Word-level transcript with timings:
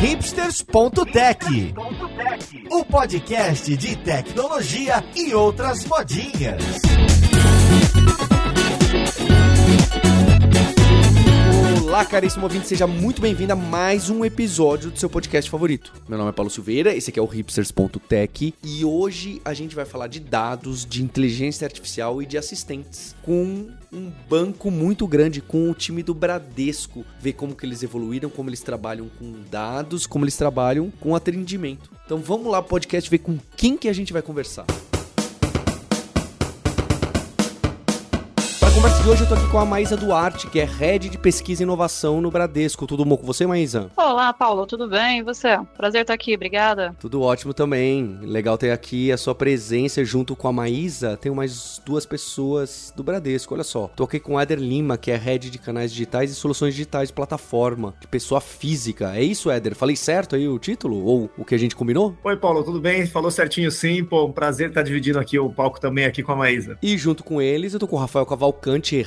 hipsters.tech, 0.00 1.74
o 2.70 2.84
podcast 2.86 3.76
de 3.76 3.96
tecnologia 3.96 5.04
e 5.14 5.34
outras 5.34 5.84
modinhas. 5.84 6.62
Olá, 11.84 12.02
caríssimo 12.06 12.44
ouvinte, 12.44 12.66
seja 12.66 12.86
muito 12.86 13.20
bem-vindo 13.20 13.52
a 13.52 13.56
mais 13.56 14.08
um 14.08 14.24
episódio 14.24 14.90
do 14.90 14.98
seu 14.98 15.10
podcast 15.10 15.50
favorito. 15.50 15.92
Meu 16.08 16.16
nome 16.16 16.30
é 16.30 16.32
Paulo 16.32 16.50
Silveira, 16.50 16.94
esse 16.94 17.10
aqui 17.10 17.18
é 17.18 17.22
o 17.22 17.26
hipsters.tech 17.26 18.54
e 18.64 18.84
hoje 18.86 19.42
a 19.44 19.52
gente 19.52 19.76
vai 19.76 19.84
falar 19.84 20.06
de 20.06 20.18
dados, 20.18 20.86
de 20.86 21.02
inteligência 21.02 21.66
artificial 21.66 22.22
e 22.22 22.26
de 22.26 22.38
assistentes 22.38 23.14
com 23.20 23.68
um 23.92 24.10
banco 24.28 24.70
muito 24.70 25.06
grande 25.06 25.40
com 25.40 25.70
o 25.70 25.74
time 25.74 26.02
do 26.02 26.14
Bradesco, 26.14 27.04
ver 27.20 27.32
como 27.32 27.54
que 27.54 27.66
eles 27.66 27.82
evoluíram, 27.82 28.30
como 28.30 28.48
eles 28.48 28.60
trabalham 28.60 29.08
com 29.18 29.32
dados, 29.50 30.06
como 30.06 30.24
eles 30.24 30.36
trabalham 30.36 30.90
com 31.00 31.14
atendimento. 31.14 31.90
Então 32.04 32.18
vamos 32.18 32.46
lá, 32.46 32.62
podcast, 32.62 33.08
ver 33.10 33.18
com 33.18 33.38
quem 33.56 33.76
que 33.76 33.88
a 33.88 33.92
gente 33.92 34.12
vai 34.12 34.22
conversar. 34.22 34.66
Para 38.70 38.78
a 38.78 38.82
conversa 38.82 39.02
de 39.02 39.08
hoje 39.10 39.22
eu 39.24 39.28
tô 39.28 39.34
aqui 39.34 39.48
com 39.48 39.58
a 39.58 39.64
Maísa 39.64 39.96
Duarte, 39.96 40.46
que 40.46 40.60
é 40.60 40.64
Head 40.64 41.08
de 41.08 41.18
Pesquisa 41.18 41.60
e 41.60 41.64
Inovação 41.64 42.20
no 42.20 42.30
Bradesco. 42.30 42.86
Tudo 42.86 43.04
bom 43.04 43.16
com 43.16 43.26
você, 43.26 43.44
Maísa? 43.44 43.90
Olá, 43.96 44.32
Paulo, 44.32 44.64
tudo 44.64 44.88
bem? 44.88 45.18
E 45.18 45.22
você? 45.24 45.58
Prazer 45.76 46.02
estar 46.02 46.14
aqui, 46.14 46.36
obrigada. 46.36 46.94
Tudo 47.00 47.20
ótimo 47.20 47.52
também. 47.52 48.18
Legal 48.22 48.56
ter 48.56 48.70
aqui 48.70 49.10
a 49.10 49.16
sua 49.16 49.34
presença 49.34 50.04
junto 50.04 50.36
com 50.36 50.46
a 50.46 50.52
Maísa. 50.52 51.16
Tem 51.16 51.32
mais 51.32 51.82
duas 51.84 52.06
pessoas 52.06 52.92
do 52.96 53.02
Bradesco, 53.02 53.54
olha 53.54 53.64
só. 53.64 53.88
Tô 53.88 54.04
aqui 54.04 54.20
com 54.20 54.34
o 54.34 54.40
Éder 54.40 54.60
Lima, 54.60 54.96
que 54.96 55.10
é 55.10 55.16
Head 55.16 55.50
de 55.50 55.58
Canais 55.58 55.90
Digitais 55.90 56.30
e 56.30 56.34
Soluções 56.36 56.72
Digitais 56.72 57.08
de 57.08 57.14
Plataforma, 57.14 57.94
de 58.00 58.06
pessoa 58.06 58.40
física. 58.40 59.16
É 59.16 59.22
isso, 59.22 59.50
Éder? 59.50 59.74
Falei 59.74 59.96
certo 59.96 60.36
aí 60.36 60.46
o 60.46 60.58
título? 60.60 61.04
Ou 61.04 61.28
o 61.36 61.44
que 61.44 61.56
a 61.56 61.58
gente 61.58 61.74
combinou? 61.74 62.14
Oi, 62.22 62.36
Paulo, 62.36 62.62
tudo 62.62 62.80
bem? 62.80 63.04
Falou 63.04 63.32
certinho 63.32 63.70
sim. 63.72 64.04
Pô, 64.04 64.26
um 64.26 64.32
prazer 64.32 64.68
estar 64.68 64.82
dividindo 64.82 65.18
aqui 65.18 65.40
o 65.40 65.50
palco 65.50 65.80
também 65.80 66.04
aqui 66.04 66.22
com 66.22 66.30
a 66.30 66.36
Maísa. 66.36 66.78
E 66.80 66.96
junto 66.96 67.24
com 67.24 67.42
eles, 67.42 67.74
eu 67.74 67.80
tô 67.80 67.88
com 67.88 67.96
o 67.96 67.98
Rafael 67.98 68.24
Cavalcante, 68.24 68.59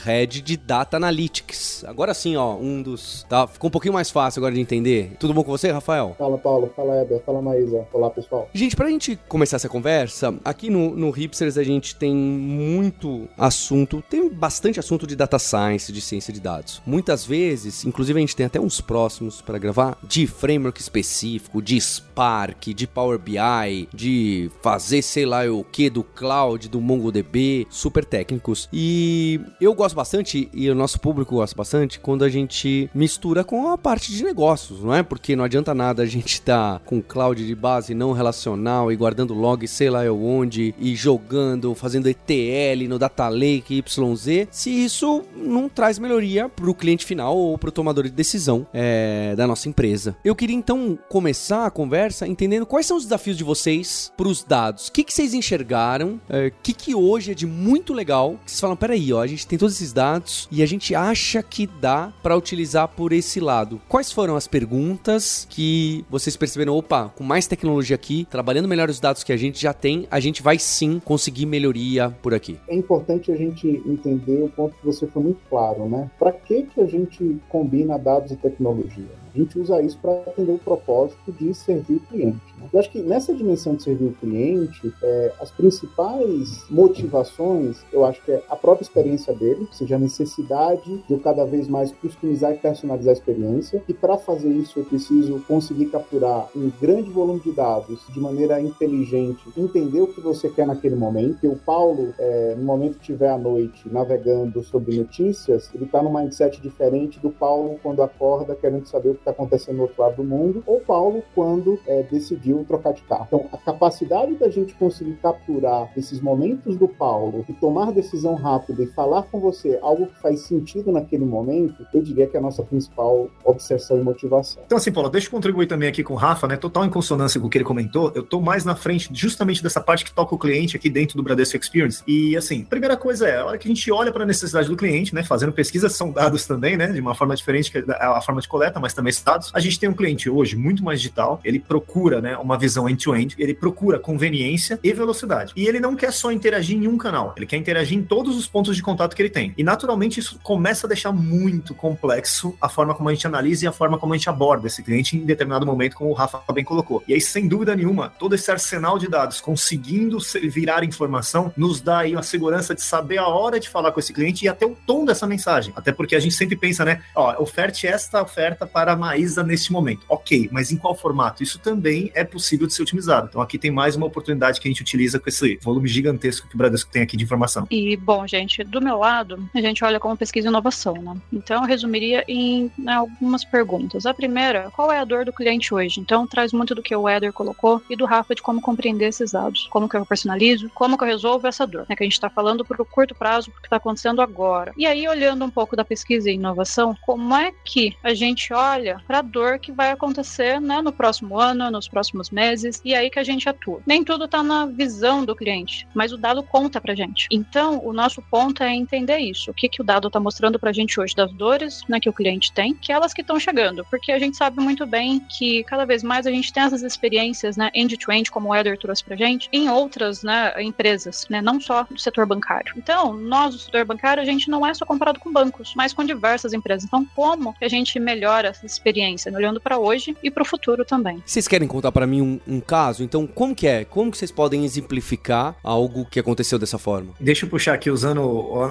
Head 0.03 0.41
de 0.41 0.57
Data 0.57 0.97
Analytics. 0.97 1.83
Agora 1.85 2.13
sim, 2.13 2.35
ó, 2.35 2.55
um 2.55 2.81
dos. 2.81 3.25
Tá, 3.29 3.47
ficou 3.47 3.67
um 3.67 3.71
pouquinho 3.71 3.93
mais 3.93 4.09
fácil 4.09 4.39
agora 4.39 4.53
de 4.53 4.61
entender. 4.61 5.15
Tudo 5.19 5.33
bom 5.33 5.43
com 5.43 5.51
você, 5.51 5.71
Rafael? 5.71 6.15
Fala, 6.17 6.37
Paulo. 6.37 6.71
Fala, 6.75 7.01
Eder. 7.01 7.21
Fala, 7.25 7.41
Maísa. 7.41 7.85
Olá, 7.93 8.09
pessoal. 8.09 8.49
Gente, 8.53 8.75
pra 8.75 8.89
gente 8.89 9.17
começar 9.27 9.57
essa 9.57 9.69
conversa, 9.69 10.33
aqui 10.43 10.69
no, 10.69 10.95
no 10.95 11.09
Hipsters 11.09 11.57
a 11.57 11.63
gente 11.63 11.95
tem 11.95 12.13
muito 12.13 13.27
assunto, 13.37 14.03
tem 14.09 14.29
bastante 14.29 14.79
assunto 14.79 15.05
de 15.05 15.15
data 15.15 15.37
science, 15.37 15.91
de 15.91 16.01
ciência 16.01 16.33
de 16.33 16.39
dados. 16.39 16.81
Muitas 16.85 17.25
vezes, 17.25 17.85
inclusive 17.85 18.17
a 18.17 18.21
gente 18.21 18.35
tem 18.35 18.45
até 18.45 18.59
uns 18.59 18.81
próximos 18.81 19.41
para 19.41 19.57
gravar, 19.57 19.97
de 20.03 20.25
framework 20.25 20.79
específico, 20.79 21.61
de 21.61 21.79
Spark, 21.79 22.73
de 22.73 22.87
Power 22.87 23.19
BI, 23.19 23.87
de 23.93 24.49
fazer 24.61 25.01
sei 25.01 25.25
lá 25.25 25.43
o 25.45 25.63
que 25.63 25.89
do 25.89 26.03
cloud, 26.03 26.69
do 26.69 26.81
MongoDB, 26.81 27.67
super 27.69 28.05
técnicos. 28.05 28.69
E 28.71 29.41
eu 29.59 29.73
gosto 29.73 29.95
bastante, 29.95 30.49
e 30.53 30.69
o 30.69 30.75
nosso 30.75 30.99
público 30.99 31.35
gosta 31.35 31.55
bastante, 31.55 31.99
quando 31.99 32.23
a 32.23 32.29
gente 32.29 32.89
mistura 32.93 33.43
com 33.43 33.69
a 33.69 33.77
parte 33.77 34.11
de 34.11 34.23
negócios, 34.23 34.83
não 34.83 34.93
é? 34.93 35.03
Porque 35.03 35.35
não 35.35 35.43
adianta 35.43 35.73
nada 35.73 36.03
a 36.03 36.05
gente 36.05 36.33
estar 36.33 36.79
tá 36.79 36.85
com 36.85 37.01
cloud 37.01 37.45
de 37.45 37.55
base 37.55 37.93
não 37.93 38.11
relacional 38.11 38.91
e 38.91 38.95
guardando 38.95 39.33
log 39.33 39.67
sei 39.67 39.89
lá 39.89 40.05
eu 40.05 40.21
onde, 40.23 40.73
e 40.79 40.95
jogando, 40.95 41.73
fazendo 41.75 42.07
ETL 42.07 42.87
no 42.87 42.99
Data 42.99 43.27
Lake 43.27 43.83
YZ, 43.85 44.47
se 44.51 44.69
isso 44.69 45.23
não 45.35 45.69
traz 45.69 45.99
melhoria 45.99 46.49
para 46.49 46.69
o 46.69 46.75
cliente 46.75 47.05
final 47.05 47.35
ou 47.37 47.57
para 47.57 47.69
o 47.69 47.71
tomador 47.71 48.05
de 48.05 48.11
decisão 48.11 48.65
é, 48.73 49.35
da 49.35 49.47
nossa 49.47 49.69
empresa. 49.69 50.15
Eu 50.23 50.35
queria 50.35 50.55
então 50.55 50.97
começar 51.09 51.65
a 51.65 51.71
conversa 51.71 52.27
entendendo 52.27 52.65
quais 52.65 52.85
são 52.85 52.97
os 52.97 53.03
desafios 53.03 53.37
de 53.37 53.43
vocês 53.43 54.11
para 54.15 54.27
os 54.27 54.43
dados. 54.43 54.87
O 54.87 54.91
que, 54.91 55.03
que 55.03 55.13
vocês 55.13 55.33
enxergaram? 55.33 56.19
O 56.29 56.35
é, 56.35 56.51
que, 56.61 56.73
que 56.73 56.95
hoje 56.95 57.31
é 57.31 57.33
de 57.33 57.45
muito 57.45 57.93
legal? 57.93 58.39
Que 58.45 58.51
vocês 58.51 58.59
falam, 58.59 58.75
peraí, 58.75 59.11
ó, 59.13 59.21
a 59.21 59.27
gente 59.33 59.47
tem 59.47 59.57
todos 59.57 59.75
esses 59.75 59.93
dados 59.93 60.47
e 60.51 60.61
a 60.63 60.65
gente 60.65 60.95
acha 60.95 61.41
que 61.41 61.67
dá 61.67 62.13
para 62.21 62.37
utilizar 62.37 62.87
por 62.87 63.11
esse 63.11 63.39
lado. 63.39 63.81
Quais 63.87 64.11
foram 64.11 64.35
as 64.35 64.47
perguntas 64.47 65.47
que 65.49 66.05
vocês 66.09 66.37
perceberam? 66.37 66.75
Opa, 66.75 67.09
com 67.15 67.23
mais 67.23 67.47
tecnologia 67.47 67.95
aqui, 67.95 68.27
trabalhando 68.29 68.67
melhor 68.67 68.89
os 68.89 68.99
dados 68.99 69.23
que 69.23 69.33
a 69.33 69.37
gente 69.37 69.61
já 69.61 69.73
tem, 69.73 70.07
a 70.09 70.19
gente 70.19 70.41
vai 70.41 70.57
sim 70.59 71.01
conseguir 71.03 71.45
melhoria 71.45 72.09
por 72.21 72.33
aqui. 72.33 72.59
É 72.67 72.75
importante 72.75 73.31
a 73.31 73.35
gente 73.35 73.67
entender 73.85 74.43
o 74.43 74.49
ponto 74.49 74.75
que 74.75 74.85
você 74.85 75.07
foi 75.07 75.23
muito 75.23 75.39
claro, 75.49 75.87
né? 75.89 76.09
Para 76.17 76.31
que 76.31 76.63
que 76.63 76.81
a 76.81 76.85
gente 76.85 77.37
combina 77.49 77.97
dados 77.97 78.31
e 78.31 78.35
tecnologia? 78.35 79.23
A 79.33 79.37
gente 79.37 79.57
usa 79.57 79.81
isso 79.81 79.97
para 79.99 80.11
atender 80.11 80.51
o 80.51 80.59
propósito 80.59 81.31
de 81.31 81.53
servir 81.53 81.95
o 81.95 81.99
cliente. 82.01 82.52
Eu 82.71 82.79
acho 82.79 82.89
que 82.89 83.01
nessa 83.01 83.33
dimensão 83.33 83.75
de 83.75 83.83
servir 83.83 84.05
o 84.05 84.13
cliente, 84.13 84.93
é, 85.01 85.33
as 85.39 85.51
principais 85.51 86.65
motivações, 86.69 87.83
eu 87.91 88.05
acho 88.05 88.23
que 88.23 88.31
é 88.31 88.43
a 88.49 88.55
própria 88.55 88.83
experiência 88.83 89.33
dele, 89.33 89.61
ou 89.61 89.73
seja, 89.73 89.95
a 89.95 89.99
necessidade 89.99 91.03
de 91.07 91.13
eu 91.13 91.19
cada 91.19 91.45
vez 91.45 91.67
mais 91.67 91.91
customizar 91.91 92.51
e 92.53 92.57
personalizar 92.57 93.11
a 93.11 93.17
experiência. 93.17 93.83
E 93.87 93.93
para 93.93 94.17
fazer 94.17 94.49
isso, 94.49 94.79
eu 94.79 94.85
preciso 94.85 95.39
conseguir 95.47 95.87
capturar 95.87 96.49
um 96.55 96.71
grande 96.81 97.09
volume 97.09 97.39
de 97.39 97.51
dados 97.51 97.99
de 98.09 98.19
maneira 98.19 98.61
inteligente, 98.61 99.43
entender 99.57 100.01
o 100.01 100.07
que 100.07 100.21
você 100.21 100.49
quer 100.49 100.67
naquele 100.67 100.95
momento. 100.95 101.39
E 101.43 101.47
o 101.47 101.55
Paulo, 101.55 102.13
é, 102.17 102.55
no 102.55 102.63
momento 102.63 102.95
que 102.95 103.01
estiver 103.01 103.29
à 103.29 103.37
noite 103.37 103.87
navegando 103.89 104.63
sobre 104.63 104.97
notícias, 104.97 105.69
ele 105.73 105.85
está 105.85 106.01
num 106.01 106.13
mindset 106.13 106.61
diferente 106.61 107.19
do 107.19 107.29
Paulo 107.29 107.79
quando 107.81 108.01
acorda 108.01 108.55
querendo 108.55 108.87
saber 108.87 109.09
o 109.09 109.13
que 109.13 109.21
está 109.21 109.31
acontecendo 109.31 109.77
no 109.77 109.83
outro 109.83 110.01
lado 110.01 110.15
do 110.17 110.23
mundo, 110.23 110.63
ou 110.65 110.79
Paulo 110.79 111.23
quando 111.33 111.79
é, 111.87 112.03
decidiu 112.03 112.52
trocar 112.63 112.93
de 112.93 113.01
carro. 113.03 113.25
Então, 113.27 113.45
a 113.51 113.57
capacidade 113.57 114.35
da 114.35 114.49
gente 114.49 114.73
conseguir 114.73 115.13
capturar 115.21 115.91
esses 115.97 116.21
momentos 116.21 116.77
do 116.77 116.87
Paulo 116.87 117.45
e 117.47 117.53
tomar 117.53 117.91
decisão 117.91 118.35
rápida 118.35 118.83
e 118.83 118.87
falar 118.87 119.23
com 119.23 119.39
você 119.39 119.79
algo 119.81 120.07
que 120.07 120.21
faz 120.21 120.41
sentido 120.41 120.91
naquele 120.91 121.25
momento, 121.25 121.85
eu 121.93 122.01
diria 122.01 122.27
que 122.27 122.35
é 122.35 122.39
a 122.39 122.43
nossa 122.43 122.61
principal 122.63 123.29
obsessão 123.43 123.97
e 123.97 124.03
motivação. 124.03 124.61
Então, 124.65 124.77
assim, 124.77 124.91
Paulo, 124.91 125.09
deixa 125.09 125.27
eu 125.27 125.31
contribuir 125.31 125.67
também 125.67 125.89
aqui 125.89 126.03
com 126.03 126.13
o 126.13 126.17
Rafa, 126.17 126.47
né? 126.47 126.57
Total 126.57 126.85
em 126.85 126.89
consonância 126.89 127.39
com 127.39 127.47
o 127.47 127.49
que 127.49 127.57
ele 127.57 127.65
comentou, 127.65 128.11
eu 128.13 128.23
tô 128.23 128.39
mais 128.39 128.65
na 128.65 128.75
frente 128.75 129.09
justamente 129.13 129.63
dessa 129.63 129.81
parte 129.81 130.05
que 130.05 130.13
toca 130.13 130.35
o 130.35 130.37
cliente 130.37 130.75
aqui 130.75 130.89
dentro 130.89 131.17
do 131.17 131.23
Bradesco 131.23 131.57
Experience. 131.57 132.03
E, 132.05 132.35
assim, 132.35 132.63
primeira 132.63 132.97
coisa 132.97 133.27
é, 133.27 133.37
a 133.37 133.45
hora 133.45 133.57
que 133.57 133.67
a 133.67 133.73
gente 133.73 133.91
olha 133.91 134.11
para 134.11 134.23
a 134.23 134.27
necessidade 134.27 134.67
do 134.67 134.75
cliente, 134.75 135.15
né? 135.15 135.23
Fazendo 135.23 135.51
pesquisas 135.53 135.93
são 135.95 136.11
dados 136.11 136.45
também, 136.45 136.75
né? 136.75 136.87
De 136.87 136.99
uma 136.99 137.15
forma 137.15 137.35
diferente 137.35 137.71
que 137.71 137.83
a 137.89 138.21
forma 138.21 138.41
de 138.41 138.47
coleta, 138.47 138.79
mas 138.79 138.93
também 138.93 139.13
dados. 139.23 139.51
A 139.53 139.59
gente 139.59 139.79
tem 139.79 139.89
um 139.89 139.93
cliente 139.93 140.29
hoje 140.29 140.55
muito 140.55 140.83
mais 140.83 141.01
digital, 141.01 141.39
ele 141.43 141.59
procura 141.59 142.21
né, 142.21 142.37
uma 142.43 142.57
visão 142.57 142.89
end-to-end, 142.89 143.35
-end, 143.35 143.41
ele 143.41 143.53
procura 143.53 143.99
conveniência 143.99 144.79
e 144.83 144.93
velocidade. 144.93 145.53
E 145.55 145.67
ele 145.67 145.79
não 145.79 145.95
quer 145.95 146.11
só 146.11 146.31
interagir 146.31 146.77
em 146.77 146.87
um 146.87 146.97
canal, 146.97 147.33
ele 147.35 147.45
quer 147.45 147.57
interagir 147.57 147.97
em 147.97 148.03
todos 148.03 148.35
os 148.35 148.47
pontos 148.47 148.75
de 148.75 148.81
contato 148.81 149.15
que 149.15 149.21
ele 149.21 149.29
tem. 149.29 149.53
E 149.57 149.63
naturalmente 149.63 150.19
isso 150.19 150.39
começa 150.43 150.87
a 150.87 150.89
deixar 150.89 151.11
muito 151.11 151.73
complexo 151.73 152.55
a 152.61 152.69
forma 152.69 152.93
como 152.93 153.09
a 153.09 153.13
gente 153.13 153.27
analisa 153.27 153.65
e 153.65 153.67
a 153.67 153.71
forma 153.71 153.97
como 153.97 154.13
a 154.13 154.17
gente 154.17 154.29
aborda 154.29 154.67
esse 154.67 154.83
cliente 154.83 155.17
em 155.17 155.25
determinado 155.25 155.65
momento, 155.65 155.95
como 155.95 156.09
o 156.09 156.13
Rafa 156.13 156.41
bem 156.53 156.63
colocou. 156.63 157.03
E 157.07 157.13
aí, 157.13 157.21
sem 157.21 157.47
dúvida 157.47 157.75
nenhuma, 157.75 158.09
todo 158.09 158.35
esse 158.35 158.49
arsenal 158.51 158.97
de 158.97 159.07
dados 159.07 159.41
conseguindo 159.41 160.17
virar 160.49 160.83
informação 160.83 161.51
nos 161.55 161.81
dá 161.81 161.99
aí 161.99 162.15
a 162.15 162.21
segurança 162.21 162.75
de 162.75 162.81
saber 162.81 163.17
a 163.17 163.27
hora 163.27 163.59
de 163.59 163.69
falar 163.69 163.91
com 163.91 163.99
esse 163.99 164.13
cliente 164.13 164.45
e 164.45 164.47
até 164.47 164.65
o 164.65 164.75
tom 164.85 165.05
dessa 165.05 165.25
mensagem. 165.27 165.73
Até 165.75 165.91
porque 165.91 166.15
a 166.15 166.19
gente 166.19 166.35
sempre 166.35 166.55
pensa, 166.55 166.85
né? 166.85 167.01
Ó, 167.15 167.41
oferte 167.41 167.87
esta 167.87 168.21
oferta 168.21 168.65
para 168.65 168.95
Maísa 168.95 169.43
neste 169.43 169.71
momento. 169.71 170.05
Ok, 170.07 170.49
mas 170.51 170.71
em 170.71 170.77
qual 170.77 170.95
formato? 170.95 171.43
Isso 171.43 171.59
também 171.59 172.11
é 172.13 172.23
possível 172.33 172.65
de 172.65 172.73
ser 172.73 172.81
otimizado. 172.81 173.27
Então 173.29 173.41
aqui 173.41 173.59
tem 173.59 173.69
mais 173.69 173.95
uma 173.95 174.07
oportunidade 174.07 174.59
que 174.59 174.67
a 174.67 174.71
gente 174.71 174.81
utiliza 174.81 175.19
com 175.19 175.29
esse 175.29 175.57
volume 175.61 175.87
gigantesco 175.87 176.47
que 176.47 176.55
o 176.55 176.57
Bradesco 176.57 176.91
tem 176.91 177.03
aqui 177.03 177.15
de 177.15 177.23
informação. 177.23 177.67
E, 177.69 177.95
bom, 177.95 178.25
gente, 178.25 178.63
do 178.63 178.81
meu 178.81 178.97
lado, 178.97 179.47
a 179.53 179.61
gente 179.61 179.83
olha 179.85 179.99
como 179.99 180.17
pesquisa 180.17 180.47
e 180.47 180.49
inovação, 180.49 180.95
né? 180.95 181.15
Então 181.31 181.61
eu 181.61 181.67
resumiria 181.67 182.23
em 182.27 182.71
né, 182.77 182.93
algumas 182.93 183.45
perguntas. 183.45 184.05
A 184.05 184.13
primeira, 184.13 184.71
qual 184.71 184.91
é 184.91 184.99
a 184.99 185.05
dor 185.05 185.25
do 185.25 185.31
cliente 185.31 185.73
hoje? 185.73 185.99
Então 185.99 186.25
traz 186.25 186.51
muito 186.51 186.73
do 186.73 186.81
que 186.81 186.95
o 186.95 187.07
Eder 187.07 187.31
colocou 187.31 187.81
e 187.89 187.95
do 187.95 188.05
Rafa 188.05 188.33
de 188.33 188.41
como 188.41 188.61
compreender 188.61 189.09
esses 189.09 189.31
dados. 189.31 189.67
Como 189.69 189.87
que 189.87 189.95
eu 189.95 190.05
personalizo, 190.05 190.69
como 190.73 190.97
que 190.97 191.03
eu 191.03 191.07
resolvo 191.07 191.47
essa 191.47 191.67
dor, 191.67 191.85
né? 191.87 191.95
Que 191.95 192.03
a 192.03 192.05
gente 192.05 192.13
está 192.13 192.29
falando 192.29 192.65
para 192.65 192.81
o 192.81 192.85
curto 192.85 193.13
prazo, 193.13 193.51
porque 193.51 193.67
está 193.67 193.77
acontecendo 193.77 194.21
agora. 194.21 194.73
E 194.75 194.85
aí, 194.85 195.07
olhando 195.07 195.45
um 195.45 195.49
pouco 195.49 195.75
da 195.75 195.85
pesquisa 195.85 196.29
e 196.29 196.33
inovação, 196.33 196.97
como 197.05 197.35
é 197.35 197.53
que 197.63 197.95
a 198.03 198.13
gente 198.13 198.53
olha 198.53 199.01
para 199.05 199.21
dor 199.21 199.59
que 199.59 199.71
vai 199.71 199.91
acontecer 199.91 200.59
né, 200.59 200.81
no 200.81 200.91
próximo 200.91 201.39
ano, 201.39 201.69
nos 201.69 201.87
próximos 201.87 202.22
meses, 202.29 202.81
e 202.83 202.93
é 202.93 202.97
aí 202.97 203.09
que 203.09 203.19
a 203.19 203.23
gente 203.23 203.47
atua. 203.47 203.81
Nem 203.85 204.03
tudo 204.03 204.25
está 204.25 204.43
na 204.43 204.65
visão 204.65 205.25
do 205.25 205.35
cliente, 205.35 205.87
mas 205.93 206.11
o 206.11 206.17
dado 206.17 206.43
conta 206.43 206.79
pra 206.79 206.95
gente. 206.95 207.27
Então, 207.31 207.81
o 207.83 207.93
nosso 207.93 208.21
ponto 208.21 208.63
é 208.63 208.73
entender 208.73 209.17
isso. 209.17 209.51
O 209.51 209.53
que, 209.53 209.69
que 209.69 209.81
o 209.81 209.83
dado 209.83 210.07
está 210.07 210.19
mostrando 210.19 210.59
pra 210.59 210.71
gente 210.71 210.99
hoje 210.99 211.15
das 211.15 211.31
dores 211.33 211.81
né, 211.87 211.99
que 211.99 212.09
o 212.09 212.13
cliente 212.13 212.51
tem, 212.51 212.73
que 212.73 212.91
elas 212.91 213.13
que 213.13 213.21
estão 213.21 213.39
chegando, 213.39 213.85
porque 213.89 214.11
a 214.11 214.19
gente 214.19 214.37
sabe 214.37 214.61
muito 214.61 214.85
bem 214.85 215.19
que 215.19 215.63
cada 215.63 215.85
vez 215.85 216.03
mais 216.03 216.25
a 216.25 216.31
gente 216.31 216.51
tem 216.51 216.63
essas 216.63 216.83
experiências, 216.83 217.57
né, 217.57 217.69
end-to-end, 217.73 218.31
como 218.31 218.49
o 218.49 218.55
Eder 218.55 218.77
trouxe 218.77 219.03
pra 219.03 219.15
gente, 219.15 219.49
em 219.51 219.69
outras 219.69 220.23
né, 220.23 220.53
empresas, 220.61 221.27
né, 221.29 221.41
não 221.41 221.59
só 221.59 221.83
do 221.83 221.99
setor 221.99 222.25
bancário. 222.25 222.73
Então, 222.77 223.13
nós 223.13 223.55
do 223.55 223.59
setor 223.59 223.85
bancário, 223.85 224.21
a 224.21 224.25
gente 224.25 224.49
não 224.49 224.65
é 224.65 224.73
só 224.73 224.85
comparado 224.85 225.19
com 225.19 225.31
bancos, 225.31 225.73
mas 225.75 225.93
com 225.93 226.03
diversas 226.03 226.53
empresas. 226.53 226.85
Então, 226.85 227.05
como 227.15 227.53
que 227.53 227.65
a 227.65 227.69
gente 227.69 227.99
melhora 227.99 228.49
essa 228.49 228.65
experiência, 228.65 229.31
né, 229.31 229.37
olhando 229.37 229.59
para 229.59 229.77
hoje 229.77 230.15
e 230.23 230.29
para 230.29 230.43
o 230.43 230.45
futuro 230.45 230.85
também? 230.85 231.21
Vocês 231.25 231.47
querem 231.47 231.67
contar 231.67 231.91
para 231.91 232.07
mim 232.07 232.12
um, 232.21 232.39
um, 232.47 232.59
caso? 232.59 233.03
Então, 233.03 233.27
como 233.27 233.55
que 233.55 233.67
é? 233.67 233.83
Como 233.85 234.11
que 234.11 234.17
vocês 234.17 234.31
podem 234.31 234.65
exemplificar 234.65 235.55
algo 235.63 236.05
que 236.05 236.19
aconteceu 236.19 236.57
dessa 236.59 236.77
forma? 236.77 237.13
Deixa 237.19 237.45
eu 237.45 237.49
puxar 237.49 237.73
aqui 237.73 237.89
usando 237.89 238.21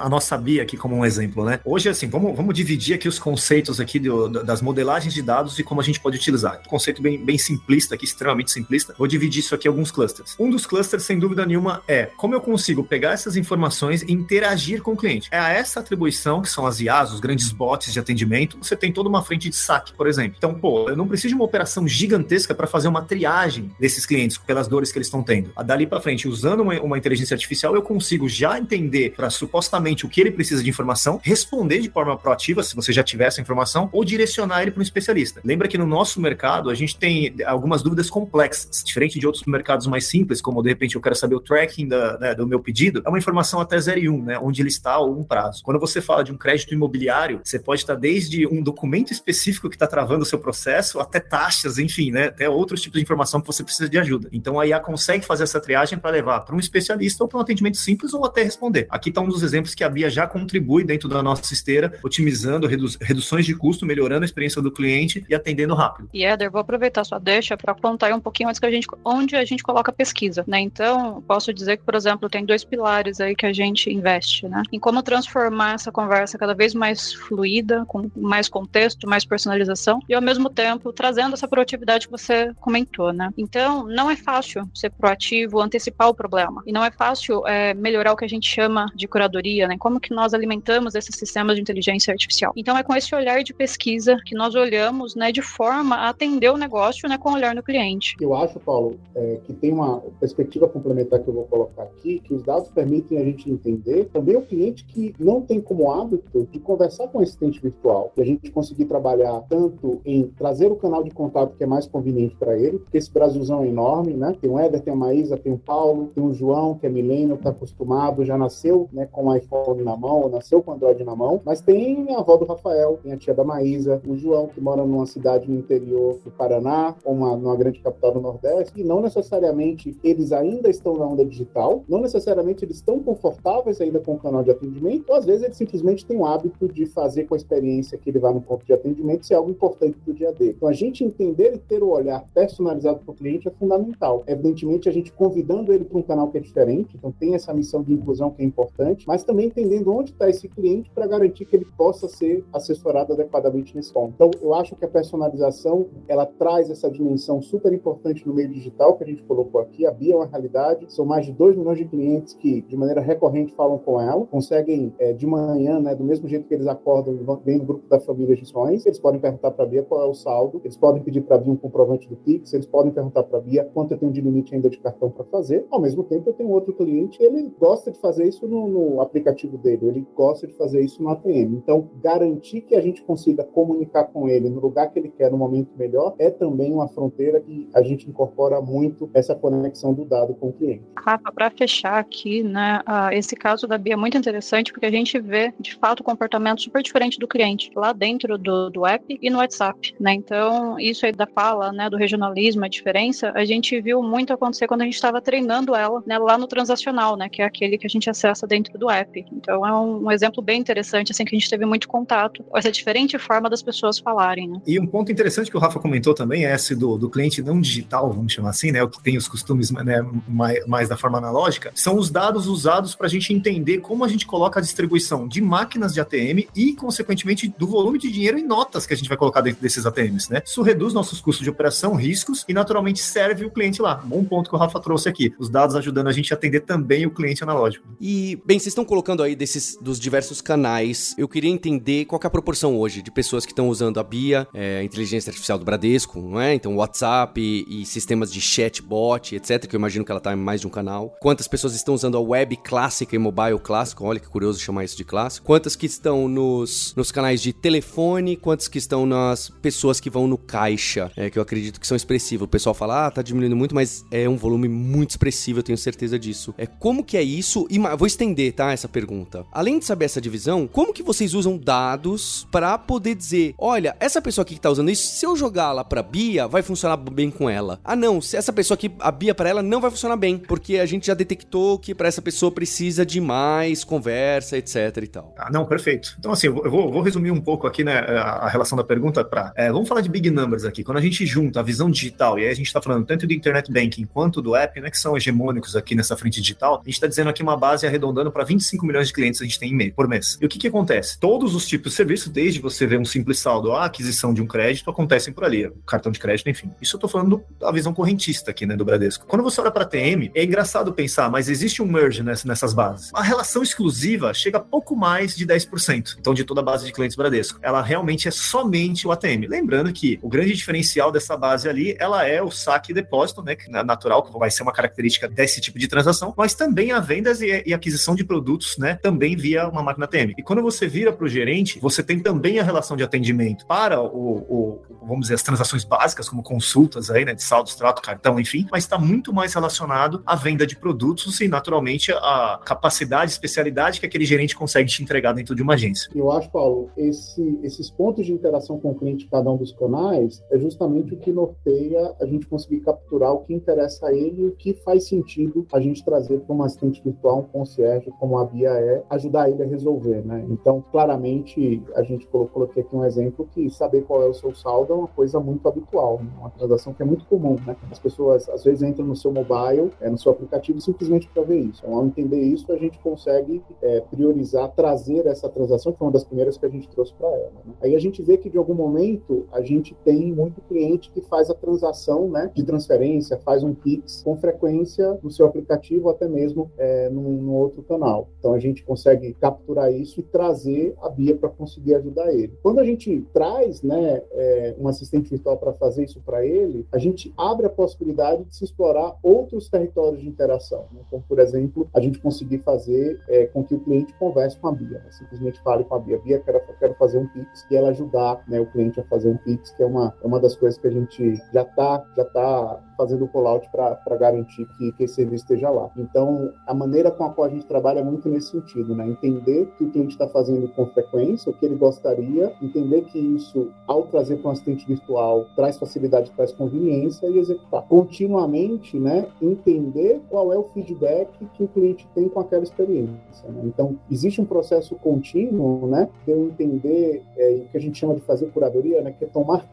a 0.00 0.08
nossa 0.08 0.36
Bia 0.36 0.62
aqui 0.62 0.76
como 0.76 0.96
um 0.96 1.04
exemplo, 1.04 1.44
né? 1.44 1.60
Hoje, 1.64 1.88
assim, 1.88 2.08
vamos, 2.08 2.36
vamos 2.36 2.54
dividir 2.54 2.94
aqui 2.94 3.08
os 3.08 3.18
conceitos 3.18 3.80
aqui 3.80 3.98
do, 3.98 4.28
das 4.28 4.60
modelagens 4.62 5.14
de 5.14 5.22
dados 5.22 5.58
e 5.58 5.62
como 5.62 5.80
a 5.80 5.84
gente 5.84 6.00
pode 6.00 6.16
utilizar. 6.16 6.60
Um 6.66 6.68
conceito 6.68 7.02
bem, 7.02 7.22
bem 7.22 7.38
simplista 7.38 7.94
aqui, 7.94 8.04
extremamente 8.04 8.50
simplista. 8.50 8.94
Vou 8.98 9.06
dividir 9.06 9.40
isso 9.40 9.54
aqui 9.54 9.68
em 9.68 9.70
alguns 9.70 9.90
clusters. 9.90 10.34
Um 10.38 10.50
dos 10.50 10.66
clusters, 10.66 11.02
sem 11.02 11.18
dúvida 11.18 11.46
nenhuma, 11.46 11.82
é 11.86 12.06
como 12.16 12.34
eu 12.34 12.40
consigo 12.40 12.84
pegar 12.84 13.12
essas 13.12 13.36
informações 13.36 14.02
e 14.02 14.12
interagir 14.12 14.82
com 14.82 14.92
o 14.92 14.96
cliente. 14.96 15.28
É 15.30 15.38
a 15.38 15.50
essa 15.50 15.80
atribuição, 15.80 16.42
que 16.42 16.48
são 16.48 16.66
as 16.66 16.80
IAs, 16.80 17.12
os 17.12 17.20
grandes 17.20 17.50
bots 17.52 17.92
de 17.92 17.98
atendimento, 17.98 18.58
você 18.58 18.76
tem 18.76 18.92
toda 18.92 19.08
uma 19.08 19.22
frente 19.22 19.48
de 19.48 19.56
saque, 19.56 19.92
por 19.92 20.06
exemplo. 20.06 20.34
Então, 20.36 20.54
pô, 20.54 20.88
eu 20.88 20.96
não 20.96 21.06
preciso 21.06 21.28
de 21.28 21.34
uma 21.34 21.44
operação 21.44 21.86
gigantesca 21.86 22.54
para 22.54 22.66
fazer 22.66 22.88
uma 22.88 23.02
triagem 23.02 23.31
desses 23.78 24.04
clientes 24.06 24.38
pelas 24.38 24.68
dores 24.68 24.92
que 24.92 24.98
eles 24.98 25.06
estão 25.06 25.22
tendo. 25.22 25.50
Dali 25.64 25.86
para 25.86 26.00
frente, 26.00 26.28
usando 26.28 26.60
uma, 26.60 26.80
uma, 26.80 26.98
inteligência 26.98 27.34
artificial, 27.34 27.74
eu 27.74 27.82
consigo 27.82 28.28
já 28.28 28.58
entender 28.58 29.14
para 29.16 29.30
supostamente 29.30 30.04
o 30.04 30.08
que 30.08 30.20
ele 30.20 30.30
precisa 30.30 30.62
de 30.62 30.68
informação, 30.68 31.20
responder 31.22 31.80
de 31.80 31.90
forma 31.90 32.16
proativa, 32.16 32.62
se 32.62 32.76
você 32.76 32.92
já 32.92 33.02
tiver 33.02 33.26
essa 33.26 33.40
informação, 33.40 33.88
ou 33.92 34.04
direcionar 34.04 34.62
ele 34.62 34.70
para 34.70 34.80
um 34.80 34.82
especialista. 34.82 35.40
Lembra 35.44 35.68
que 35.68 35.78
no 35.78 35.86
nosso 35.86 36.20
mercado 36.20 36.70
a 36.70 36.74
gente 36.74 36.96
tem 36.96 37.34
algumas 37.46 37.82
dúvidas 37.82 38.10
complexas, 38.10 38.82
diferente 38.84 39.18
de 39.18 39.26
outros 39.26 39.44
mercados 39.44 39.86
mais 39.86 40.06
simples, 40.06 40.40
como 40.40 40.62
de 40.62 40.68
repente 40.68 40.94
eu 40.94 41.00
quero 41.00 41.16
saber 41.16 41.34
o 41.34 41.40
tracking 41.40 41.88
da, 41.88 42.18
né, 42.18 42.34
do 42.34 42.46
meu 42.46 42.60
pedido, 42.60 43.02
é 43.04 43.08
uma 43.08 43.18
informação 43.18 43.60
até 43.60 43.78
0 43.78 43.98
e 43.98 44.08
1, 44.08 44.14
um, 44.14 44.22
né, 44.22 44.38
onde 44.38 44.60
ele 44.62 44.68
está 44.68 44.98
ou 44.98 45.18
um 45.18 45.24
prazo. 45.24 45.62
Quando 45.62 45.80
você 45.80 46.00
fala 46.00 46.22
de 46.22 46.32
um 46.32 46.36
crédito 46.36 46.74
imobiliário, 46.74 47.40
você 47.42 47.58
pode 47.58 47.80
estar 47.80 47.94
desde 47.94 48.46
um 48.46 48.62
documento 48.62 49.12
específico 49.12 49.68
que 49.68 49.76
está 49.76 49.86
travando 49.86 50.22
o 50.22 50.26
seu 50.26 50.38
processo, 50.38 51.00
até 51.00 51.18
taxas, 51.20 51.78
enfim, 51.78 52.10
né, 52.10 52.26
até 52.26 52.48
outros 52.48 52.80
tipos 52.80 52.98
de 52.98 53.02
informação 53.02 53.21
que 53.40 53.46
você 53.46 53.62
precisa 53.62 53.88
de 53.88 53.98
ajuda. 53.98 54.28
Então 54.32 54.58
a 54.58 54.66
IA 54.66 54.80
consegue 54.80 55.24
fazer 55.24 55.44
essa 55.44 55.60
triagem 55.60 55.98
para 55.98 56.10
levar 56.10 56.40
para 56.40 56.54
um 56.54 56.58
especialista 56.58 57.24
ou 57.24 57.28
para 57.28 57.38
um 57.38 57.42
atendimento 57.42 57.76
simples 57.76 58.12
ou 58.14 58.24
até 58.24 58.42
responder. 58.42 58.86
Aqui 58.90 59.08
está 59.08 59.20
um 59.20 59.28
dos 59.28 59.42
exemplos 59.42 59.74
que 59.74 59.84
a 59.84 59.88
Bia 59.88 60.10
já 60.10 60.26
contribui 60.26 60.84
dentro 60.84 61.08
da 61.08 61.22
nossa 61.22 61.52
esteira, 61.52 61.98
otimizando 62.02 62.66
redu 62.66 62.86
reduções 63.00 63.46
de 63.46 63.54
custo, 63.54 63.86
melhorando 63.86 64.22
a 64.22 64.26
experiência 64.26 64.60
do 64.60 64.70
cliente 64.70 65.24
e 65.28 65.34
atendendo 65.34 65.74
rápido. 65.74 66.08
E 66.12 66.24
Éder, 66.24 66.50
vou 66.50 66.60
aproveitar 66.60 67.04
sua 67.04 67.18
deixa 67.18 67.56
para 67.56 67.74
contar 67.74 68.12
um 68.14 68.20
pouquinho 68.20 68.48
antes 68.48 68.58
que 68.58 68.66
a 68.66 68.70
gente, 68.70 68.86
onde 69.04 69.36
a 69.36 69.44
gente 69.44 69.62
coloca 69.62 69.92
pesquisa, 69.92 70.44
né? 70.46 70.60
Então, 70.60 71.22
posso 71.26 71.52
dizer 71.52 71.76
que, 71.76 71.84
por 71.84 71.94
exemplo, 71.94 72.28
tem 72.28 72.44
dois 72.44 72.64
pilares 72.64 73.20
aí 73.20 73.34
que 73.34 73.46
a 73.46 73.52
gente 73.52 73.90
investe, 73.90 74.48
né? 74.48 74.62
Em 74.72 74.78
como 74.78 75.02
transformar 75.02 75.74
essa 75.74 75.92
conversa 75.92 76.38
cada 76.38 76.54
vez 76.54 76.74
mais 76.74 77.12
fluida, 77.12 77.84
com 77.86 78.10
mais 78.16 78.48
contexto, 78.48 79.08
mais 79.08 79.24
personalização 79.24 80.00
e 80.08 80.14
ao 80.14 80.22
mesmo 80.22 80.50
tempo 80.50 80.92
trazendo 80.92 81.34
essa 81.34 81.48
proatividade 81.48 82.06
que 82.06 82.12
você 82.12 82.52
comentou, 82.60 83.01
né? 83.10 83.30
Então, 83.38 83.86
não 83.86 84.10
é 84.10 84.16
fácil 84.16 84.68
ser 84.74 84.90
proativo, 84.90 85.60
antecipar 85.60 86.10
o 86.10 86.14
problema 86.14 86.62
e 86.66 86.72
não 86.72 86.84
é 86.84 86.90
fácil 86.90 87.46
é, 87.46 87.72
melhorar 87.72 88.12
o 88.12 88.16
que 88.16 88.24
a 88.26 88.28
gente 88.28 88.46
chama 88.46 88.86
de 88.94 89.08
curadoria, 89.08 89.66
né? 89.66 89.76
Como 89.78 89.98
que 89.98 90.12
nós 90.12 90.34
alimentamos 90.34 90.94
esses 90.94 91.16
sistemas 91.16 91.56
de 91.56 91.62
inteligência 91.62 92.12
artificial. 92.12 92.52
Então, 92.54 92.76
é 92.76 92.82
com 92.82 92.94
esse 92.94 93.14
olhar 93.14 93.42
de 93.42 93.54
pesquisa 93.54 94.18
que 94.26 94.34
nós 94.34 94.54
olhamos, 94.54 95.14
né, 95.14 95.32
de 95.32 95.40
forma 95.40 95.96
a 95.96 96.08
atender 96.10 96.50
o 96.50 96.56
negócio, 96.56 97.08
né, 97.08 97.16
com 97.16 97.30
o 97.30 97.34
olhar 97.34 97.54
no 97.54 97.62
cliente. 97.62 98.14
Eu 98.20 98.34
acho, 98.34 98.60
Paulo, 98.60 98.98
é, 99.14 99.40
que 99.44 99.52
tem 99.52 99.72
uma 99.72 100.00
perspectiva 100.20 100.68
complementar 100.68 101.20
que 101.20 101.28
eu 101.28 101.34
vou 101.34 101.44
colocar 101.44 101.84
aqui, 101.84 102.20
que 102.20 102.34
os 102.34 102.42
dados 102.42 102.68
permitem 102.70 103.18
a 103.18 103.24
gente 103.24 103.48
entender 103.48 104.10
também 104.12 104.36
o 104.36 104.42
cliente 104.42 104.84
que 104.84 105.14
não 105.18 105.40
tem 105.40 105.60
como 105.60 105.90
hábito 105.90 106.48
de 106.50 106.58
conversar 106.58 107.08
com 107.08 107.18
o 107.18 107.22
assistente 107.22 107.60
virtual, 107.60 108.12
e 108.16 108.20
a 108.20 108.24
gente 108.24 108.50
conseguir 108.50 108.86
trabalhar 108.86 109.40
tanto 109.48 110.00
em 110.04 110.28
trazer 110.36 110.70
o 110.70 110.76
canal 110.76 111.02
de 111.04 111.10
contato 111.10 111.56
que 111.56 111.64
é 111.64 111.66
mais 111.66 111.86
conveniente 111.86 112.34
para 112.36 112.58
ele, 112.58 112.80
porque 112.92 112.98
esse 112.98 113.10
Brasilzão 113.10 113.62
é 113.62 113.68
enorme, 113.68 114.12
né? 114.12 114.36
Tem 114.38 114.50
o 114.50 114.58
Éder, 114.58 114.82
tem 114.82 114.92
a 114.92 114.96
Maísa, 114.96 115.38
tem 115.38 115.50
o 115.50 115.56
Paulo, 115.56 116.10
tem 116.14 116.22
o 116.22 116.34
João, 116.34 116.74
que 116.74 116.84
é 116.84 116.90
milênio, 116.90 117.36
está 117.36 117.48
acostumado, 117.48 118.22
já 118.22 118.36
nasceu 118.36 118.86
né, 118.92 119.08
com 119.10 119.28
o 119.28 119.34
iPhone 119.34 119.82
na 119.82 119.96
mão, 119.96 120.28
nasceu 120.28 120.62
com 120.62 120.72
o 120.72 120.74
Android 120.74 121.02
na 121.02 121.16
mão, 121.16 121.40
mas 121.42 121.62
tem 121.62 122.14
a 122.14 122.18
avó 122.18 122.36
do 122.36 122.44
Rafael, 122.44 122.98
tem 123.02 123.12
a 123.12 123.16
tia 123.16 123.32
da 123.32 123.42
Maísa, 123.42 124.02
o 124.06 124.14
João, 124.14 124.46
que 124.48 124.60
mora 124.60 124.84
numa 124.84 125.06
cidade 125.06 125.50
no 125.50 125.58
interior 125.58 126.18
do 126.22 126.30
Paraná, 126.32 126.94
ou 127.02 127.14
uma, 127.14 127.34
numa 127.34 127.56
grande 127.56 127.80
capital 127.80 128.12
do 128.12 128.20
Nordeste, 128.20 128.78
e 128.78 128.84
não 128.84 129.00
necessariamente 129.00 129.96
eles 130.04 130.30
ainda 130.30 130.68
estão 130.68 130.94
na 130.94 131.06
onda 131.06 131.24
digital, 131.24 131.82
não 131.88 132.02
necessariamente 132.02 132.62
eles 132.62 132.76
estão 132.76 132.98
confortáveis 133.00 133.80
ainda 133.80 134.00
com 134.00 134.12
o 134.12 134.18
canal 134.18 134.42
de 134.42 134.50
atendimento, 134.50 135.08
ou 135.08 135.16
às 135.16 135.24
vezes 135.24 135.44
eles 135.44 135.56
simplesmente 135.56 136.04
têm 136.04 136.18
o 136.18 136.26
hábito 136.26 136.68
de 136.68 136.84
fazer 136.84 137.24
com 137.24 137.32
a 137.32 137.38
experiência 137.38 137.96
que 137.96 138.10
ele 138.10 138.18
vai 138.18 138.34
no 138.34 138.42
ponto 138.42 138.66
de 138.66 138.72
atendimento 138.74 139.24
ser 139.24 139.34
algo 139.34 139.50
importante 139.50 139.96
do 140.04 140.12
dia 140.12 140.30
dele. 140.30 140.54
Então, 140.58 140.68
a 140.68 140.74
gente 140.74 141.02
entender 141.02 141.54
e 141.54 141.58
ter 141.58 141.82
o 141.82 141.88
olhar 141.88 142.22
personalizado 142.34 142.81
para 142.82 143.12
o 143.12 143.14
cliente 143.14 143.48
é 143.48 143.50
fundamental. 143.50 144.22
Evidentemente, 144.26 144.88
a 144.88 144.92
gente 144.92 145.12
convidando 145.12 145.72
ele 145.72 145.84
para 145.84 145.98
um 145.98 146.02
canal 146.02 146.30
que 146.30 146.38
é 146.38 146.40
diferente, 146.40 146.96
então 146.96 147.12
tem 147.12 147.34
essa 147.34 147.52
missão 147.52 147.82
de 147.82 147.92
inclusão 147.92 148.30
que 148.30 148.42
é 148.42 148.44
importante, 148.44 149.06
mas 149.06 149.24
também 149.24 149.46
entendendo 149.46 149.92
onde 149.92 150.10
está 150.10 150.28
esse 150.28 150.48
cliente 150.48 150.90
para 150.90 151.06
garantir 151.06 151.44
que 151.44 151.56
ele 151.56 151.66
possa 151.76 152.08
ser 152.08 152.44
assessorado 152.52 153.12
adequadamente 153.12 153.74
nesse 153.76 153.92
ponto. 153.92 154.12
Então, 154.14 154.30
eu 154.40 154.54
acho 154.54 154.74
que 154.76 154.84
a 154.84 154.88
personalização 154.88 155.86
ela 156.08 156.26
traz 156.26 156.70
essa 156.70 156.90
dimensão 156.90 157.40
super 157.40 157.72
importante 157.72 158.26
no 158.26 158.34
meio 158.34 158.48
digital 158.48 158.96
que 158.96 159.04
a 159.04 159.06
gente 159.06 159.22
colocou 159.22 159.60
aqui. 159.60 159.86
A 159.86 159.90
Bia 159.90 160.14
é 160.14 160.16
uma 160.16 160.26
realidade, 160.26 160.86
são 160.88 161.04
mais 161.04 161.26
de 161.26 161.32
2 161.32 161.56
milhões 161.56 161.78
de 161.78 161.84
clientes 161.84 162.34
que, 162.34 162.62
de 162.62 162.76
maneira 162.76 163.00
recorrente, 163.00 163.52
falam 163.54 163.78
com 163.78 164.00
ela, 164.00 164.26
conseguem 164.26 164.92
é, 164.98 165.12
de 165.12 165.26
manhã, 165.26 165.80
né, 165.80 165.94
do 165.94 166.04
mesmo 166.04 166.28
jeito 166.28 166.46
que 166.46 166.54
eles 166.54 166.66
acordam, 166.66 167.14
vem 167.44 167.58
no 167.58 167.64
grupo 167.64 167.88
da 167.88 168.00
família 168.00 168.36
Gissões, 168.36 168.86
eles 168.86 168.98
podem 168.98 169.20
perguntar 169.20 169.50
para 169.50 169.64
a 169.64 169.68
Bia 169.68 169.82
qual 169.82 170.02
é 170.02 170.06
o 170.06 170.14
saldo, 170.14 170.60
eles 170.64 170.76
podem 170.76 171.02
pedir 171.02 171.22
para 171.22 171.38
Bia 171.38 171.52
um 171.52 171.56
comprovante 171.56 172.08
do 172.08 172.16
Pix, 172.16 172.52
eles 172.52 172.66
podem 172.72 172.90
perguntar 172.90 173.22
para 173.24 173.38
a 173.38 173.40
Bia 173.40 173.68
quanto 173.74 173.92
eu 173.92 173.98
tenho 173.98 174.10
de 174.10 174.22
limite 174.22 174.54
ainda 174.54 174.70
de 174.70 174.78
cartão 174.78 175.10
para 175.10 175.24
fazer. 175.24 175.66
Ao 175.70 175.78
mesmo 175.78 176.02
tempo, 176.02 176.30
eu 176.30 176.32
tenho 176.32 176.48
outro 176.48 176.72
cliente, 176.72 177.22
ele 177.22 177.52
gosta 177.60 177.92
de 177.92 177.98
fazer 177.98 178.26
isso 178.26 178.48
no, 178.48 178.66
no 178.66 179.00
aplicativo 179.02 179.58
dele, 179.58 179.86
ele 179.86 180.06
gosta 180.16 180.46
de 180.46 180.54
fazer 180.54 180.80
isso 180.80 181.02
no 181.02 181.10
ATM. 181.10 181.56
Então, 181.56 181.90
garantir 182.02 182.62
que 182.62 182.74
a 182.74 182.80
gente 182.80 183.02
consiga 183.02 183.44
comunicar 183.44 184.04
com 184.04 184.28
ele 184.28 184.48
no 184.48 184.60
lugar 184.60 184.90
que 184.90 184.98
ele 184.98 185.10
quer, 185.10 185.30
no 185.30 185.36
momento 185.36 185.70
melhor, 185.76 186.14
é 186.18 186.30
também 186.30 186.72
uma 186.72 186.88
fronteira 186.88 187.40
que 187.40 187.68
a 187.74 187.82
gente 187.82 188.08
incorpora 188.08 188.60
muito 188.60 189.10
essa 189.12 189.34
conexão 189.34 189.92
do 189.92 190.04
dado 190.04 190.34
com 190.34 190.48
o 190.48 190.52
cliente. 190.52 190.84
Rafa, 190.96 191.30
para 191.30 191.50
fechar 191.50 191.98
aqui, 191.98 192.42
né, 192.42 192.80
esse 193.12 193.36
caso 193.36 193.66
da 193.66 193.76
Bia 193.76 193.94
é 193.94 193.96
muito 193.96 194.16
interessante 194.16 194.72
porque 194.72 194.86
a 194.86 194.90
gente 194.90 195.20
vê, 195.20 195.52
de 195.60 195.74
fato, 195.74 196.00
um 196.00 196.04
comportamento 196.04 196.62
super 196.62 196.82
diferente 196.82 197.18
do 197.18 197.28
cliente 197.28 197.70
lá 197.74 197.92
dentro 197.92 198.38
do, 198.38 198.70
do 198.70 198.86
app 198.86 199.18
e 199.20 199.28
no 199.28 199.38
WhatsApp, 199.38 199.94
né? 200.00 200.14
Então, 200.14 200.78
isso 200.78 201.04
aí 201.04 201.12
da 201.12 201.26
fala, 201.26 201.72
né, 201.72 201.90
do 201.90 201.96
regionalismo, 201.96 202.61
a 202.64 202.68
diferença, 202.68 203.32
a 203.34 203.44
gente 203.44 203.80
viu 203.80 204.02
muito 204.02 204.32
acontecer 204.32 204.66
quando 204.66 204.82
a 204.82 204.84
gente 204.84 204.94
estava 204.94 205.20
treinando 205.20 205.74
ela, 205.74 206.02
né, 206.06 206.18
lá 206.18 206.36
no 206.36 206.46
transacional, 206.46 207.16
né, 207.16 207.28
que 207.28 207.42
é 207.42 207.44
aquele 207.44 207.78
que 207.78 207.86
a 207.86 207.90
gente 207.90 208.08
acessa 208.08 208.46
dentro 208.46 208.78
do 208.78 208.90
app. 208.90 209.24
Então, 209.32 209.66
é 209.66 209.72
um, 209.72 210.04
um 210.04 210.10
exemplo 210.10 210.42
bem 210.42 210.60
interessante, 210.60 211.12
assim, 211.12 211.24
que 211.24 211.34
a 211.34 211.38
gente 211.38 211.48
teve 211.48 211.64
muito 211.64 211.88
contato 211.88 212.42
com 212.42 212.58
essa 212.58 212.70
diferente 212.70 213.18
forma 213.18 213.48
das 213.48 213.62
pessoas 213.62 213.98
falarem, 213.98 214.48
né? 214.48 214.60
E 214.66 214.78
um 214.78 214.86
ponto 214.86 215.10
interessante 215.10 215.50
que 215.50 215.56
o 215.56 215.60
Rafa 215.60 215.78
comentou 215.78 216.14
também 216.14 216.46
é 216.46 216.54
esse 216.54 216.74
do, 216.74 216.96
do 216.96 217.10
cliente 217.10 217.42
não 217.42 217.60
digital, 217.60 218.12
vamos 218.12 218.32
chamar 218.32 218.50
assim, 218.50 218.70
né, 218.70 218.82
o 218.82 218.88
que 218.88 219.02
tem 219.02 219.16
os 219.16 219.28
costumes 219.28 219.70
né, 219.70 220.04
mais, 220.28 220.66
mais 220.66 220.88
da 220.88 220.96
forma 220.96 221.18
analógica, 221.18 221.72
são 221.74 221.96
os 221.96 222.10
dados 222.10 222.46
usados 222.46 222.94
para 222.94 223.06
a 223.06 223.10
gente 223.10 223.32
entender 223.32 223.78
como 223.78 224.04
a 224.04 224.08
gente 224.08 224.26
coloca 224.26 224.58
a 224.58 224.62
distribuição 224.62 225.26
de 225.26 225.40
máquinas 225.40 225.94
de 225.94 226.00
ATM 226.00 226.46
e, 226.54 226.74
consequentemente, 226.74 227.48
do 227.48 227.66
volume 227.66 227.98
de 227.98 228.10
dinheiro 228.10 228.38
em 228.38 228.44
notas 228.44 228.86
que 228.86 228.94
a 228.94 228.96
gente 228.96 229.08
vai 229.08 229.16
colocar 229.16 229.40
dentro 229.40 229.60
desses 229.60 229.86
ATMs, 229.86 230.30
né? 230.30 230.42
Isso 230.44 230.62
reduz 230.62 230.92
nossos 230.92 231.20
custos 231.20 231.44
de 231.44 231.50
operação, 231.50 231.94
riscos 231.94 232.44
e, 232.52 232.54
naturalmente, 232.54 233.00
serve 233.00 233.46
o 233.46 233.50
cliente 233.50 233.80
lá. 233.80 233.94
Bom 233.94 234.22
ponto 234.24 234.50
que 234.50 234.54
o 234.54 234.58
Rafa 234.58 234.78
trouxe 234.78 235.08
aqui. 235.08 235.34
Os 235.38 235.48
dados 235.48 235.74
ajudando 235.74 236.08
a 236.08 236.12
gente 236.12 236.32
a 236.34 236.36
atender 236.36 236.60
também 236.60 237.06
o 237.06 237.10
cliente 237.10 237.42
analógico. 237.42 237.86
E, 237.98 238.38
bem, 238.44 238.58
vocês 238.58 238.68
estão 238.68 238.84
colocando 238.84 239.22
aí 239.22 239.34
desses 239.34 239.78
dos 239.80 239.98
diversos 239.98 240.42
canais. 240.42 241.14
Eu 241.16 241.26
queria 241.26 241.50
entender 241.50 242.04
qual 242.04 242.20
é 242.22 242.26
a 242.26 242.30
proporção 242.30 242.78
hoje 242.78 243.00
de 243.00 243.10
pessoas 243.10 243.46
que 243.46 243.52
estão 243.52 243.68
usando 243.68 243.98
a 243.98 244.02
BIA, 244.02 244.46
é, 244.52 244.82
inteligência 244.82 245.30
artificial 245.30 245.58
do 245.58 245.64
Bradesco, 245.64 246.20
não 246.20 246.38
é? 246.38 246.54
Então, 246.54 246.76
WhatsApp 246.76 247.40
e, 247.40 247.82
e 247.82 247.86
sistemas 247.86 248.30
de 248.30 248.40
chatbot, 248.40 249.34
etc., 249.34 249.66
que 249.66 249.74
eu 249.74 249.78
imagino 249.78 250.04
que 250.04 250.12
ela 250.12 250.18
está 250.18 250.34
em 250.34 250.36
mais 250.36 250.60
de 250.60 250.66
um 250.66 250.70
canal. 250.70 251.16
Quantas 251.20 251.48
pessoas 251.48 251.74
estão 251.74 251.94
usando 251.94 252.18
a 252.18 252.20
web 252.20 252.54
clássica 252.58 253.16
e 253.16 253.18
mobile 253.18 253.58
clássico? 253.58 254.04
Olha 254.04 254.20
que 254.20 254.28
curioso 254.28 254.60
chamar 254.60 254.84
isso 254.84 254.96
de 254.96 255.04
clássico. 255.04 255.46
Quantas 255.46 255.74
que 255.74 255.86
estão 255.86 256.28
nos, 256.28 256.94
nos 256.94 257.10
canais 257.10 257.40
de 257.40 257.54
telefone? 257.54 258.36
Quantas 258.36 258.68
que 258.68 258.76
estão 258.76 259.06
nas 259.06 259.48
pessoas 259.48 260.00
que 260.00 260.10
vão 260.10 260.28
no 260.28 260.36
caixa? 260.36 261.10
É, 261.16 261.30
que 261.30 261.38
eu 261.38 261.42
acredito 261.42 261.80
que 261.80 261.86
são 261.86 261.96
expressivas. 261.96 262.41
O 262.44 262.48
pessoal 262.48 262.74
fala, 262.74 263.06
ah, 263.06 263.10
tá 263.10 263.22
diminuindo 263.22 263.56
muito, 263.56 263.74
mas 263.74 264.04
é 264.10 264.28
um 264.28 264.36
volume 264.36 264.68
muito 264.68 265.10
expressivo, 265.10 265.60
eu 265.60 265.62
tenho 265.62 265.78
certeza 265.78 266.18
disso. 266.18 266.54
É 266.58 266.66
como 266.66 267.04
que 267.04 267.16
é 267.16 267.22
isso? 267.22 267.66
E 267.70 267.78
vou 267.78 268.06
estender, 268.06 268.52
tá, 268.52 268.72
essa 268.72 268.88
pergunta. 268.88 269.44
Além 269.52 269.78
de 269.78 269.84
saber 269.84 270.06
essa 270.06 270.20
divisão, 270.20 270.66
como 270.66 270.92
que 270.92 271.02
vocês 271.02 271.34
usam 271.34 271.56
dados 271.56 272.46
para 272.50 272.76
poder 272.78 273.14
dizer, 273.14 273.54
olha, 273.58 273.96
essa 274.00 274.20
pessoa 274.20 274.42
aqui 274.42 274.54
que 274.54 274.60
tá 274.60 274.70
usando 274.70 274.90
isso, 274.90 275.14
se 275.14 275.26
eu 275.26 275.36
jogar 275.36 275.72
lá 275.72 275.84
pra 275.84 276.02
Bia, 276.02 276.46
vai 276.46 276.62
funcionar 276.62 276.96
bem 276.96 277.30
com 277.30 277.48
ela. 277.48 277.80
Ah, 277.84 277.96
não, 277.96 278.20
se 278.20 278.36
essa 278.36 278.52
pessoa 278.52 278.74
aqui, 278.74 278.90
a 278.98 279.10
Bia 279.10 279.34
para 279.34 279.48
ela 279.48 279.62
não 279.62 279.80
vai 279.80 279.90
funcionar 279.90 280.16
bem, 280.16 280.38
porque 280.38 280.78
a 280.78 280.86
gente 280.86 281.06
já 281.06 281.14
detectou 281.14 281.78
que 281.78 281.94
para 281.94 282.08
essa 282.08 282.22
pessoa 282.22 282.50
precisa 282.50 283.04
de 283.04 283.20
mais 283.20 283.84
conversa, 283.84 284.56
etc 284.56 284.96
e 285.02 285.06
tal. 285.06 285.34
Ah, 285.38 285.50
não, 285.50 285.64
perfeito. 285.64 286.16
Então, 286.18 286.32
assim, 286.32 286.46
eu 286.46 286.70
vou, 286.70 286.90
vou 286.90 287.02
resumir 287.02 287.30
um 287.30 287.40
pouco 287.40 287.66
aqui, 287.66 287.84
né, 287.84 287.98
a, 287.98 288.48
relação 288.48 288.76
da 288.76 288.84
pergunta 288.84 289.24
para. 289.24 289.52
É, 289.56 289.70
vamos 289.70 289.88
falar 289.88 290.00
de 290.00 290.08
big 290.08 290.30
numbers 290.30 290.64
aqui. 290.64 290.84
Quando 290.84 290.98
a 290.98 291.00
gente 291.00 291.24
junta 291.26 291.60
a 291.60 291.62
visão 291.62 291.90
digital, 291.90 292.31
e 292.38 292.44
aí 292.44 292.50
a 292.50 292.54
gente 292.54 292.66
está 292.66 292.80
falando 292.80 293.06
tanto 293.06 293.26
do 293.26 293.32
internet 293.32 293.70
banking 293.72 294.04
quanto 294.04 294.40
do 294.40 294.54
app, 294.54 294.80
né, 294.80 294.90
que 294.90 294.98
são 294.98 295.16
hegemônicos 295.16 295.76
aqui 295.76 295.94
nessa 295.94 296.16
frente 296.16 296.40
digital, 296.40 296.74
a 296.74 296.84
gente 296.84 296.94
está 296.94 297.06
dizendo 297.06 297.30
aqui 297.30 297.42
uma 297.42 297.56
base 297.56 297.86
arredondando 297.86 298.30
para 298.30 298.44
25 298.44 298.86
milhões 298.86 299.08
de 299.08 299.12
clientes 299.12 299.40
a 299.40 299.44
gente 299.44 299.58
tem 299.58 299.72
por 299.90 300.06
mês. 300.06 300.38
E 300.40 300.46
o 300.46 300.48
que, 300.48 300.58
que 300.58 300.68
acontece? 300.68 301.18
Todos 301.18 301.54
os 301.54 301.66
tipos 301.66 301.92
de 301.92 301.96
serviço, 301.96 302.30
desde 302.30 302.60
você 302.60 302.86
ver 302.86 302.98
um 302.98 303.04
simples 303.04 303.38
saldo 303.38 303.72
a 303.72 303.86
aquisição 303.86 304.34
de 304.34 304.42
um 304.42 304.46
crédito, 304.46 304.90
acontecem 304.90 305.32
por 305.32 305.44
ali. 305.44 305.70
Cartão 305.86 306.12
de 306.12 306.18
crédito, 306.18 306.48
enfim. 306.50 306.70
Isso 306.80 306.96
eu 306.96 306.98
estou 306.98 307.08
falando 307.08 307.42
da 307.58 307.70
visão 307.70 307.94
correntista 307.94 308.50
aqui, 308.50 308.66
né, 308.66 308.76
do 308.76 308.84
Bradesco. 308.84 309.26
Quando 309.26 309.42
você 309.42 309.60
olha 309.60 309.70
para 309.70 309.84
TM, 309.84 310.30
é 310.34 310.44
engraçado 310.44 310.92
pensar, 310.92 311.30
mas 311.30 311.48
existe 311.48 311.82
um 311.82 311.86
merge 311.86 312.22
nessas 312.22 312.74
bases. 312.74 313.10
A 313.14 313.22
relação 313.22 313.62
exclusiva 313.62 314.34
chega 314.34 314.58
a 314.58 314.60
pouco 314.60 314.94
mais 314.94 315.34
de 315.34 315.46
10%. 315.46 316.16
Então, 316.18 316.34
de 316.34 316.44
toda 316.44 316.60
a 316.60 316.64
base 316.64 316.84
de 316.84 316.92
clientes 316.92 317.16
Bradesco. 317.16 317.58
Ela 317.62 317.82
realmente 317.82 318.28
é 318.28 318.30
somente 318.30 319.06
o 319.06 319.12
ATM. 319.12 319.46
Lembrando 319.48 319.92
que 319.92 320.18
o 320.22 320.28
grande 320.28 320.54
diferencial 320.54 321.10
dessa 321.10 321.36
base 321.36 321.68
ali, 321.68 321.96
ela 321.98 322.11
é 322.20 322.42
o 322.42 322.50
saque 322.50 322.92
e 322.92 322.94
depósito, 322.94 323.42
né? 323.42 323.54
Que 323.56 323.74
é 323.74 323.82
natural, 323.82 324.22
que 324.22 324.38
vai 324.38 324.50
ser 324.50 324.62
uma 324.62 324.72
característica 324.72 325.28
desse 325.28 325.60
tipo 325.60 325.78
de 325.78 325.88
transação, 325.88 326.34
mas 326.36 326.54
também 326.54 326.92
a 326.92 327.00
vendas 327.00 327.40
e, 327.40 327.62
e 327.66 327.74
aquisição 327.74 328.14
de 328.14 328.24
produtos, 328.24 328.76
né? 328.78 328.98
Também 329.02 329.36
via 329.36 329.68
uma 329.68 329.82
máquina 329.82 330.06
ATM. 330.06 330.34
E 330.36 330.42
quando 330.42 330.62
você 330.62 330.86
vira 330.86 331.12
para 331.12 331.24
o 331.24 331.28
gerente, 331.28 331.78
você 331.80 332.02
tem 332.02 332.20
também 332.20 332.58
a 332.58 332.62
relação 332.62 332.96
de 332.96 333.02
atendimento 333.02 333.66
para 333.66 334.00
o, 334.00 334.06
o, 334.06 334.82
vamos 335.06 335.22
dizer, 335.22 335.34
as 335.34 335.42
transações 335.42 335.84
básicas, 335.84 336.28
como 336.28 336.42
consultas 336.42 337.10
aí, 337.10 337.24
né? 337.24 337.34
De 337.34 337.42
saldo, 337.42 337.68
extrato, 337.68 338.02
cartão, 338.02 338.38
enfim, 338.38 338.66
mas 338.70 338.84
está 338.84 338.98
muito 338.98 339.32
mais 339.32 339.54
relacionado 339.54 340.22
à 340.26 340.36
venda 340.36 340.66
de 340.66 340.76
produtos 340.76 341.40
e, 341.40 341.48
naturalmente, 341.48 342.12
a 342.12 342.60
capacidade, 342.64 343.32
especialidade 343.32 344.00
que 344.00 344.06
aquele 344.06 344.24
gerente 344.24 344.56
consegue 344.56 344.88
te 344.88 345.02
entregar 345.02 345.32
dentro 345.32 345.54
de 345.54 345.62
uma 345.62 345.74
agência. 345.74 346.10
Eu 346.14 346.30
acho, 346.30 346.50
Paulo, 346.50 346.90
esse, 346.96 347.58
esses 347.62 347.90
pontos 347.90 348.26
de 348.26 348.32
interação 348.32 348.78
com 348.78 348.90
o 348.90 348.94
cliente 348.94 349.26
em 349.26 349.28
cada 349.28 349.50
um 349.50 349.56
dos 349.56 349.72
canais 349.72 350.42
é 350.50 350.58
justamente 350.58 351.14
o 351.14 351.16
que 351.16 351.32
norteia 351.32 352.14
a 352.20 352.26
gente 352.26 352.46
conseguir 352.46 352.80
capturar 352.80 353.32
o 353.32 353.44
que 353.44 353.54
interessa 353.54 354.06
a 354.06 354.12
ele 354.12 354.42
e 354.42 354.46
o 354.46 354.52
que 354.52 354.74
faz 354.74 355.08
sentido 355.08 355.66
a 355.72 355.80
gente 355.80 356.04
trazer 356.04 356.40
para 356.40 356.54
uma 356.54 356.66
assistente 356.66 357.02
virtual, 357.02 357.40
um 357.40 357.42
concierge, 357.42 358.10
como 358.18 358.38
a 358.38 358.44
Bia 358.44 358.70
é, 358.70 359.02
ajudar 359.10 359.50
ele 359.50 359.62
a 359.62 359.66
resolver, 359.66 360.24
né? 360.24 360.44
Então, 360.48 360.84
claramente, 360.92 361.82
a 361.94 362.02
gente 362.02 362.26
colocou 362.26 362.64
aqui 362.64 362.84
um 362.92 363.04
exemplo 363.04 363.48
que 363.52 363.70
saber 363.70 364.02
qual 364.02 364.22
é 364.22 364.26
o 364.26 364.34
seu 364.34 364.54
saldo 364.54 364.91
é 364.92 364.96
uma 364.96 365.08
coisa 365.08 365.40
muito 365.40 365.66
habitual, 365.68 366.20
né? 366.22 366.30
uma 366.38 366.50
transação 366.50 366.92
que 366.92 367.02
é 367.02 367.04
muito 367.04 367.24
comum, 367.26 367.56
né? 367.66 367.76
As 367.90 367.98
pessoas, 367.98 368.48
às 368.48 368.64
vezes, 368.64 368.82
entram 368.82 369.06
no 369.06 369.16
seu 369.16 369.32
mobile, 369.32 369.90
é, 370.00 370.08
no 370.08 370.18
seu 370.18 370.32
aplicativo, 370.32 370.80
simplesmente 370.80 371.28
para 371.28 371.42
ver 371.42 371.60
isso. 371.60 371.82
Então, 371.84 371.98
ao 371.98 372.06
entender 372.06 372.40
isso, 372.40 372.70
a 372.72 372.76
gente 372.76 372.98
consegue 372.98 373.62
é, 373.80 374.00
priorizar, 374.00 374.70
trazer 374.72 375.26
essa 375.26 375.48
transação, 375.48 375.92
que 375.92 375.98
foi 375.98 376.06
uma 376.06 376.12
das 376.12 376.24
primeiras 376.24 376.56
que 376.56 376.66
a 376.66 376.68
gente 376.68 376.88
trouxe 376.88 377.12
para 377.14 377.28
ela. 377.28 377.52
Né? 377.64 377.74
Aí 377.82 377.96
a 377.96 377.98
gente 377.98 378.22
vê 378.22 378.36
que, 378.36 378.50
de 378.50 378.58
algum 378.58 378.74
momento, 378.74 379.46
a 379.52 379.60
gente 379.62 379.94
tem 380.04 380.32
muito 380.32 380.60
cliente 380.62 381.10
que 381.10 381.20
faz 381.20 381.50
a 381.50 381.54
transação 381.54 382.28
né, 382.28 382.50
de 382.54 382.62
transferência, 382.62 383.38
faz 383.38 383.62
um 383.62 383.74
Pix 383.74 384.22
com 384.22 384.36
frequência 384.36 385.18
no 385.22 385.30
seu 385.30 385.46
aplicativo, 385.46 386.08
até 386.08 386.28
mesmo 386.28 386.70
é, 386.78 387.10
outro 387.48 387.82
canal. 387.82 388.28
Então, 388.38 388.52
a 388.52 388.58
gente 388.58 388.84
consegue 388.84 389.34
capturar 389.34 389.92
isso 389.92 390.20
e 390.20 390.22
trazer 390.22 390.94
a 391.00 391.08
Bia 391.08 391.36
para 391.36 391.48
conseguir 391.48 391.94
ajudar 391.94 392.32
ele. 392.32 392.52
Quando 392.62 392.78
a 392.78 392.84
gente 392.84 393.24
traz 393.32 393.82
né, 393.82 394.22
é, 394.32 394.74
um 394.82 394.88
assistente 394.88 395.30
virtual 395.30 395.56
para 395.56 395.72
fazer 395.72 396.04
isso 396.04 396.20
para 396.20 396.44
ele, 396.44 396.86
a 396.92 396.98
gente 396.98 397.32
abre 397.36 397.66
a 397.66 397.70
possibilidade 397.70 398.44
de 398.44 398.54
se 398.54 398.64
explorar 398.64 399.16
outros 399.22 399.68
territórios 399.68 400.20
de 400.20 400.28
interação. 400.28 400.86
Né? 400.92 401.00
Como, 401.10 401.22
por 401.22 401.38
exemplo, 401.38 401.88
a 401.94 402.00
gente 402.00 402.18
conseguir 402.18 402.58
fazer 402.58 403.20
é, 403.28 403.46
com 403.46 403.62
que 403.62 403.74
o 403.74 403.80
cliente 403.80 404.12
converse 404.14 404.58
com 404.58 404.68
a 404.68 404.72
Bia. 404.72 404.98
Né? 404.98 405.10
Simplesmente 405.10 405.60
fale 405.62 405.84
com 405.84 405.94
a 405.94 405.98
Bia. 405.98 406.18
Bia, 406.18 406.40
quero, 406.40 406.60
quero 406.78 406.94
fazer 406.94 407.18
um 407.18 407.26
Pix 407.28 407.66
e 407.70 407.76
ela 407.76 407.90
ajudar 407.90 408.42
né, 408.48 408.60
o 408.60 408.66
cliente 408.66 409.00
a 409.00 409.04
fazer 409.04 409.28
um 409.28 409.36
Pix, 409.36 409.70
que 409.70 409.82
é 409.82 409.86
uma, 409.86 410.14
é 410.22 410.26
uma 410.26 410.40
das 410.40 410.56
coisas 410.56 410.78
que 410.78 410.86
a 410.86 410.90
gente 410.90 411.36
já 411.52 411.62
está 411.62 412.04
já 412.16 412.24
tá 412.24 412.91
fazendo 413.02 413.24
o 413.24 413.28
call-out 413.28 413.68
para 413.70 414.16
garantir 414.16 414.64
que, 414.78 414.92
que 414.92 415.04
esse 415.04 415.14
serviço 415.14 415.44
esteja 415.44 415.68
lá. 415.70 415.90
Então, 415.96 416.52
a 416.64 416.72
maneira 416.72 417.10
com 417.10 417.24
a 417.24 417.30
qual 417.30 417.48
a 417.48 417.50
gente 417.50 417.66
trabalha 417.66 417.98
é 417.98 418.04
muito 418.04 418.28
nesse 418.28 418.52
sentido, 418.52 418.94
né? 418.94 419.08
Entender 419.08 419.66
que 419.76 419.84
o 419.84 419.90
cliente 419.90 420.12
está 420.12 420.28
fazendo 420.28 420.68
com 420.68 420.86
frequência, 420.86 421.50
o 421.50 421.52
que 421.52 421.66
ele 421.66 421.74
gostaria, 421.74 422.52
entender 422.62 423.02
que 423.06 423.18
isso, 423.18 423.70
ao 423.88 424.04
trazer 424.04 424.36
para 424.36 424.50
um 424.50 424.52
assistente 424.52 424.86
virtual, 424.86 425.46
traz 425.56 425.76
facilidade, 425.78 426.30
traz 426.30 426.52
conveniência 426.52 427.26
e 427.26 427.38
executar. 427.38 427.82
Continuamente, 427.88 428.98
né? 428.98 429.26
Entender 429.40 430.20
qual 430.30 430.52
é 430.52 430.56
o 430.56 430.64
feedback 430.74 431.28
que 431.54 431.64
o 431.64 431.68
cliente 431.68 432.06
tem 432.14 432.28
com 432.28 432.38
aquela 432.38 432.62
experiência. 432.62 433.48
Né? 433.48 433.62
Então, 433.64 433.98
existe 434.10 434.40
um 434.40 434.44
processo 434.44 434.94
contínuo, 434.96 435.88
né? 435.88 436.08
De 436.24 436.30
eu 436.30 436.46
entender 436.46 437.22
é, 437.36 437.62
o 437.66 437.68
que 437.68 437.76
a 437.76 437.80
gente 437.80 437.98
chama 437.98 438.14
de 438.14 438.20
fazer 438.20 438.46
curadoria, 438.52 439.02
né? 439.02 439.12
Que 439.18 439.24
é 439.24 439.28
tomar 439.28 439.66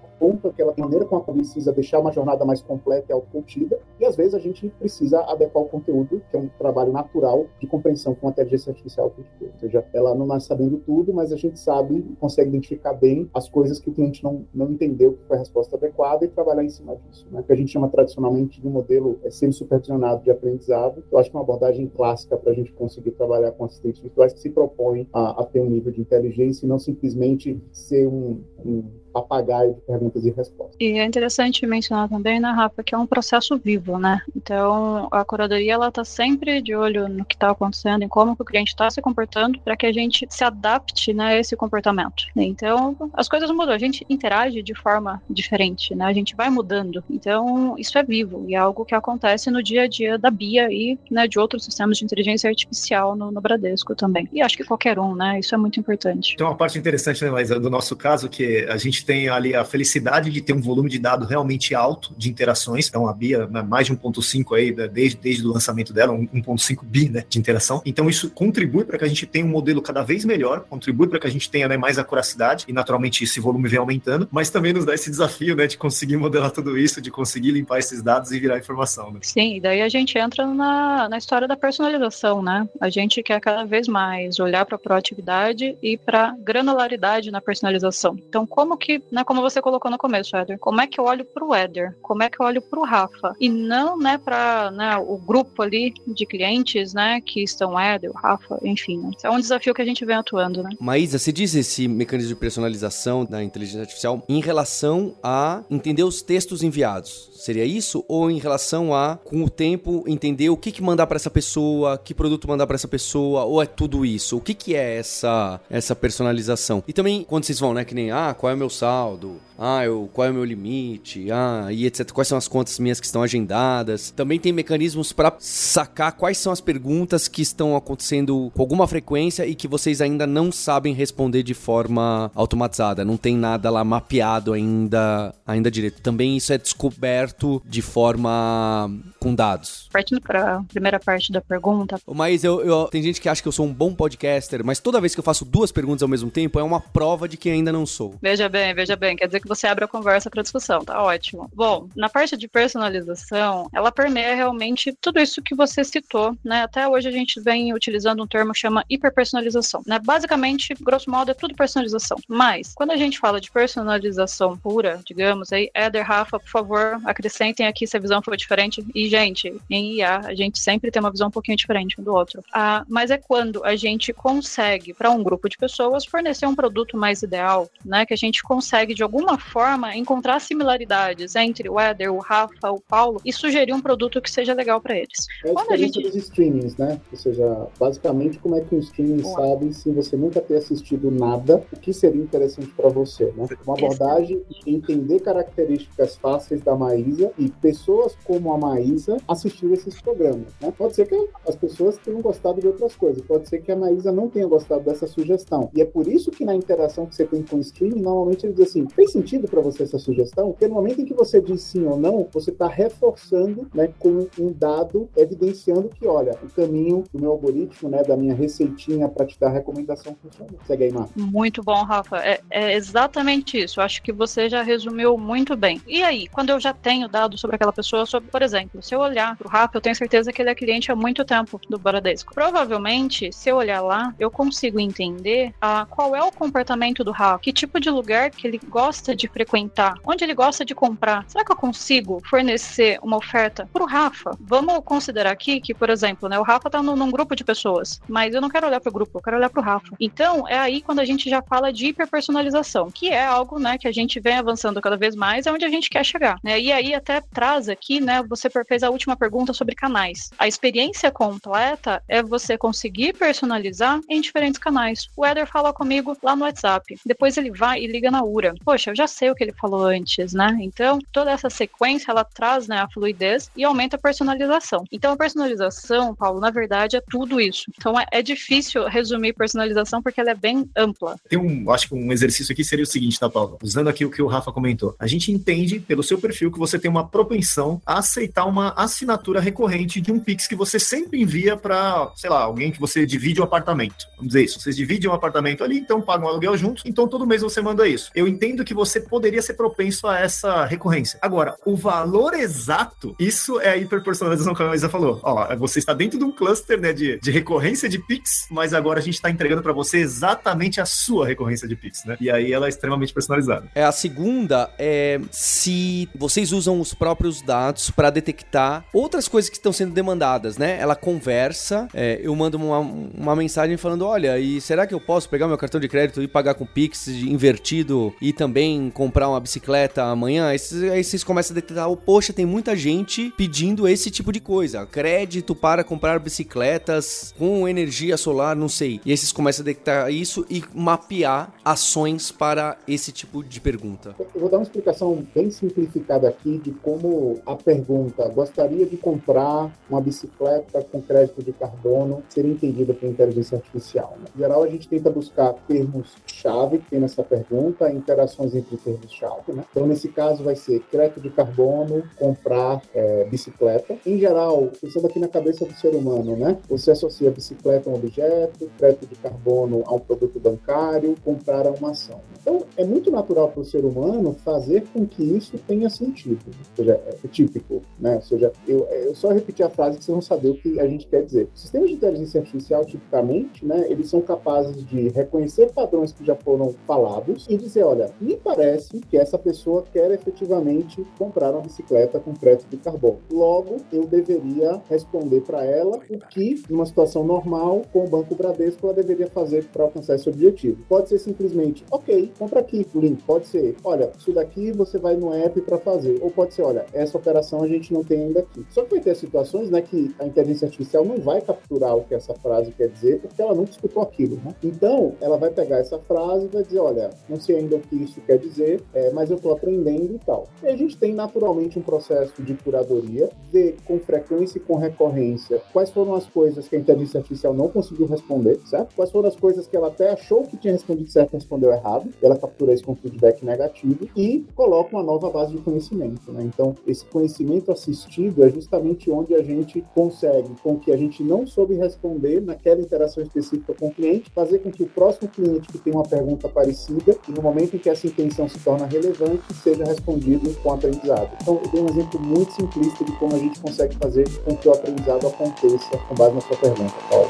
aquela 0.48 0.74
maneira 0.78 1.06
com 1.06 1.18
a 1.18 1.22
qual 1.22 1.36
precisa 1.36 1.72
deixar 1.72 2.00
uma 2.00 2.12
jornada 2.12 2.44
mais 2.46 2.62
completa 2.62 3.08
e 3.10 3.14
autocontida, 3.14 3.80
e 4.00 4.06
às 4.06 4.16
vezes 4.16 4.34
a 4.34 4.40
gente 4.40 4.68
precisa 4.80 5.22
adequar 5.22 5.64
o 5.64 5.68
conteúdo, 5.68 6.22
que 6.30 6.38
é 6.38 6.40
um 6.40 6.50
trabalho 6.58 6.92
natural 6.92 7.46
de 7.60 7.68
compreensão 7.68 8.14
com 8.16 8.28
a 8.28 8.32
inteligência 8.32 8.72
artificial, 8.72 9.14
ou 9.18 9.60
seja, 9.60 9.86
ela 9.94 10.14
não 10.16 10.26
nasce 10.26 10.48
sabendo 10.48 10.78
tudo, 10.78 11.14
mas 11.14 11.32
a 11.32 11.36
gente 11.36 11.60
sabe, 11.60 12.04
consegue 12.20 12.50
identificar 12.50 12.94
bem 12.94 13.30
as 13.34 13.48
coisas 13.50 13.80
que 13.80 13.90
o 13.90 13.94
cliente 13.94 14.24
não, 14.24 14.46
não 14.54 14.70
entendeu 14.72 15.14
que 15.14 15.24
foi 15.28 15.38
a 15.38 15.40
resposta 15.40 15.76
adequada 15.76 16.26
e 16.26 16.28
trabalhar 16.28 16.64
em 16.64 16.70
cima 16.70 16.96
disso, 16.96 17.28
né? 17.32 17.44
que 17.44 17.52
a 17.52 17.56
gente 17.56 17.72
chama 17.72 17.88
tradicionalmente 17.90 18.62
de 18.62 18.68
modelo 18.68 19.20
é, 19.24 19.30
semi-supervisionado 19.30 20.24
de 20.24 20.32
aprendizado. 20.32 21.04
Eu 21.12 21.18
acho 21.18 21.30
que 21.30 21.36
é 21.36 21.40
uma 21.40 21.44
abordagem 21.44 21.88
clássica 21.88 22.38
para 22.38 22.52
a 22.52 22.56
gente 22.56 22.72
conseguir 22.74 23.12
trabalhar 23.12 23.52
com 23.52 23.66
assistentes 23.66 24.02
virtuais 24.02 24.34
que 24.34 24.40
se 24.40 24.50
propõem 24.50 25.08
a, 25.14 25.42
a 25.42 25.46
ter 25.46 25.62
um 25.62 25.70
nível 25.70 25.92
de 25.92 26.02
inteligência 26.02 26.66
e 26.66 26.70
não 26.70 26.80
simplesmente 26.80 27.62
ser 27.72 28.08
um, 28.08 28.42
um 28.66 28.84
papagaio 29.22 29.76
de 29.76 29.82
perguntas 29.82 30.26
e 30.26 30.32
respostas. 30.32 30.76
E 30.80 31.00
é 31.00 31.06
interessante 31.06 31.66
mencionar 31.66 32.10
também, 32.10 32.40
né, 32.40 32.50
Rafa, 32.50 32.84
que 32.84 32.96
é 32.96 32.98
um 32.98 33.08
processo 33.08 33.58
vivo, 33.58 33.98
né? 33.98 34.22
Então, 34.36 35.08
a 35.12 35.24
curadoria, 35.24 35.74
ela 35.74 35.92
tá 35.92 36.04
sempre 36.04 36.62
de 36.62 36.76
olho 36.76 37.08
no 37.08 37.26
que 37.26 37.36
está 37.36 37.52
acontecendo, 37.52 38.04
em 38.04 38.08
como 38.08 38.36
que 38.36 38.42
o 38.42 38.46
cliente 38.46 38.70
está 38.70 38.90
se 38.90 39.02
comportando, 39.02 39.60
para 39.60 39.76
que 39.76 39.86
a 39.86 39.92
gente 39.92 40.26
se 40.30 40.44
adapte, 40.44 41.14
né, 41.14 41.28
a 41.28 41.38
esse 41.38 41.56
comportamento. 41.56 42.26
Então, 42.36 42.96
as 43.14 43.28
coisas 43.28 43.50
mudam, 43.52 43.74
a 43.74 43.78
gente 43.78 44.06
interage 44.10 44.62
de 44.62 44.74
forma 44.74 45.22
diferente, 45.30 45.94
né? 45.96 46.06
A 46.06 46.14
gente 46.14 46.36
vai 46.36 46.50
mudando. 46.50 47.04
Então, 47.10 47.76
isso 47.78 47.98
é 47.98 48.04
vivo 48.04 48.46
e 48.48 48.56
é 48.56 48.58
algo 48.58 48.86
que 48.86 48.96
acontece 48.96 49.52
no 49.52 49.62
dia 49.62 49.84
a 49.84 49.88
dia 49.88 50.18
da 50.18 50.32
Bia 50.32 50.72
e, 50.72 50.98
né, 51.10 51.28
de 51.28 51.40
outros 51.40 51.66
sistemas 51.66 51.98
de 51.98 52.06
inteligência 52.06 52.50
artificial 52.50 53.16
no, 53.16 53.32
no 53.32 53.42
Bradesco 53.42 53.96
também. 53.96 54.28
E 54.32 54.42
acho 54.42 54.58
que 54.58 54.64
qualquer 54.64 55.00
um, 55.00 55.16
né? 55.16 55.40
Isso 55.40 55.54
é 55.54 55.58
muito 55.58 55.80
importante. 55.80 56.36
Tem 56.36 56.46
uma 56.46 56.56
parte 56.56 56.78
interessante, 56.78 57.24
né, 57.24 57.30
mas 57.30 57.50
do 57.50 57.70
nosso 57.70 57.96
caso, 57.96 58.30
que 58.30 58.66
a 58.70 58.78
gente 58.78 59.06
tem 59.10 59.28
ali 59.28 59.56
a 59.56 59.66
felicidade 59.66 60.30
de 60.30 60.40
ter 60.40 60.54
um 60.54 60.62
volume 60.62 60.88
de 60.88 61.00
dado 61.00 61.26
realmente 61.26 61.74
alto 61.74 62.14
de 62.16 62.30
interações. 62.30 62.88
Então, 62.88 63.08
a 63.08 63.14
Bia, 63.14 63.48
né, 63.48 63.64
mais 63.64 63.88
de 63.88 63.94
1.5 63.96 64.56
aí, 64.56 64.72
né, 64.72 64.88
desde, 64.88 65.18
desde 65.18 65.48
o 65.48 65.52
lançamento 65.52 65.92
dela, 65.92 66.14
1.5 66.14 66.82
bi 66.84 67.10
né, 67.10 67.24
de 67.28 67.40
interação. 67.40 67.82
Então, 67.84 68.08
isso 68.08 68.30
contribui 68.30 68.86
para 68.86 69.00
que 69.00 69.06
a 69.06 69.08
gente 69.08 69.26
tenha 69.26 69.44
um 69.44 69.50
modelo 69.50 69.82
cada 69.82 70.04
vez 70.04 70.24
melhor, 70.26 70.64
contribui 70.70 71.08
para 71.08 71.20
que 71.20 71.26
a 71.26 71.30
gente 71.30 71.50
tenha 71.50 71.68
né, 71.68 71.76
mais 71.76 71.98
acuracidade, 71.98 72.66
e 72.68 72.72
naturalmente 72.72 73.24
esse 73.24 73.40
volume 73.40 73.68
vem 73.68 73.80
aumentando, 73.80 74.28
mas 74.32 74.52
também 74.52 74.74
nos 74.74 74.86
dá 74.86 74.94
esse 74.94 75.10
desafio 75.10 75.56
né, 75.56 75.66
de 75.66 75.76
conseguir 75.76 76.18
modelar 76.18 76.52
tudo 76.52 76.78
isso, 76.78 77.02
de 77.02 77.10
conseguir 77.10 77.50
limpar 77.50 77.80
esses 77.80 78.04
dados 78.04 78.32
e 78.32 78.40
virar 78.40 78.60
informação. 78.60 79.12
Né? 79.12 79.22
Sim, 79.24 79.56
e 79.56 79.60
daí 79.60 79.82
a 79.82 79.90
gente 79.90 80.16
entra 80.20 80.46
na, 80.46 81.10
na 81.10 81.18
história 81.18 81.48
da 81.48 81.58
personalização, 81.58 82.44
né? 82.44 82.70
A 82.80 82.90
gente 82.90 83.24
quer 83.24 83.42
cada 83.42 83.64
vez 83.64 83.88
mais 83.88 84.40
olhar 84.40 84.68
para 84.68 84.76
a 84.76 84.80
proatividade 84.80 85.76
e 85.82 85.98
para 85.98 86.36
granularidade 86.44 87.32
na 87.32 87.42
personalização. 87.42 88.16
Então, 88.30 88.46
como 88.46 88.78
que, 88.78 88.89
né, 89.12 89.24
como 89.24 89.42
você 89.42 89.62
colocou 89.62 89.92
no 89.92 89.98
começo, 89.98 90.36
Éder, 90.36 90.58
como 90.60 90.82
é 90.82 90.88
que 90.88 91.00
eu 91.00 91.06
olho 91.06 91.26
para 91.26 91.46
o 91.46 91.54
Éder? 91.54 91.96
Como 92.02 92.24
é 92.24 92.30
que 92.30 92.42
eu 92.42 92.46
olho 92.46 92.62
para 92.62 92.80
o 92.80 92.84
Rafa? 92.84 93.36
E 93.40 93.50
não, 93.50 93.98
né, 93.98 94.18
para 94.18 94.72
né, 94.72 94.98
o 94.98 95.18
grupo 95.18 95.62
ali 95.62 95.94
de 96.08 96.26
clientes, 96.26 96.94
né, 96.94 97.22
que 97.22 97.44
estão 97.44 97.80
Éder, 97.80 98.12
Rafa, 98.14 98.60
enfim. 98.64 98.98
Né? 99.00 99.12
É 99.24 99.30
um 99.30 99.40
desafio 99.40 99.74
que 99.74 99.82
a 99.82 99.86
gente 99.86 100.04
vem 100.06 100.16
atuando, 100.16 100.64
né? 100.64 100.70
Maísa, 100.80 101.20
você 101.20 101.32
diz 101.32 101.54
esse 101.56 101.88
mecanismo 101.88 102.30
de 102.30 102.40
personalização 102.40 103.26
da 103.26 103.44
inteligência 103.44 103.82
artificial 103.82 104.24
em 104.28 104.42
relação 104.42 105.16
a 105.22 105.64
entender 105.70 106.04
os 106.04 106.22
textos 106.22 106.64
enviados? 106.64 107.30
Seria 107.34 107.66
isso? 107.66 108.04
Ou 108.08 108.30
em 108.30 108.38
relação 108.38 108.94
a, 108.94 109.18
com 109.18 109.44
o 109.44 109.50
tempo, 109.50 110.04
entender 110.08 110.50
o 110.50 110.58
que, 110.58 110.72
que 110.72 110.82
mandar 110.82 111.08
para 111.08 111.16
essa 111.16 111.30
pessoa, 111.30 111.98
que 111.98 112.14
produto 112.14 112.48
mandar 112.48 112.68
para 112.68 112.76
essa 112.76 112.88
pessoa, 112.88 113.46
ou 113.46 113.62
é 113.62 113.66
tudo 113.66 114.06
isso? 114.06 114.38
O 114.38 114.42
que, 114.42 114.54
que 114.54 114.76
é 114.76 114.98
essa, 114.98 115.62
essa 115.70 115.96
personalização? 115.96 116.84
E 116.88 116.94
também, 116.94 117.24
quando 117.24 117.46
vocês 117.46 117.60
vão, 117.60 117.74
né, 117.74 117.86
que 117.86 117.96
nem, 117.96 118.12
ah, 118.12 118.36
qual 118.38 118.52
é 118.52 118.54
o 118.54 118.58
meu 118.58 118.70
saldo? 118.80 119.42
Ah, 119.62 119.84
eu, 119.84 120.10
qual 120.14 120.26
é 120.26 120.32
o 120.32 120.34
meu 120.34 120.46
limite? 120.46 121.30
Ah, 121.30 121.68
e 121.70 121.86
etc. 121.86 122.10
Quais 122.12 122.30
são 122.30 122.38
as 122.38 122.48
contas 122.48 122.80
minhas 122.80 123.00
que 123.00 123.06
estão 123.06 123.22
agendadas? 123.22 124.10
Também 124.12 124.40
tem 124.40 124.54
mecanismos 124.54 125.12
para 125.12 125.36
sacar 125.38 126.14
quais 126.14 126.38
são 126.38 126.54
as 126.54 126.62
perguntas 126.62 127.28
que 127.28 127.42
estão 127.42 127.76
acontecendo 127.76 128.50
com 128.56 128.62
alguma 128.62 128.88
frequência 128.88 129.46
e 129.46 129.54
que 129.54 129.68
vocês 129.68 130.00
ainda 130.00 130.26
não 130.26 130.50
sabem 130.50 130.94
responder 130.94 131.44
de 131.44 131.54
forma 131.54 132.32
automatizada. 132.34 133.04
Não 133.04 133.18
tem 133.18 133.36
nada 133.36 133.70
lá 133.70 133.84
mapeado 133.84 134.54
ainda, 134.54 135.34
ainda 135.46 135.70
direito. 135.70 136.02
Também 136.02 136.38
isso 136.38 136.54
é 136.54 136.58
descoberto 136.58 137.62
de 137.66 137.82
forma 137.82 138.90
com 139.20 139.36
dados. 139.36 139.90
Partindo 139.92 140.22
para 140.22 140.58
a 140.58 140.64
primeira 140.64 141.00
parte 141.02 141.34
da 141.34 141.42
pergunta. 141.42 142.00
Mas 142.08 142.46
eu, 142.46 142.62
eu, 142.62 142.86
tem 142.86 143.04
gente 143.04 143.20
que 143.20 143.28
acha 143.28 143.42
que 143.42 143.48
eu 143.48 143.52
sou 143.52 143.66
um 143.66 143.74
bom 143.74 143.94
podcaster, 143.94 144.64
mas 144.64 144.80
toda 144.80 145.02
vez 145.02 145.14
que 145.14 145.20
eu 145.20 145.24
faço 145.24 145.44
duas 145.44 145.70
perguntas 145.70 146.02
ao 146.02 146.08
mesmo 146.08 146.32
tempo 146.32 146.58
é 146.58 146.64
uma 146.64 146.80
prova 146.80 147.28
de 147.28 147.36
que 147.36 147.50
ainda 147.50 147.74
não 147.74 147.86
sou. 147.86 148.16
Veja 148.22 148.48
bem, 148.48 148.74
veja 148.74 148.96
bem. 148.96 149.18
Quer 149.18 149.26
dizer 149.26 149.42
que 149.42 149.49
você 149.50 149.68
abre 149.68 149.84
a 149.84 149.88
conversa 149.88 150.30
para 150.30 150.44
discussão, 150.44 150.86
tá 150.86 151.02
ótimo. 151.02 151.50
Bom, 151.54 151.90
na 151.96 152.08
parte 152.08 152.38
de 152.38 152.48
personalização, 152.48 153.68
ela 153.74 153.92
permeia 153.92 154.36
realmente 154.36 154.96
tudo 155.02 155.20
isso 155.20 155.42
que 155.42 155.56
você 155.56 155.84
citou, 155.84 156.38
né? 156.46 156.62
Até 156.62 156.88
hoje 156.88 157.08
a 157.08 157.12
gente 157.12 157.42
vem 157.42 157.74
utilizando 157.74 158.24
um 158.24 158.28
termo 158.28 158.54
que 158.54 158.60
chama 158.60 158.86
hiperpersonalização, 158.90 159.82
né? 159.86 160.00
Basicamente, 160.00 160.76
grosso 160.80 161.10
modo, 161.10 161.32
é 161.32 161.34
tudo 161.34 161.56
personalização. 161.56 162.18
Mas, 162.28 162.74
quando 162.76 162.92
a 162.92 162.98
gente 162.98 163.18
fala 163.18 163.42
de 163.42 163.52
personalização 163.52 164.56
pura, 164.56 165.02
digamos, 165.04 165.52
aí, 165.52 165.70
Éder, 165.74 166.06
Rafa, 166.06 166.40
por 166.40 166.50
favor, 166.50 167.02
acrescentem 167.06 167.66
aqui 167.66 167.88
se 167.88 167.98
a 167.98 168.00
visão 168.00 168.22
for 168.22 168.38
diferente. 168.38 168.86
E, 168.94 169.10
gente, 169.10 169.54
em 169.70 169.96
IA, 169.96 170.20
a 170.26 170.36
gente 170.36 170.60
sempre 170.60 170.92
tem 170.92 171.00
uma 171.00 171.12
visão 171.12 171.28
um 171.28 171.32
pouquinho 171.32 171.58
diferente 171.58 172.00
um 172.00 172.04
do 172.04 172.14
outro. 172.14 172.44
Ah, 172.54 172.84
mas 172.88 173.10
é 173.10 173.18
quando 173.18 173.64
a 173.66 173.76
gente 173.76 174.14
consegue, 174.14 174.94
para 174.94 175.10
um 175.10 175.24
grupo 175.24 175.50
de 175.50 175.58
pessoas, 175.58 176.06
fornecer 176.06 176.46
um 176.46 176.56
produto 176.56 176.96
mais 176.96 177.24
ideal, 177.24 177.68
né? 177.84 178.06
Que 178.06 178.14
a 178.14 178.18
gente 178.18 178.44
consegue, 178.44 178.94
de 178.94 179.02
alguma 179.02 179.39
forma, 179.40 179.96
encontrar 179.96 180.40
similaridades 180.40 181.36
entre 181.36 181.70
o 181.70 181.80
Éder, 181.80 182.14
o 182.14 182.20
Rafa, 182.20 182.72
o 182.72 182.80
Paulo 182.80 183.22
e 183.26 183.32
sugerir 183.32 183.74
um 183.74 183.82
produto 183.82 184.22
que 184.22 184.30
seja 184.30 184.54
legal 184.54 184.82
para 184.82 184.98
eles. 184.98 185.28
É 185.46 185.52
a 185.52 185.54
Quando 185.54 185.72
a 185.72 185.78
gente... 185.78 186.02
dos 186.02 186.16
streamings, 186.16 186.78
né? 186.78 187.00
Ou 187.12 187.18
seja, 187.18 187.68
basicamente, 187.80 188.40
como 188.40 188.56
é 188.56 188.62
que 188.62 188.76
um 188.76 188.80
streaming 188.80 189.22
Boa. 189.22 189.48
sabe 189.48 189.74
se 189.74 189.92
você 189.92 190.16
nunca 190.16 190.42
ter 190.42 190.58
assistido 190.58 191.12
nada, 191.12 191.64
o 191.72 191.80
que 191.80 191.94
seria 191.94 192.22
interessante 192.22 192.70
para 192.70 192.90
você, 192.90 193.32
né? 193.36 193.48
Uma 193.66 193.76
abordagem 193.76 194.42
de 194.50 194.72
entender 194.72 195.20
características 195.22 196.16
fáceis 196.18 196.62
da 196.62 196.76
Maísa 196.76 197.32
e 197.38 197.50
pessoas 197.50 198.18
como 198.24 198.54
a 198.54 198.58
Maísa 198.58 199.18
assistir 199.28 199.72
esses 199.72 200.02
programas, 200.02 200.54
né? 200.62 200.74
Pode 200.78 200.96
ser 200.96 201.08
que 201.08 201.30
as 201.48 201.56
pessoas 201.56 201.98
tenham 201.98 202.22
gostado 202.22 202.60
de 202.62 202.68
outras 202.68 202.96
coisas, 202.96 203.22
pode 203.24 203.48
ser 203.48 203.62
que 203.62 203.72
a 203.72 203.76
Maísa 203.76 204.12
não 204.12 204.28
tenha 204.28 204.48
gostado 204.48 204.84
dessa 204.84 205.08
sugestão. 205.08 205.70
E 205.74 205.82
é 205.82 205.86
por 205.86 206.08
isso 206.08 206.32
que 206.32 206.46
na 206.46 206.56
interação 206.56 207.06
que 207.06 207.16
você 207.16 207.26
tem 207.26 207.44
com 207.44 207.58
o 207.58 207.62
streaming, 207.62 208.02
normalmente 208.02 208.46
ele 208.46 208.54
diz 208.54 208.70
assim, 208.70 208.88
fez 208.90 209.12
sentido 209.12 209.29
para 209.38 209.62
você 209.62 209.84
essa 209.84 210.00
sugestão? 210.00 210.52
Porque 210.52 210.68
no 210.68 210.76
momento 210.76 211.02
em 211.02 211.06
que 211.06 211.14
você 211.14 211.42
diz 211.42 211.62
sim 211.62 211.86
ou 211.86 211.98
não, 211.98 212.28
você 212.32 212.52
está 212.52 212.68
reforçando, 212.68 213.68
né, 213.74 213.90
com 214.00 214.28
um 214.40 214.52
dado 214.52 215.10
evidenciando 215.16 215.90
que, 215.90 216.08
olha, 216.08 216.38
o 216.42 216.50
caminho 216.50 217.04
do 217.14 217.20
meu 217.20 217.32
algoritmo, 217.32 217.90
né, 217.90 218.04
da 218.04 218.16
minha 218.16 218.34
receitinha 218.34 219.08
para 219.10 219.26
te 219.26 219.40
dar 219.40 219.50
recomendação 219.50 220.16
funcionou. 220.22 220.60
Segue 220.66 220.86
aí, 220.86 220.92
Marcos. 220.92 221.14
Muito 221.16 221.62
bom, 221.62 221.84
Rafa. 221.84 222.18
É, 222.18 222.40
é 222.50 222.74
exatamente 222.76 223.58
isso. 223.58 223.82
Acho 223.82 224.02
que 224.02 224.12
você 224.12 224.50
já 224.50 224.62
resumiu 224.62 225.18
muito 225.18 225.56
bem. 225.56 225.82
E 225.88 226.02
aí, 226.02 226.28
quando 226.28 226.50
eu 226.50 226.60
já 226.60 226.74
tenho 226.74 227.08
dados 227.08 227.42
sobre 227.42 227.56
aquela 227.56 227.74
pessoa, 227.74 228.06
sobre, 228.06 228.30
por 228.30 228.42
exemplo, 228.42 228.82
se 228.82 228.96
eu 228.96 229.00
olhar 229.00 229.36
para 229.36 229.48
o 229.48 229.50
Rafa, 229.50 229.78
eu 229.78 229.82
tenho 229.82 229.96
certeza 229.96 230.32
que 230.32 230.42
ele 230.42 230.50
é 230.50 230.56
cliente 230.56 230.92
há 230.92 230.96
muito 230.96 231.26
tempo 231.26 231.60
do 231.70 231.78
Bradesco. 231.78 232.34
Provavelmente, 232.34 233.32
se 233.34 233.50
eu 233.50 233.58
olhar 233.58 233.82
lá, 233.82 234.14
eu 234.20 234.32
consigo 234.32 234.80
entender 234.80 235.54
ah, 235.62 235.86
qual 235.90 236.16
é 236.16 236.24
o 236.24 236.32
comportamento 236.32 237.04
do 237.04 237.12
Rafa, 237.12 237.40
que 237.40 237.52
tipo 237.52 237.80
de 237.80 237.90
lugar 237.90 238.32
que 238.32 238.48
ele 238.48 238.60
gosta 238.70 239.16
de 239.20 239.28
frequentar, 239.28 239.96
onde 240.06 240.24
ele 240.24 240.34
gosta 240.34 240.64
de 240.64 240.74
comprar. 240.74 241.26
Será 241.28 241.44
que 241.44 241.52
eu 241.52 241.56
consigo 241.56 242.22
fornecer 242.30 243.00
uma 243.04 243.18
oferta 243.18 243.70
para 243.72 243.84
o 243.84 243.86
Rafa? 243.86 244.32
Vamos 244.40 244.80
considerar 244.84 245.32
aqui 245.32 245.60
que, 245.60 245.74
por 245.74 245.90
exemplo, 245.90 246.30
né, 246.30 246.40
o 246.40 246.44
Rafa 246.44 246.70
está 246.70 246.82
num, 246.82 247.10
grupo 247.10 247.36
de 247.36 247.44
pessoas, 247.44 248.00
mas 248.08 248.34
eu 248.34 248.42
não 248.42 248.50
quero 248.50 248.68
olhar 248.68 248.80
para 248.80 248.90
o 248.90 248.94
grupo, 248.94 249.18
eu 249.18 249.22
quero 249.22 249.38
olhar 249.38 249.50
para 249.50 249.60
o 249.60 249.64
Rafa. 249.64 249.96
Então, 250.00 250.48
é 250.48 250.58
aí 250.58 250.82
quando 250.82 251.00
a 251.00 251.06
gente 251.06 251.30
já 251.30 251.42
fala 251.42 251.74
de 251.74 251.88
hiperpersonalização, 251.88 252.90
que 252.92 253.10
é 253.10 253.26
algo 253.26 253.60
né, 253.60 253.78
que 253.78 253.88
a 253.88 253.92
gente 253.92 254.20
vem 254.20 254.38
avançando 254.38 254.82
cada 254.82 254.96
vez 254.96 255.16
mais, 255.16 255.46
é 255.46 255.52
onde 255.52 255.66
a 255.66 255.70
gente 255.70 255.90
quer 255.90 256.06
chegar. 256.06 256.38
Né? 256.44 256.60
E 256.60 256.72
aí 256.72 256.94
até 256.94 257.22
traz 257.22 257.68
aqui, 257.68 258.00
né, 258.00 258.24
você 258.24 258.50
fez 258.68 258.84
a 258.84 258.90
última 258.90 259.16
pergunta 259.18 259.54
sobre 259.54 259.76
canais. 259.76 260.30
A 260.38 260.48
experiência 260.48 261.12
completa 261.12 262.02
é 262.08 262.22
você 262.22 262.58
conseguir 262.58 263.14
personalizar 263.14 264.00
em 264.08 264.22
diferentes 264.22 264.60
canais. 264.60 265.08
O 265.18 265.26
Eder 265.26 265.48
fala 265.48 265.74
comigo 265.74 266.16
lá 266.22 266.36
no 266.36 266.44
WhatsApp, 266.44 266.96
depois 267.06 267.38
ele 267.38 267.52
vai 267.52 267.82
e 267.82 267.88
liga 267.88 268.12
na 268.12 268.24
URA. 268.24 268.54
Poxa, 268.64 268.92
eu 268.92 268.96
já 269.00 269.08
sei 269.08 269.30
o 269.30 269.36
que 269.36 269.44
ele 269.44 269.54
falou 269.54 269.86
antes, 269.86 270.34
né? 270.34 270.58
Então, 270.62 271.00
toda 271.14 271.32
essa 271.32 271.50
sequência, 271.50 272.12
ela 272.12 272.24
traz 272.26 272.68
né, 272.68 272.80
a 272.80 272.90
fluidez 272.90 273.50
e 273.56 273.64
aumenta 273.64 273.96
a 273.96 274.00
personalização. 274.00 274.84
Então, 274.92 275.14
a 275.14 275.18
personalização, 275.18 276.14
Paulo, 276.14 276.40
na 276.42 276.52
verdade, 276.52 276.98
é 276.98 277.02
tudo 277.10 277.40
isso. 277.40 277.72
Então, 277.78 277.98
é, 277.98 278.06
é 278.12 278.22
difícil 278.22 278.86
resumir 278.88 279.34
personalização 279.34 280.02
porque 280.02 280.20
ela 280.20 280.32
é 280.32 280.36
bem 280.36 280.70
ampla. 280.76 281.16
Tem 281.30 281.40
um, 281.40 281.72
acho 281.72 281.88
que 281.88 281.96
um 281.96 282.12
exercício 282.12 282.52
aqui 282.52 282.64
seria 282.64 282.84
o 282.84 282.88
seguinte, 282.88 283.20
tá, 283.20 283.30
Paulo? 283.30 283.58
Usando 283.64 283.88
aqui 283.88 284.04
o 284.04 284.12
que 284.12 284.22
o 284.22 284.28
Rafa 284.28 284.52
comentou. 284.52 284.96
A 285.00 285.08
gente 285.08 285.32
entende, 285.32 285.80
pelo 285.80 286.04
seu 286.04 286.18
perfil, 286.18 286.52
que 286.52 286.60
você 286.60 286.78
tem 286.78 286.92
uma 286.92 287.08
propensão 287.08 287.82
a 287.86 288.00
aceitar 288.00 288.46
uma 288.46 288.74
assinatura 288.76 289.40
recorrente 289.40 290.02
de 290.02 290.12
um 290.12 290.20
Pix 290.20 290.46
que 290.46 290.56
você 290.56 290.78
sempre 290.78 291.22
envia 291.22 291.56
para, 291.56 292.12
sei 292.16 292.30
lá, 292.30 292.42
alguém 292.42 292.72
que 292.72 292.80
você 292.80 293.06
divide 293.06 293.40
um 293.40 293.46
apartamento. 293.46 294.08
Vamos 294.18 294.34
dizer 294.34 294.44
isso. 294.44 294.60
Vocês 294.60 294.76
dividem 294.76 295.10
um 295.10 295.14
apartamento 295.14 295.64
ali, 295.64 295.80
então 295.80 296.02
pagam 296.02 296.28
um 296.28 296.30
aluguel 296.30 296.58
juntos, 296.58 296.84
então 296.86 297.08
todo 297.08 297.26
mês 297.26 297.42
você 297.42 297.62
manda 297.62 297.88
isso. 297.88 298.12
Eu 298.14 298.28
entendo 298.28 298.66
que 298.66 298.74
você 298.74 298.89
poderia 298.98 299.42
ser 299.42 299.56
propenso 299.56 300.08
a 300.08 300.20
essa 300.20 300.64
recorrência. 300.64 301.20
Agora, 301.22 301.56
o 301.66 301.76
valor 301.76 302.34
exato, 302.34 303.14
isso 303.20 303.60
é 303.60 303.72
a 303.72 303.78
hiperpersonalização 303.78 304.56
que 304.56 304.64
a 304.64 304.68
Luísa 304.68 304.88
falou. 304.88 305.20
Ó, 305.22 305.56
você 305.58 305.80
está 305.80 305.94
dentro 305.94 306.18
de 306.18 306.24
um 306.24 306.32
cluster 306.32 306.80
né, 306.80 306.94
de, 306.94 307.20
de 307.20 307.32
recorrência 307.32 307.90
de 307.90 308.00
Pix, 308.00 308.48
mas 308.50 308.74
agora 308.74 309.00
a 309.00 309.02
gente 309.02 309.16
está 309.16 309.30
entregando 309.30 309.62
para 309.62 309.74
você 309.74 309.98
exatamente 309.98 310.80
a 310.80 310.86
sua 310.86 311.28
recorrência 311.28 311.68
de 311.68 311.76
Pix, 311.76 312.06
né? 312.06 312.16
E 312.22 312.32
aí 312.32 312.54
ela 312.54 312.68
é 312.68 312.70
extremamente 312.70 313.14
personalizada. 313.14 313.70
É 313.76 313.84
a 313.84 313.92
segunda 313.92 314.70
é 314.78 315.20
se 315.32 316.08
vocês 316.16 316.52
usam 316.52 316.80
os 316.80 316.94
próprios 316.94 317.42
dados 317.42 317.90
para 317.90 318.10
detectar 318.10 318.86
outras 318.94 319.28
coisas 319.28 319.50
que 319.50 319.58
estão 319.58 319.74
sendo 319.74 319.94
demandadas, 319.94 320.58
né? 320.58 320.78
Ela 320.80 320.96
conversa, 320.96 321.88
é, 321.94 322.20
eu 322.22 322.36
mando 322.36 322.58
uma, 322.58 322.80
uma 322.80 323.36
mensagem 323.36 323.78
falando, 323.78 324.06
olha, 324.06 324.40
e 324.40 324.62
será 324.62 324.86
que 324.86 324.94
eu 324.94 325.00
posso 325.00 325.30
pegar 325.30 325.48
meu 325.48 325.58
cartão 325.58 325.80
de 325.80 325.88
crédito 325.88 326.22
e 326.22 326.28
pagar 326.28 326.54
com 326.54 326.66
Pix 326.66 327.08
invertido 327.08 328.14
e 328.22 328.32
também 328.32 328.79
comprar 328.88 329.28
uma 329.28 329.40
bicicleta 329.40 330.04
amanhã? 330.04 330.48
Aí 330.48 330.60
vocês 331.04 331.24
começam 331.24 331.56
a 331.56 331.60
detectar, 331.60 331.90
poxa, 331.96 332.32
tem 332.32 332.46
muita 332.46 332.76
gente 332.76 333.34
pedindo 333.36 333.88
esse 333.88 334.12
tipo 334.12 334.32
de 334.32 334.40
coisa. 334.40 334.86
Crédito 334.86 335.56
para 335.56 335.84
comprar 335.84 336.20
bicicletas 336.20 337.34
com 337.36 337.68
energia 337.68 338.16
solar, 338.16 338.56
não 338.56 338.70
sei. 338.70 339.02
E 339.04 339.10
aí 339.10 339.18
vocês 339.18 339.32
começam 339.32 339.64
a 339.64 339.66
detectar 339.66 340.12
isso 340.12 340.46
e 340.50 340.64
mapear 340.76 341.52
ações 341.66 342.32
para 342.32 342.78
esse 342.88 343.12
tipo 343.12 343.44
de 343.44 343.60
pergunta. 343.60 344.16
Eu 344.20 344.42
vou 344.42 344.50
dar 344.50 344.58
uma 344.58 344.64
explicação 344.64 345.26
bem 345.34 345.50
simplificada 345.50 346.30
aqui 346.30 346.60
de 346.60 346.72
como 346.72 347.40
a 347.46 347.56
pergunta 347.56 348.28
gostaria 348.30 348.86
de 348.86 348.98
comprar 348.98 349.72
uma 349.90 350.02
bicicleta 350.02 350.84
com 350.92 351.02
crédito 351.02 351.42
de 351.44 351.52
carbono 351.54 352.22
seria 352.30 352.52
entendida 352.52 352.94
por 352.94 353.10
inteligência 353.10 353.58
artificial. 353.58 354.18
Né? 354.20 354.26
Em 354.36 354.40
geral, 354.40 354.64
a 354.64 354.68
gente 354.68 354.88
tenta 354.88 355.10
buscar 355.10 355.54
termos-chave 355.68 356.80
que 356.80 356.90
tem 356.90 357.00
nessa 357.00 357.24
pergunta, 357.24 357.92
interações 357.92 358.54
entre 358.54 358.69
termos-chave. 358.78 359.54
Né? 359.54 359.64
Então, 359.72 359.88
nesse 359.88 360.10
caso, 360.10 360.44
vai 360.44 360.56
ser 360.56 360.80
crédito 360.92 361.22
de 361.22 361.30
carbono, 361.30 362.04
comprar 362.18 362.82
é, 362.94 363.26
bicicleta. 363.26 363.98
Em 364.06 364.18
geral, 364.18 364.70
pensando 364.82 365.08
aqui 365.08 365.20
na 365.20 365.28
cabeça 365.28 365.66
do 365.66 365.74
ser 365.74 365.96
humano, 365.96 366.36
né? 366.36 366.58
Você 366.70 366.92
associa 366.92 367.32
bicicleta 367.32 367.90
a 367.90 367.94
um 367.94 367.96
objeto, 367.96 368.70
crédito 368.78 369.08
de 369.08 369.16
carbono 369.16 369.84
a 369.86 369.94
um 369.94 370.00
produto 370.00 370.40
bancário, 370.40 371.16
comprar 371.24 371.68
a 371.68 371.72
uma 371.72 371.92
ação. 371.92 372.22
Então, 372.42 372.64
é 372.78 372.84
muito 372.84 373.12
natural 373.12 373.50
para 373.50 373.62
o 373.62 373.66
ser 373.66 373.86
humano 373.86 374.34
fazer 374.34 374.84
com 374.94 375.06
que 375.06 375.24
isso 375.24 375.58
tenha 375.68 375.90
sentido. 375.90 376.40
Ou 376.48 376.76
seja, 376.76 376.94
é 376.94 377.28
típico, 377.28 377.82
né? 378.00 378.16
Ou 378.16 378.22
seja, 378.22 378.52
eu, 378.68 378.86
eu 378.88 379.16
só 379.16 379.30
repetir 379.30 379.66
a 379.66 379.70
frase 379.70 379.98
que 379.98 380.06
vocês 380.06 380.14
vão 380.14 380.22
saber 380.22 380.50
o 380.50 380.56
que 380.56 380.80
a 380.80 380.88
gente 380.88 381.08
quer 381.08 381.24
dizer. 381.24 381.50
Sistemas 381.54 381.90
de 381.90 381.96
inteligência 381.96 382.40
artificial, 382.40 382.86
tipicamente, 382.86 383.66
né? 383.66 383.86
Eles 383.90 384.10
são 384.10 384.22
capazes 384.22 384.86
de 384.86 385.10
reconhecer 385.10 385.72
padrões 385.72 386.12
que 386.12 386.26
já 386.26 386.36
foram 386.36 386.74
falados 386.86 387.46
e 387.50 387.58
dizer, 387.58 387.84
olha, 387.84 388.10
me 388.20 388.36
parece 388.60 389.00
que 389.00 389.18
essa 389.18 389.38
pessoa 389.38 389.86
quer 389.94 390.12
efetivamente 390.12 391.06
comprar 391.18 391.52
uma 391.52 391.62
bicicleta 391.62 392.20
com 392.20 392.34
crédito 392.34 392.68
de 392.70 392.76
carbono. 392.76 393.20
Logo, 393.32 393.78
eu 393.92 394.06
deveria 394.06 394.82
responder 394.90 395.42
para 395.42 395.64
ela 395.64 395.98
o 396.10 396.20
que, 396.28 396.62
numa 396.70 396.86
situação 396.86 397.24
normal, 397.24 397.84
com 397.94 398.04
o 398.04 398.10
Banco 398.10 398.36
Bradesco, 398.36 398.86
ela 398.86 398.94
deveria 398.94 399.28
fazer 399.28 399.64
para 399.66 399.84
alcançar 399.84 400.16
esse 400.16 400.28
objetivo. 400.28 400.84
Pode 400.90 401.08
ser 401.08 401.20
simplesmente, 401.20 401.86
ok, 401.90 402.34
compra 402.38 402.60
aqui 402.60 402.86
o 402.94 403.00
link. 403.00 403.24
Pode 403.24 403.48
ser, 403.48 403.78
olha, 403.82 404.12
isso 404.18 404.34
daqui 404.34 404.74
você 404.74 404.98
vai 404.98 405.16
no 405.16 405.34
app 405.34 405.62
para 405.62 405.78
fazer. 405.78 406.20
Ou 406.22 406.30
pode 406.30 406.54
ser, 406.54 406.64
olha, 406.64 406.86
essa 406.92 407.18
operação 407.18 407.64
a 407.64 407.68
gente 407.68 407.94
não 407.94 408.04
tem 408.04 408.24
ainda 408.24 408.42
aqui. 408.42 408.66
Só 408.72 408.84
que 408.84 408.92
vai 408.92 409.00
ter 409.00 409.16
situações 409.16 409.70
né, 409.70 409.82
que 409.82 410.14
a 410.20 410.26
inteligência 410.26 410.66
artificial 410.66 411.06
não 411.06 411.18
vai 411.18 411.40
capturar 411.40 411.96
o 411.96 412.04
que 412.04 412.14
essa 412.14 412.34
frase 412.36 412.72
quer 412.72 412.90
dizer, 412.90 413.22
porque 413.22 413.42
ela 413.42 413.56
nunca 413.56 413.72
escutou 413.72 414.04
aquilo. 414.04 414.36
Né? 414.44 414.54
Então, 414.64 415.14
ela 415.22 415.38
vai 415.38 415.50
pegar 415.50 415.78
essa 415.78 415.98
frase 416.00 416.46
e 416.46 416.50
vai 416.50 416.64
dizer, 416.64 416.80
olha, 416.80 417.10
não 417.30 417.40
sei 417.40 417.56
ainda 417.56 417.78
o 417.78 417.80
que 417.80 417.96
isso 417.96 418.20
quer 418.22 418.38
dizer 418.38 418.49
dizer, 418.50 418.82
é, 418.94 419.12
mas 419.12 419.30
eu 419.30 419.38
estou 419.38 419.54
aprendendo 419.54 420.16
e 420.16 420.20
tal. 420.20 420.48
E 420.64 420.68
a 420.68 420.76
gente 420.76 420.98
tem 420.98 421.14
naturalmente 421.14 421.78
um 421.78 421.82
processo 421.82 422.42
de 422.42 422.54
curadoria, 422.56 423.30
ver 423.52 423.78
com 423.86 424.00
frequência 424.00 424.58
e 424.58 424.62
com 424.62 424.76
recorrência 424.76 425.62
quais 425.74 425.90
foram 425.90 426.16
as 426.16 426.26
coisas 426.28 426.68
que 426.68 426.76
a 426.76 426.80
inteligência 426.80 427.20
artificial 427.20 427.54
não 427.54 427.68
conseguiu 427.68 428.08
responder, 428.08 428.60
certo? 428.66 428.96
Quais 428.96 429.12
foram 429.12 429.28
as 429.28 429.36
coisas 429.36 429.68
que 429.68 429.76
ela 429.76 429.88
até 429.88 430.12
achou 430.12 430.44
que 430.44 430.58
tinha 430.58 430.74
respondido 430.74 431.10
certo 431.10 431.34
e 431.34 431.36
respondeu 431.36 431.72
errado, 431.72 432.10
ela 432.22 432.38
captura 432.38 432.74
isso 432.74 432.84
com 432.84 432.96
feedback 432.96 433.44
negativo 433.44 434.08
e 434.16 434.46
coloca 434.56 434.96
uma 434.96 435.04
nova 435.04 435.30
base 435.30 435.54
de 435.54 435.62
conhecimento, 435.62 436.32
né? 436.32 436.44
Então, 436.44 436.76
esse 436.88 437.06
conhecimento 437.06 437.72
assistido 437.72 438.44
é 438.44 438.50
justamente 438.50 439.10
onde 439.12 439.36
a 439.36 439.44
gente 439.44 439.84
consegue, 439.94 440.50
com 440.62 440.78
que 440.78 440.92
a 440.92 440.98
gente 440.98 441.24
não 441.24 441.46
soube 441.46 441.76
responder 441.76 442.42
naquela 442.42 442.82
interação 442.82 443.24
específica 443.24 443.74
com 443.74 443.88
o 443.88 443.92
cliente, 443.92 444.32
fazer 444.32 444.60
com 444.60 444.72
que 444.72 444.84
o 444.84 444.88
próximo 444.88 445.30
cliente 445.30 445.70
que 445.70 445.78
tem 445.78 445.94
uma 445.94 446.04
pergunta 446.04 446.48
parecida, 446.50 447.16
e 447.28 447.32
no 447.32 447.42
momento 447.42 447.76
em 447.76 447.80
que 447.80 447.90
essa 447.90 448.08
intenção 448.08 448.39
se 448.48 448.60
torna 448.60 448.86
relevante, 448.86 449.42
seja 449.64 449.84
respondido 449.84 450.54
com 450.62 450.74
aprendizado. 450.74 451.30
Então, 451.42 451.60
eu 451.64 451.72
dei 451.72 451.82
um 451.82 451.90
exemplo 451.90 452.20
muito 452.20 452.54
simplista 452.54 453.04
de 453.04 453.12
como 453.14 453.36
a 453.36 453.40
gente 453.40 453.60
consegue 453.60 453.96
fazer 453.96 454.30
com 454.40 454.56
que 454.56 454.68
o 454.68 454.72
aprendizado 454.72 455.28
aconteça 455.28 455.98
com 456.08 456.16
base 456.16 456.36
na 456.36 456.42
sua 456.42 456.58
pergunta, 456.58 456.94
Paulo. 457.10 457.30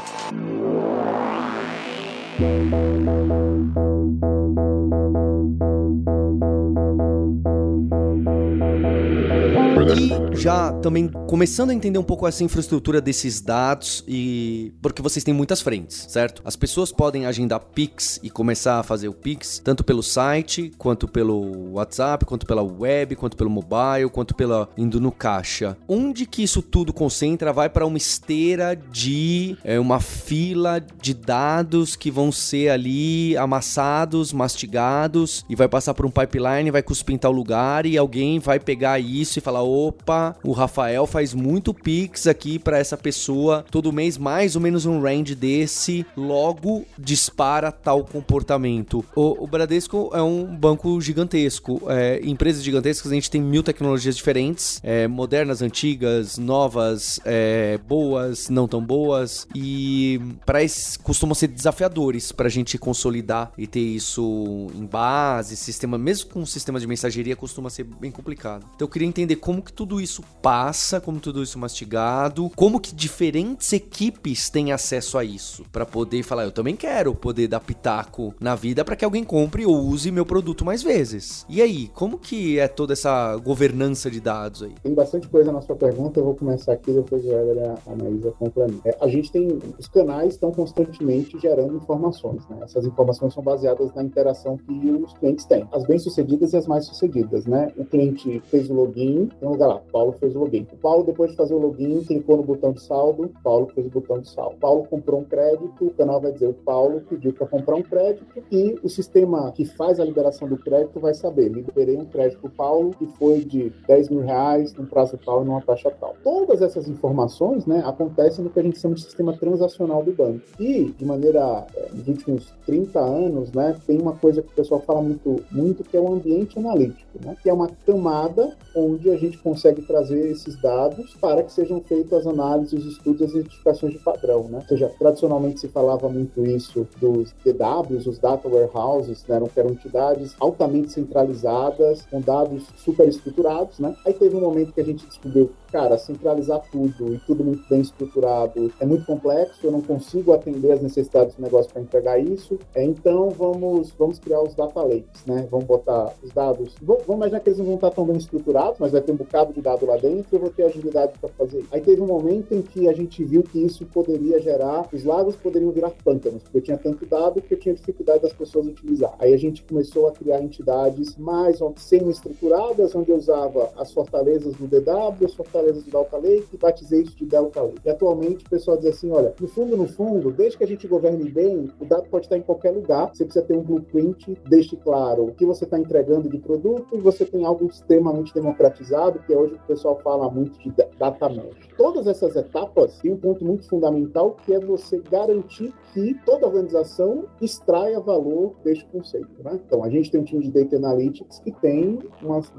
E 10.29 10.29
já 10.40 10.72
também 10.72 11.06
começando 11.28 11.68
a 11.68 11.74
entender 11.74 11.98
um 11.98 12.02
pouco 12.02 12.26
essa 12.26 12.42
infraestrutura 12.42 12.98
desses 12.98 13.42
dados 13.42 14.02
e 14.08 14.72
porque 14.80 15.02
vocês 15.02 15.22
têm 15.22 15.34
muitas 15.34 15.60
frentes, 15.60 16.06
certo? 16.08 16.40
As 16.46 16.56
pessoas 16.56 16.90
podem 16.90 17.26
agendar 17.26 17.60
Pix 17.60 18.18
e 18.22 18.30
começar 18.30 18.80
a 18.80 18.82
fazer 18.82 19.08
o 19.08 19.12
Pix 19.12 19.60
tanto 19.62 19.84
pelo 19.84 20.02
site, 20.02 20.72
quanto 20.78 21.06
pelo 21.06 21.72
WhatsApp, 21.72 22.24
quanto 22.24 22.46
pela 22.46 22.62
web, 22.62 23.16
quanto 23.16 23.36
pelo 23.36 23.50
mobile, 23.50 24.08
quanto 24.10 24.34
pela 24.34 24.66
indo 24.78 24.98
no 24.98 25.12
caixa. 25.12 25.76
Onde 25.86 26.24
que 26.24 26.42
isso 26.42 26.62
tudo 26.62 26.90
concentra? 26.90 27.52
Vai 27.52 27.68
para 27.68 27.84
uma 27.84 27.98
esteira 27.98 28.74
de 28.74 29.58
é, 29.62 29.78
uma 29.78 30.00
fila 30.00 30.80
de 30.80 31.12
dados 31.12 31.96
que 31.96 32.10
vão 32.10 32.32
ser 32.32 32.70
ali 32.70 33.36
amassados, 33.36 34.32
mastigados 34.32 35.44
e 35.50 35.54
vai 35.54 35.68
passar 35.68 35.92
por 35.92 36.06
um 36.06 36.10
pipeline, 36.10 36.70
vai 36.70 36.82
cuspir 36.82 37.18
tal 37.18 37.32
lugar 37.32 37.84
e 37.84 37.98
alguém 37.98 38.38
vai 38.38 38.58
pegar 38.58 38.98
isso 38.98 39.38
e 39.38 39.42
falar: 39.42 39.62
opa, 39.62 40.29
o 40.42 40.52
Rafael 40.52 41.06
faz 41.06 41.34
muito 41.34 41.74
Pix 41.74 42.26
aqui 42.26 42.58
para 42.58 42.78
essa 42.78 42.96
pessoa. 42.96 43.64
Todo 43.70 43.92
mês, 43.92 44.18
mais 44.18 44.56
ou 44.56 44.62
menos 44.62 44.86
um 44.86 45.00
range 45.00 45.34
desse, 45.34 46.06
logo 46.16 46.84
dispara 46.98 47.72
tal 47.72 48.04
comportamento. 48.04 49.04
O, 49.14 49.44
o 49.44 49.46
Bradesco 49.46 50.10
é 50.12 50.22
um 50.22 50.44
banco 50.44 51.00
gigantesco, 51.00 51.82
é, 51.88 52.20
empresas 52.22 52.62
gigantescas, 52.62 53.10
a 53.10 53.14
gente 53.14 53.30
tem 53.30 53.40
mil 53.40 53.62
tecnologias 53.62 54.16
diferentes, 54.16 54.80
é, 54.82 55.08
modernas, 55.08 55.62
antigas, 55.62 56.38
novas, 56.38 57.20
é, 57.24 57.78
boas, 57.86 58.48
não 58.48 58.68
tão 58.68 58.82
boas, 58.82 59.46
e 59.54 60.20
para 60.44 60.60
costumam 61.02 61.34
ser 61.34 61.48
desafiadores 61.48 62.32
para 62.32 62.46
a 62.46 62.50
gente 62.50 62.76
consolidar 62.78 63.52
e 63.56 63.66
ter 63.66 63.80
isso 63.80 64.68
em 64.74 64.84
base, 64.84 65.56
sistema, 65.56 65.96
mesmo 65.96 66.30
com 66.30 66.40
um 66.40 66.46
sistema 66.46 66.78
de 66.78 66.86
mensageria, 66.86 67.34
costuma 67.34 67.70
ser 67.70 67.84
bem 67.84 68.10
complicado. 68.10 68.66
Então 68.74 68.86
eu 68.86 68.90
queria 68.90 69.08
entender 69.08 69.36
como 69.36 69.62
que 69.62 69.72
tudo 69.72 70.00
isso 70.00 70.19
passa, 70.42 71.00
como 71.00 71.20
tudo 71.20 71.42
isso 71.42 71.58
mastigado, 71.58 72.50
como 72.56 72.80
que 72.80 72.94
diferentes 72.94 73.72
equipes 73.72 74.48
têm 74.48 74.72
acesso 74.72 75.18
a 75.18 75.24
isso 75.24 75.64
para 75.70 75.84
poder 75.86 76.22
falar, 76.22 76.44
eu 76.44 76.52
também 76.52 76.76
quero 76.76 77.14
poder 77.14 77.48
dar 77.48 77.60
pitaco 77.60 78.34
na 78.40 78.54
vida 78.54 78.84
para 78.84 78.96
que 78.96 79.04
alguém 79.04 79.24
compre 79.24 79.66
ou 79.66 79.76
use 79.76 80.10
meu 80.10 80.24
produto 80.24 80.64
mais 80.64 80.82
vezes. 80.82 81.44
E 81.48 81.60
aí, 81.60 81.88
como 81.88 82.18
que 82.18 82.58
é 82.58 82.68
toda 82.68 82.92
essa 82.92 83.36
governança 83.36 84.10
de 84.10 84.20
dados 84.20 84.62
aí? 84.62 84.74
Tem 84.82 84.94
bastante 84.94 85.28
coisa 85.28 85.52
na 85.52 85.60
sua 85.60 85.76
pergunta, 85.76 86.20
eu 86.20 86.24
vou 86.24 86.34
começar 86.34 86.72
aqui, 86.72 86.92
depois 86.92 87.24
o 87.24 87.32
Éder 87.32 87.74
a 87.86 87.96
Maísa 87.96 88.32
complementa. 88.32 88.88
É, 88.88 88.96
a 89.00 89.08
gente 89.08 89.30
tem, 89.30 89.58
os 89.78 89.88
canais 89.88 90.34
estão 90.34 90.52
constantemente 90.52 91.38
gerando 91.38 91.76
informações, 91.76 92.46
né? 92.48 92.58
Essas 92.62 92.84
informações 92.84 93.34
são 93.34 93.42
baseadas 93.42 93.92
na 93.94 94.02
interação 94.02 94.56
que 94.56 94.72
os 94.72 95.12
clientes 95.14 95.44
têm, 95.44 95.66
as 95.72 95.84
bem-sucedidas 95.84 96.52
e 96.52 96.56
as 96.56 96.66
mais-sucedidas, 96.66 97.46
né? 97.46 97.72
O 97.76 97.84
cliente 97.84 98.40
fez 98.46 98.70
o 98.70 98.74
login, 98.74 99.26
tem 99.38 99.48
um 99.48 99.52
lugar 99.52 99.68
lá, 99.68 99.80
Paulo 99.92 100.09
fez 100.12 100.34
o 100.34 100.40
login. 100.40 100.66
O 100.72 100.76
Paulo, 100.76 101.04
depois 101.04 101.30
de 101.30 101.36
fazer 101.36 101.54
o 101.54 101.58
login, 101.58 102.02
clicou 102.04 102.36
no 102.36 102.42
botão 102.42 102.72
de 102.72 102.82
saldo, 102.82 103.30
Paulo 103.42 103.68
fez 103.74 103.86
o 103.86 103.90
botão 103.90 104.20
de 104.20 104.28
saldo. 104.28 104.56
Paulo 104.56 104.84
comprou 104.88 105.20
um 105.20 105.24
crédito, 105.24 105.86
o 105.86 105.90
canal 105.90 106.20
vai 106.20 106.32
dizer 106.32 106.48
o 106.48 106.54
Paulo 106.54 107.02
pediu 107.08 107.32
para 107.32 107.46
comprar 107.46 107.76
um 107.76 107.82
crédito 107.82 108.42
e 108.50 108.78
o 108.82 108.88
sistema 108.88 109.52
que 109.52 109.64
faz 109.64 109.98
a 110.00 110.04
liberação 110.04 110.48
do 110.48 110.56
crédito 110.56 111.00
vai 111.00 111.14
saber, 111.14 111.48
liberei 111.48 111.96
um 111.96 112.04
crédito 112.04 112.40
para 112.40 112.50
Paulo 112.50 112.90
que 112.98 113.06
foi 113.06 113.40
de 113.44 113.72
10 113.86 114.10
mil 114.10 114.20
reais 114.20 114.74
num 114.74 114.86
prazo 114.86 115.18
tal 115.24 115.42
e 115.42 115.46
numa 115.46 115.60
taxa 115.60 115.90
tal. 115.90 116.14
Todas 116.22 116.62
essas 116.62 116.88
informações, 116.88 117.66
né, 117.66 117.82
acontecem 117.84 118.44
no 118.44 118.50
que 118.50 118.60
a 118.60 118.62
gente 118.62 118.78
chama 118.78 118.94
de 118.94 119.02
sistema 119.02 119.36
transacional 119.36 120.02
do 120.02 120.12
banco. 120.12 120.40
E, 120.58 120.92
de 120.96 121.04
maneira, 121.04 121.66
é, 121.74 121.88
nos 121.92 122.06
últimos 122.06 122.52
30 122.66 122.98
anos, 122.98 123.52
né, 123.52 123.76
tem 123.86 124.00
uma 124.00 124.14
coisa 124.14 124.42
que 124.42 124.52
o 124.52 124.54
pessoal 124.54 124.80
fala 124.80 125.02
muito, 125.02 125.42
muito 125.50 125.82
que 125.82 125.96
é 125.96 126.00
o 126.00 126.12
ambiente 126.12 126.58
analítico, 126.58 127.18
né, 127.24 127.36
que 127.42 127.48
é 127.48 127.52
uma 127.52 127.68
camada 127.86 128.56
onde 128.74 129.10
a 129.10 129.16
gente 129.16 129.38
consegue 129.38 129.82
trazer 129.90 130.30
esses 130.30 130.54
dados 130.60 131.16
para 131.20 131.42
que 131.42 131.52
sejam 131.52 131.80
feitas 131.80 132.20
as 132.20 132.26
análises, 132.26 132.72
os 132.72 132.92
estudos, 132.92 133.22
as 133.22 133.30
identificações 133.30 133.92
de 133.92 133.98
padrão, 133.98 134.44
né? 134.44 134.58
Ou 134.58 134.68
seja, 134.68 134.88
tradicionalmente 134.98 135.58
se 135.58 135.68
falava 135.68 136.08
muito 136.08 136.46
isso 136.46 136.86
dos 137.00 137.34
DWs, 137.44 138.06
os 138.06 138.18
Data 138.18 138.48
Warehouses, 138.48 139.24
né? 139.26 139.40
que 139.52 139.58
eram 139.58 139.70
entidades 139.70 140.36
altamente 140.38 140.92
centralizadas, 140.92 142.02
com 142.08 142.20
dados 142.20 142.64
super 142.76 143.08
estruturados, 143.08 143.80
né? 143.80 143.96
Aí 144.06 144.12
teve 144.12 144.36
um 144.36 144.40
momento 144.40 144.72
que 144.72 144.80
a 144.80 144.84
gente 144.84 145.04
descobriu 145.06 145.50
cara, 145.70 145.96
centralizar 145.98 146.62
tudo 146.70 147.14
e 147.14 147.18
tudo 147.18 147.44
muito 147.44 147.68
bem 147.68 147.80
estruturado 147.80 148.72
é 148.80 148.86
muito 148.86 149.06
complexo, 149.06 149.66
eu 149.66 149.70
não 149.70 149.80
consigo 149.80 150.32
atender 150.32 150.72
as 150.72 150.82
necessidades 150.82 151.34
do 151.34 151.42
negócio 151.42 151.72
para 151.72 151.82
entregar 151.82 152.18
isso. 152.18 152.58
É, 152.74 152.84
então 152.84 153.30
vamos, 153.30 153.90
vamos 153.98 154.18
criar 154.18 154.42
os 154.42 154.54
data 154.54 154.82
lakes, 154.82 155.24
né? 155.26 155.46
Vamos 155.50 155.66
botar 155.66 156.12
os 156.22 156.30
dados. 156.32 156.74
Vamos, 156.82 157.04
imaginar 157.06 157.40
que 157.40 157.48
eles 157.48 157.58
não 157.58 157.66
vão 157.66 157.74
estar 157.76 157.90
tão 157.90 158.04
bem 158.04 158.16
estruturados, 158.16 158.76
mas 158.78 158.92
vai 158.92 159.00
ter 159.00 159.12
um 159.12 159.16
bocado 159.16 159.52
de 159.52 159.60
dado 159.60 159.86
lá 159.86 159.96
dentro 159.96 160.26
e 160.32 160.36
eu 160.36 160.40
vou 160.40 160.50
ter 160.50 160.64
agilidade 160.64 161.12
para 161.18 161.28
fazer. 161.30 161.64
Aí 161.70 161.80
teve 161.80 162.00
um 162.00 162.06
momento 162.06 162.54
em 162.54 162.62
que 162.62 162.88
a 162.88 162.92
gente 162.92 163.22
viu 163.24 163.42
que 163.42 163.58
isso 163.58 163.86
poderia 163.86 164.40
gerar, 164.40 164.88
os 164.92 165.04
lagos 165.04 165.36
poderiam 165.36 165.70
virar 165.70 165.90
pântanos, 166.04 166.42
porque 166.42 166.58
eu 166.58 166.62
tinha 166.62 166.78
tanto 166.78 167.06
dado 167.06 167.40
que 167.40 167.54
eu 167.54 167.58
tinha 167.58 167.74
dificuldade 167.74 168.22
das 168.22 168.32
pessoas 168.32 168.66
utilizar. 168.66 169.14
Aí 169.18 169.32
a 169.32 169.36
gente 169.36 169.62
começou 169.62 170.08
a 170.08 170.12
criar 170.12 170.42
entidades 170.42 171.16
mais 171.16 171.58
semi-estruturadas, 171.76 172.94
onde 172.94 173.10
eu 173.10 173.16
usava 173.16 173.70
as 173.76 173.92
fortalezas 173.92 174.54
do 174.54 174.66
DW, 174.66 175.24
as 175.24 175.34
fortalezas 175.34 175.59
fortalezas 175.60 175.84
do 175.84 175.90
Delta 175.90 176.16
Lake 176.16 176.46
e 176.52 176.56
batizei 176.56 177.02
isso 177.02 177.16
de 177.16 177.26
Lake. 177.26 177.80
E 177.84 177.90
atualmente 177.90 178.44
o 178.44 178.50
pessoal 178.50 178.76
diz 178.76 178.86
assim, 178.86 179.10
olha, 179.10 179.34
no 179.40 179.48
fundo, 179.48 179.76
no 179.76 179.86
fundo, 179.86 180.30
desde 180.30 180.58
que 180.58 180.64
a 180.64 180.66
gente 180.66 180.86
governe 180.88 181.28
bem, 181.30 181.70
o 181.78 181.84
dado 181.84 182.08
pode 182.08 182.26
estar 182.26 182.36
em 182.36 182.42
qualquer 182.42 182.70
lugar, 182.70 183.10
você 183.12 183.24
precisa 183.24 183.44
ter 183.44 183.56
um 183.56 183.62
blueprint, 183.62 184.38
deixe 184.48 184.76
claro 184.76 185.26
o 185.26 185.34
que 185.34 185.44
você 185.44 185.64
está 185.64 185.78
entregando 185.78 186.28
de 186.28 186.38
produto 186.38 186.96
e 186.96 186.98
você 186.98 187.24
tem 187.24 187.44
algo 187.44 187.66
extremamente 187.66 188.34
democratizado, 188.34 189.20
que 189.20 189.32
é 189.32 189.36
hoje 189.36 189.54
o 189.54 189.66
pessoal 189.66 189.98
fala 190.02 190.30
muito 190.30 190.58
de 190.58 190.72
data 190.98 191.28
mesh. 191.28 191.68
Todas 191.76 192.06
essas 192.06 192.36
etapas 192.36 192.98
têm 192.98 193.12
um 193.12 193.16
ponto 193.16 193.44
muito 193.44 193.68
fundamental, 193.68 194.36
que 194.44 194.52
é 194.52 194.60
você 194.60 194.98
garantir 195.10 195.72
que 195.92 196.14
toda 196.24 196.46
organização 196.46 197.24
extraia 197.40 198.00
valor 198.00 198.54
deste 198.64 198.84
conceito. 198.86 199.42
Né? 199.42 199.58
Então, 199.66 199.82
a 199.82 199.90
gente 199.90 200.10
tem 200.10 200.20
um 200.20 200.24
time 200.24 200.42
de 200.42 200.50
Data 200.50 200.76
Analytics 200.76 201.40
que 201.40 201.52
tem 201.52 201.98
umas 202.22 202.52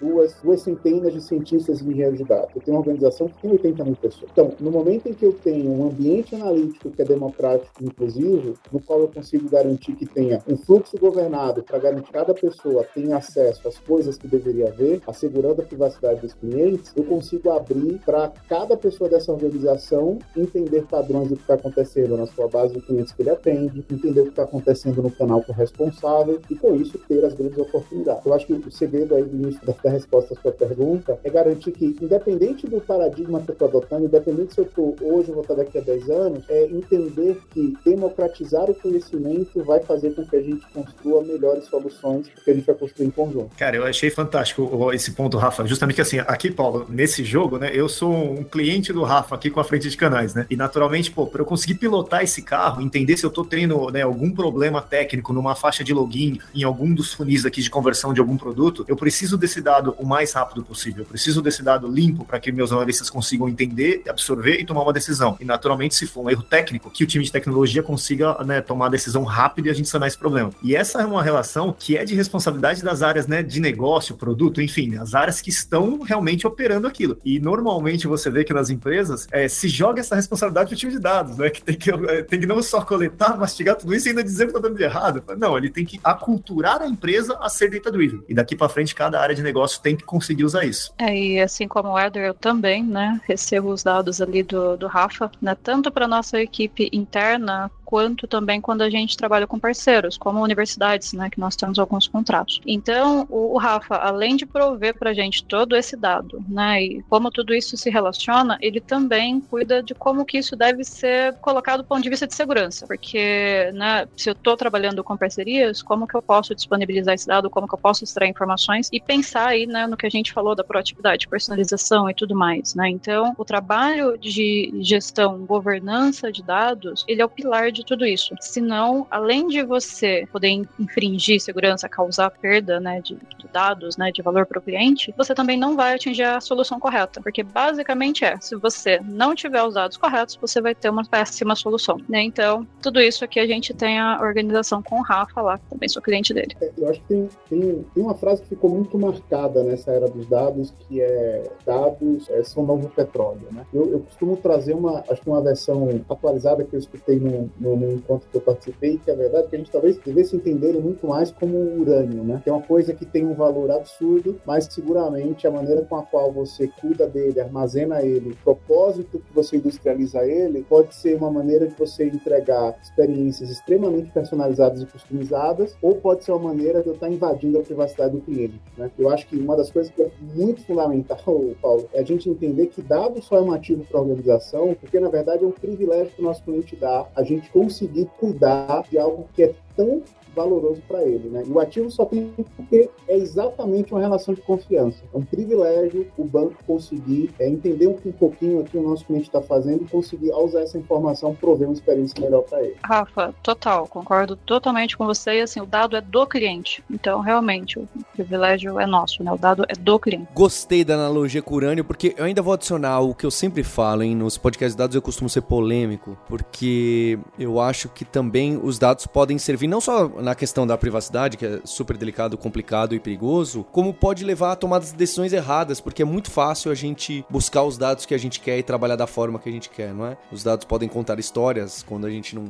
duas, 0.00 0.40
duas 0.42 0.62
centenas 0.62 1.12
de 1.12 1.20
cientistas 1.20 1.80
e 1.80 1.88
engenheiros 1.88 2.18
de 2.18 2.24
dados. 2.24 2.47
Eu 2.54 2.62
tenho 2.62 2.76
uma 2.76 2.80
organização 2.80 3.28
que 3.28 3.40
tem 3.42 3.50
80 3.50 3.84
mil 3.84 3.96
pessoas. 3.96 4.30
Então, 4.32 4.52
no 4.60 4.70
momento 4.70 5.08
em 5.08 5.12
que 5.12 5.24
eu 5.24 5.32
tenho 5.32 5.70
um 5.70 5.86
ambiente 5.86 6.34
analítico 6.34 6.90
que 6.90 7.02
é 7.02 7.04
democrático 7.04 7.70
e 7.80 7.86
inclusivo, 7.86 8.54
no 8.72 8.80
qual 8.80 9.00
eu 9.00 9.08
consigo 9.08 9.48
garantir 9.48 9.94
que 9.94 10.06
tenha 10.06 10.42
um 10.48 10.56
fluxo 10.56 10.96
governado 10.98 11.62
para 11.62 11.78
garantir 11.78 11.98
que 12.04 12.12
cada 12.12 12.32
pessoa 12.34 12.84
tenha 12.94 13.16
acesso 13.16 13.66
às 13.66 13.78
coisas 13.78 14.16
que 14.16 14.28
deveria 14.28 14.68
haver, 14.68 15.00
assegurando 15.06 15.62
a 15.62 15.64
privacidade 15.64 16.20
dos 16.20 16.34
clientes, 16.34 16.92
eu 16.96 17.04
consigo 17.04 17.50
abrir 17.50 18.00
para 18.04 18.32
cada 18.48 18.76
pessoa 18.76 19.10
dessa 19.10 19.32
organização 19.32 20.18
entender 20.36 20.82
padrões 20.86 21.28
do 21.28 21.36
que 21.36 21.42
está 21.42 21.54
acontecendo 21.54 22.16
na 22.16 22.26
sua 22.26 22.48
base 22.48 22.74
de 22.74 22.80
clientes 22.80 23.12
que 23.12 23.22
ele 23.22 23.30
atende, 23.30 23.84
entender 23.90 24.20
o 24.20 24.24
que 24.24 24.30
está 24.30 24.44
acontecendo 24.44 25.02
no 25.02 25.10
canal 25.10 25.44
responsável 25.48 26.40
e, 26.50 26.54
com 26.54 26.74
isso, 26.76 26.98
ter 27.08 27.24
as 27.24 27.34
grandes 27.34 27.58
oportunidades. 27.58 28.24
Eu 28.24 28.34
acho 28.34 28.46
que 28.46 28.52
o 28.52 28.70
segredo 28.70 29.14
aí 29.14 29.24
do 29.24 29.36
início 29.36 29.60
da 29.64 29.90
resposta 29.90 30.34
à 30.34 30.40
sua 30.40 30.52
pergunta 30.52 31.18
é 31.24 31.30
garantir 31.30 31.72
que, 31.72 31.96
independente 32.00 32.37
independente 32.38 32.66
do 32.68 32.80
paradigma 32.80 33.40
que 33.40 33.50
eu 33.50 33.52
estou 33.52 33.68
adotando, 33.68 34.04
independente 34.04 34.54
se 34.54 34.60
eu 34.60 34.64
estou 34.64 34.96
hoje 35.02 35.28
ou 35.28 35.34
vou 35.34 35.42
estar 35.42 35.54
daqui 35.54 35.78
a 35.78 35.80
10 35.80 36.10
anos, 36.10 36.44
é 36.48 36.64
entender 36.66 37.40
que 37.50 37.76
democratizar 37.84 38.70
o 38.70 38.74
conhecimento 38.74 39.62
vai 39.64 39.80
fazer 39.80 40.14
com 40.14 40.24
que 40.24 40.36
a 40.36 40.42
gente 40.42 40.64
construa 40.72 41.22
melhores 41.22 41.64
soluções, 41.64 42.28
porque 42.28 42.50
a 42.50 42.54
gente 42.54 42.66
vai 42.66 42.74
construir 42.74 43.06
em 43.06 43.10
conjunto. 43.10 43.50
Cara, 43.56 43.76
eu 43.76 43.84
achei 43.84 44.10
fantástico 44.10 44.92
esse 44.92 45.12
ponto, 45.12 45.36
Rafa. 45.36 45.66
Justamente 45.66 46.00
assim, 46.00 46.18
aqui, 46.20 46.50
Paulo, 46.50 46.86
nesse 46.88 47.24
jogo, 47.24 47.58
né, 47.58 47.70
eu 47.72 47.88
sou 47.88 48.12
um 48.12 48.44
cliente 48.44 48.92
do 48.92 49.02
Rafa 49.02 49.34
aqui 49.34 49.50
com 49.50 49.60
a 49.60 49.64
frente 49.64 49.88
de 49.90 49.96
canais, 49.96 50.34
né? 50.34 50.46
E 50.48 50.56
naturalmente, 50.56 51.10
pô, 51.10 51.26
para 51.26 51.42
eu 51.42 51.46
conseguir 51.46 51.74
pilotar 51.74 52.22
esse 52.22 52.42
carro, 52.42 52.80
entender 52.80 53.16
se 53.16 53.24
eu 53.24 53.30
tô 53.30 53.44
tendo 53.44 53.90
né, 53.90 54.02
algum 54.02 54.30
problema 54.30 54.80
técnico 54.80 55.32
numa 55.32 55.54
faixa 55.54 55.82
de 55.82 55.92
login, 55.92 56.38
em 56.54 56.62
algum 56.62 56.94
dos 56.94 57.12
funis 57.12 57.44
aqui 57.44 57.60
de 57.60 57.70
conversão 57.70 58.12
de 58.12 58.20
algum 58.20 58.36
produto, 58.36 58.84
eu 58.86 58.96
preciso 58.96 59.36
desse 59.36 59.60
dado 59.60 59.94
o 59.98 60.06
mais 60.06 60.32
rápido 60.32 60.62
possível. 60.62 61.02
Eu 61.02 61.08
preciso 61.08 61.42
desse 61.42 61.62
dado 61.62 61.88
limpo 61.88 62.27
para 62.28 62.38
que 62.38 62.52
meus 62.52 62.70
analistas 62.70 63.10
consigam 63.10 63.48
entender, 63.48 64.02
absorver 64.08 64.60
e 64.60 64.64
tomar 64.64 64.82
uma 64.82 64.92
decisão. 64.92 65.36
E 65.40 65.44
naturalmente, 65.44 65.94
se 65.94 66.06
for 66.06 66.24
um 66.24 66.30
erro 66.30 66.42
técnico, 66.42 66.90
que 66.90 67.02
o 67.02 67.06
time 67.06 67.24
de 67.24 67.32
tecnologia 67.32 67.82
consiga 67.82 68.44
né, 68.44 68.60
tomar 68.60 68.86
a 68.86 68.90
decisão 68.90 69.24
rápida 69.24 69.68
e 69.68 69.70
a 69.70 69.74
gente 69.74 69.88
sanar 69.88 70.06
esse 70.06 70.18
problema. 70.18 70.50
E 70.62 70.76
essa 70.76 71.00
é 71.00 71.06
uma 71.06 71.22
relação 71.22 71.74
que 71.76 71.96
é 71.96 72.04
de 72.04 72.14
responsabilidade 72.14 72.82
das 72.82 73.02
áreas 73.02 73.26
né, 73.26 73.42
de 73.42 73.60
negócio, 73.60 74.14
produto, 74.14 74.60
enfim, 74.60 74.96
as 74.96 75.14
áreas 75.14 75.40
que 75.40 75.50
estão 75.50 76.00
realmente 76.02 76.46
operando 76.46 76.86
aquilo. 76.86 77.18
E 77.24 77.40
normalmente 77.40 78.06
você 78.06 78.30
vê 78.30 78.44
que 78.44 78.52
nas 78.52 78.70
empresas 78.70 79.26
é, 79.32 79.48
se 79.48 79.68
joga 79.68 80.00
essa 80.00 80.14
responsabilidade 80.14 80.68
para 80.68 80.74
o 80.74 80.78
time 80.78 80.92
de 80.92 80.98
dados, 80.98 81.36
né? 81.36 81.50
Que 81.50 81.62
tem 81.62 81.76
que, 81.76 81.90
é, 81.90 82.22
tem 82.22 82.40
que 82.40 82.46
não 82.46 82.62
só 82.62 82.82
coletar, 82.82 83.36
mastigar 83.38 83.76
tudo 83.76 83.94
isso 83.94 84.08
e 84.08 84.10
ainda 84.10 84.22
dizer 84.22 84.44
que 84.44 84.50
está 84.50 84.60
dando 84.60 84.76
de 84.76 84.84
errado. 84.84 85.22
Não, 85.36 85.56
ele 85.56 85.70
tem 85.70 85.84
que 85.84 85.98
aculturar 86.04 86.82
a 86.82 86.86
empresa 86.86 87.36
a 87.40 87.48
ser 87.48 87.70
data-driven. 87.70 88.22
E 88.28 88.34
daqui 88.34 88.54
para 88.54 88.68
frente, 88.68 88.94
cada 88.94 89.20
área 89.20 89.34
de 89.34 89.42
negócio 89.42 89.80
tem 89.80 89.96
que 89.96 90.04
conseguir 90.04 90.44
usar 90.44 90.64
isso. 90.64 90.92
É, 90.98 91.16
e 91.16 91.40
assim 91.40 91.66
como 91.66 91.90
o 91.90 91.98
Eu 92.18 92.34
também, 92.34 92.84
né, 92.84 93.20
recebo 93.26 93.68
os 93.70 93.82
dados 93.82 94.20
ali 94.20 94.42
do, 94.42 94.76
do 94.76 94.86
Rafa, 94.86 95.30
né, 95.40 95.54
tanto 95.54 95.90
para 95.90 96.08
nossa 96.08 96.40
equipe 96.40 96.88
interna 96.92 97.70
quanto 97.88 98.26
também 98.26 98.60
quando 98.60 98.82
a 98.82 98.90
gente 98.90 99.16
trabalha 99.16 99.46
com 99.46 99.58
parceiros, 99.58 100.18
como 100.18 100.42
universidades, 100.42 101.14
né, 101.14 101.30
que 101.30 101.40
nós 101.40 101.56
temos 101.56 101.78
alguns 101.78 102.06
contratos. 102.06 102.60
Então, 102.66 103.26
o, 103.30 103.54
o 103.54 103.56
Rafa, 103.56 103.96
além 103.96 104.36
de 104.36 104.44
prover 104.44 104.94
para 104.98 105.08
a 105.08 105.14
gente 105.14 105.42
todo 105.42 105.74
esse 105.74 105.96
dado, 105.96 106.44
né, 106.46 106.82
e 106.82 107.02
como 107.04 107.30
tudo 107.30 107.54
isso 107.54 107.78
se 107.78 107.88
relaciona, 107.88 108.58
ele 108.60 108.78
também 108.78 109.40
cuida 109.40 109.82
de 109.82 109.94
como 109.94 110.26
que 110.26 110.36
isso 110.36 110.54
deve 110.54 110.84
ser 110.84 111.32
colocado 111.36 111.78
do 111.78 111.86
ponto 111.86 112.02
de 112.02 112.10
vista 112.10 112.26
de 112.26 112.34
segurança, 112.34 112.86
porque, 112.86 113.70
né, 113.72 114.06
se 114.14 114.28
eu 114.28 114.34
estou 114.34 114.54
trabalhando 114.54 115.02
com 115.02 115.16
parcerias, 115.16 115.80
como 115.80 116.06
que 116.06 116.14
eu 116.14 116.20
posso 116.20 116.54
disponibilizar 116.54 117.14
esse 117.14 117.26
dado, 117.26 117.48
como 117.48 117.66
que 117.66 117.74
eu 117.74 117.78
posso 117.78 118.04
extrair 118.04 118.28
informações 118.28 118.90
e 118.92 119.00
pensar 119.00 119.46
aí, 119.46 119.66
né, 119.66 119.86
no 119.86 119.96
que 119.96 120.06
a 120.06 120.10
gente 120.10 120.30
falou 120.30 120.54
da 120.54 120.62
proatividade, 120.62 121.26
personalização 121.26 122.10
e 122.10 122.12
tudo 122.12 122.34
mais, 122.34 122.74
né? 122.74 122.86
Então, 122.90 123.34
o 123.38 123.46
trabalho 123.46 124.18
de 124.18 124.74
gestão, 124.80 125.38
governança 125.46 126.30
de 126.30 126.42
dados, 126.42 127.02
ele 127.08 127.22
é 127.22 127.24
o 127.24 127.30
pilar 127.30 127.72
de 127.72 127.77
de 127.78 127.86
tudo 127.86 128.04
isso. 128.04 128.34
Senão, 128.40 129.06
além 129.10 129.46
de 129.46 129.62
você 129.62 130.26
poder 130.32 130.48
infringir 130.78 131.40
segurança, 131.40 131.88
causar 131.88 132.30
perda 132.30 132.80
né, 132.80 133.00
de, 133.00 133.14
de 133.14 133.48
dados, 133.52 133.96
né, 133.96 134.10
de 134.10 134.22
valor 134.22 134.46
para 134.46 134.58
o 134.58 134.62
cliente, 134.62 135.14
você 135.16 135.34
também 135.34 135.56
não 135.56 135.76
vai 135.76 135.94
atingir 135.94 136.24
a 136.24 136.40
solução 136.40 136.78
correta. 136.78 137.20
Porque 137.20 137.42
basicamente 137.42 138.24
é, 138.24 138.36
se 138.40 138.56
você 138.56 139.00
não 139.04 139.34
tiver 139.34 139.62
os 139.62 139.74
dados 139.74 139.96
corretos, 139.96 140.36
você 140.40 140.60
vai 140.60 140.74
ter 140.74 140.90
uma 140.90 141.04
péssima 141.04 141.54
solução. 141.54 141.98
Né? 142.08 142.22
Então, 142.22 142.66
tudo 142.82 143.00
isso 143.00 143.24
aqui 143.24 143.38
a 143.40 143.46
gente 143.46 143.72
tem 143.72 143.98
a 143.98 144.20
organização 144.20 144.82
com 144.82 144.98
o 144.98 145.02
Rafa 145.02 145.40
lá, 145.40 145.58
que 145.58 145.66
também 145.70 145.88
sou 145.88 146.02
cliente 146.02 146.34
dele. 146.34 146.56
É, 146.60 146.70
eu 146.76 146.88
acho 146.88 147.00
que 147.02 147.06
tem, 147.06 147.28
tem, 147.48 147.86
tem 147.94 148.02
uma 148.02 148.14
frase 148.14 148.42
que 148.42 148.48
ficou 148.48 148.70
muito 148.70 148.98
marcada 148.98 149.62
nessa 149.62 149.92
era 149.92 150.08
dos 150.08 150.26
dados, 150.26 150.74
que 150.80 151.00
é 151.00 151.50
dados 151.64 152.28
é, 152.30 152.42
são 152.42 152.64
novo 152.64 152.88
petróleo. 152.88 153.46
Né? 153.50 153.64
Eu, 153.72 153.92
eu 153.92 154.00
costumo 154.00 154.36
trazer 154.36 154.74
uma, 154.74 155.04
acho 155.08 155.22
que 155.22 155.28
uma 155.28 155.40
versão 155.40 155.88
atualizada 156.08 156.64
que 156.64 156.74
eu 156.74 156.78
escutei 156.78 157.18
no, 157.18 157.50
no 157.58 157.67
no, 157.68 157.76
no, 157.76 157.92
encontro 157.92 158.28
que 158.30 158.36
eu 158.36 158.40
participei, 158.40 158.98
que 158.98 159.10
é 159.10 159.14
verdade 159.14 159.48
que 159.48 159.56
a 159.56 159.58
gente 159.58 159.70
talvez 159.70 159.98
devesse 159.98 160.36
entender 160.36 160.68
ele 160.68 160.80
muito 160.80 161.06
mais 161.06 161.30
como 161.30 161.80
urânio, 161.80 162.22
né? 162.24 162.40
Que 162.42 162.50
é 162.50 162.52
uma 162.52 162.62
coisa 162.62 162.94
que 162.94 163.04
tem 163.04 163.26
um 163.26 163.34
valor 163.34 163.70
absurdo, 163.70 164.40
mas 164.46 164.64
seguramente 164.70 165.46
a 165.46 165.50
maneira 165.50 165.82
com 165.82 165.96
a 165.96 166.02
qual 166.02 166.32
você 166.32 166.68
cuida 166.80 167.06
dele, 167.06 167.40
armazena 167.40 168.02
ele, 168.02 168.30
o 168.30 168.36
propósito 168.36 169.18
que 169.18 169.32
você 169.32 169.56
industrializa 169.56 170.24
ele, 170.24 170.64
pode 170.68 170.94
ser 170.94 171.16
uma 171.16 171.30
maneira 171.30 171.66
de 171.66 171.74
você 171.74 172.04
entregar 172.04 172.78
experiências 172.82 173.50
extremamente 173.50 174.10
personalizadas 174.10 174.82
e 174.82 174.86
customizadas, 174.86 175.76
ou 175.82 175.96
pode 175.96 176.24
ser 176.24 176.32
uma 176.32 176.48
maneira 176.48 176.82
de 176.82 176.88
eu 176.88 176.94
estar 176.94 177.08
invadindo 177.08 177.58
a 177.58 177.62
privacidade 177.62 178.12
do 178.12 178.20
cliente, 178.20 178.60
né? 178.76 178.90
Eu 178.98 179.10
acho 179.10 179.26
que 179.26 179.36
uma 179.36 179.56
das 179.56 179.70
coisas 179.70 179.92
que 179.92 180.02
é 180.02 180.10
muito 180.34 180.64
fundamental, 180.64 181.18
Paulo, 181.60 181.88
é 181.92 182.00
a 182.00 182.04
gente 182.04 182.28
entender 182.28 182.66
que 182.66 182.82
dado 182.82 183.22
só 183.22 183.36
é 183.36 183.40
um 183.40 183.52
ativo 183.52 183.84
para 183.84 183.98
a 183.98 184.02
organização, 184.02 184.74
porque 184.80 184.98
na 185.00 185.08
verdade 185.08 185.44
é 185.44 185.46
um 185.46 185.52
privilégio 185.52 186.12
que 186.14 186.20
o 186.20 186.24
nosso 186.24 186.42
cliente 186.42 186.76
dá 186.76 187.06
a 187.14 187.22
gente 187.22 187.50
conseguir 187.58 188.06
cuidar 188.20 188.84
de 188.88 188.98
algo 188.98 189.28
que 189.34 189.42
é 189.42 189.54
tão 189.76 190.00
valoroso 190.38 190.80
para 190.86 191.02
ele, 191.02 191.28
né? 191.28 191.42
E 191.46 191.50
o 191.50 191.58
ativo 191.58 191.90
só 191.90 192.04
tem 192.04 192.32
porque 192.56 192.88
é 193.08 193.16
exatamente 193.16 193.92
uma 193.92 194.00
relação 194.00 194.32
de 194.34 194.40
confiança. 194.40 194.98
É 195.12 195.16
um 195.16 195.24
privilégio 195.24 196.06
o 196.16 196.24
banco 196.24 196.54
conseguir 196.66 197.30
é, 197.38 197.48
entender 197.48 197.88
um 197.88 198.12
pouquinho 198.12 198.60
o 198.60 198.64
que 198.64 198.78
o 198.78 198.82
nosso 198.82 199.04
cliente 199.04 199.26
está 199.26 199.40
fazendo 199.42 199.82
e 199.82 199.88
conseguir, 199.88 200.30
ao 200.30 200.44
usar 200.44 200.60
essa 200.60 200.78
informação, 200.78 201.34
prover 201.34 201.66
uma 201.68 201.74
experiência 201.74 202.20
melhor 202.20 202.42
para 202.42 202.62
ele. 202.62 202.76
Rafa, 202.84 203.34
total, 203.42 203.86
concordo 203.86 204.36
totalmente 204.36 204.96
com 204.96 205.04
você. 205.06 205.38
E 205.38 205.40
assim, 205.42 205.60
o 205.60 205.66
dado 205.66 205.96
é 205.96 206.00
do 206.00 206.26
cliente. 206.26 206.82
Então, 206.90 207.20
realmente, 207.20 207.78
o 207.78 207.88
privilégio 208.14 208.78
é 208.78 208.86
nosso, 208.86 209.22
né? 209.22 209.32
O 209.32 209.36
dado 209.36 209.64
é 209.68 209.74
do 209.74 209.98
cliente. 209.98 210.28
Gostei 210.34 210.84
da 210.84 210.94
analogia 210.94 211.42
com 211.42 211.54
urânio, 211.54 211.84
porque 211.84 212.14
eu 212.16 212.24
ainda 212.24 212.42
vou 212.42 212.52
adicionar 212.52 213.00
o 213.00 213.14
que 213.14 213.26
eu 213.26 213.30
sempre 213.30 213.62
falo, 213.62 214.02
hein? 214.02 214.14
Nos 214.14 214.38
podcasts 214.38 214.74
de 214.74 214.78
dados 214.78 214.94
eu 214.94 215.02
costumo 215.02 215.28
ser 215.28 215.42
polêmico, 215.42 216.16
porque 216.28 217.18
eu 217.38 217.60
acho 217.60 217.88
que 217.88 218.04
também 218.04 218.58
os 218.62 218.78
dados 218.78 219.06
podem 219.06 219.38
servir 219.38 219.66
não 219.66 219.80
só 219.80 220.10
na 220.28 220.34
questão 220.34 220.66
da 220.66 220.76
privacidade, 220.76 221.38
que 221.38 221.46
é 221.46 221.60
super 221.64 221.96
delicado, 221.96 222.36
complicado 222.36 222.94
e 222.94 223.00
perigoso, 223.00 223.64
como 223.72 223.94
pode 223.94 224.24
levar 224.24 224.52
a 224.52 224.56
tomar 224.56 224.78
decisões 224.80 225.32
erradas, 225.32 225.80
porque 225.80 226.02
é 226.02 226.04
muito 226.04 226.30
fácil 226.30 226.70
a 226.70 226.74
gente 226.74 227.24
buscar 227.30 227.62
os 227.62 227.78
dados 227.78 228.04
que 228.04 228.14
a 228.14 228.18
gente 228.18 228.38
quer 228.38 228.58
e 228.58 228.62
trabalhar 228.62 228.96
da 228.96 229.06
forma 229.06 229.38
que 229.38 229.48
a 229.48 229.52
gente 229.52 229.70
quer, 229.70 229.94
não 229.94 230.04
é? 230.04 230.18
Os 230.30 230.42
dados 230.44 230.66
podem 230.66 230.86
contar 230.86 231.18
histórias 231.18 231.82
quando 231.82 232.06
a 232.06 232.10
gente 232.10 232.34
não, 232.34 232.44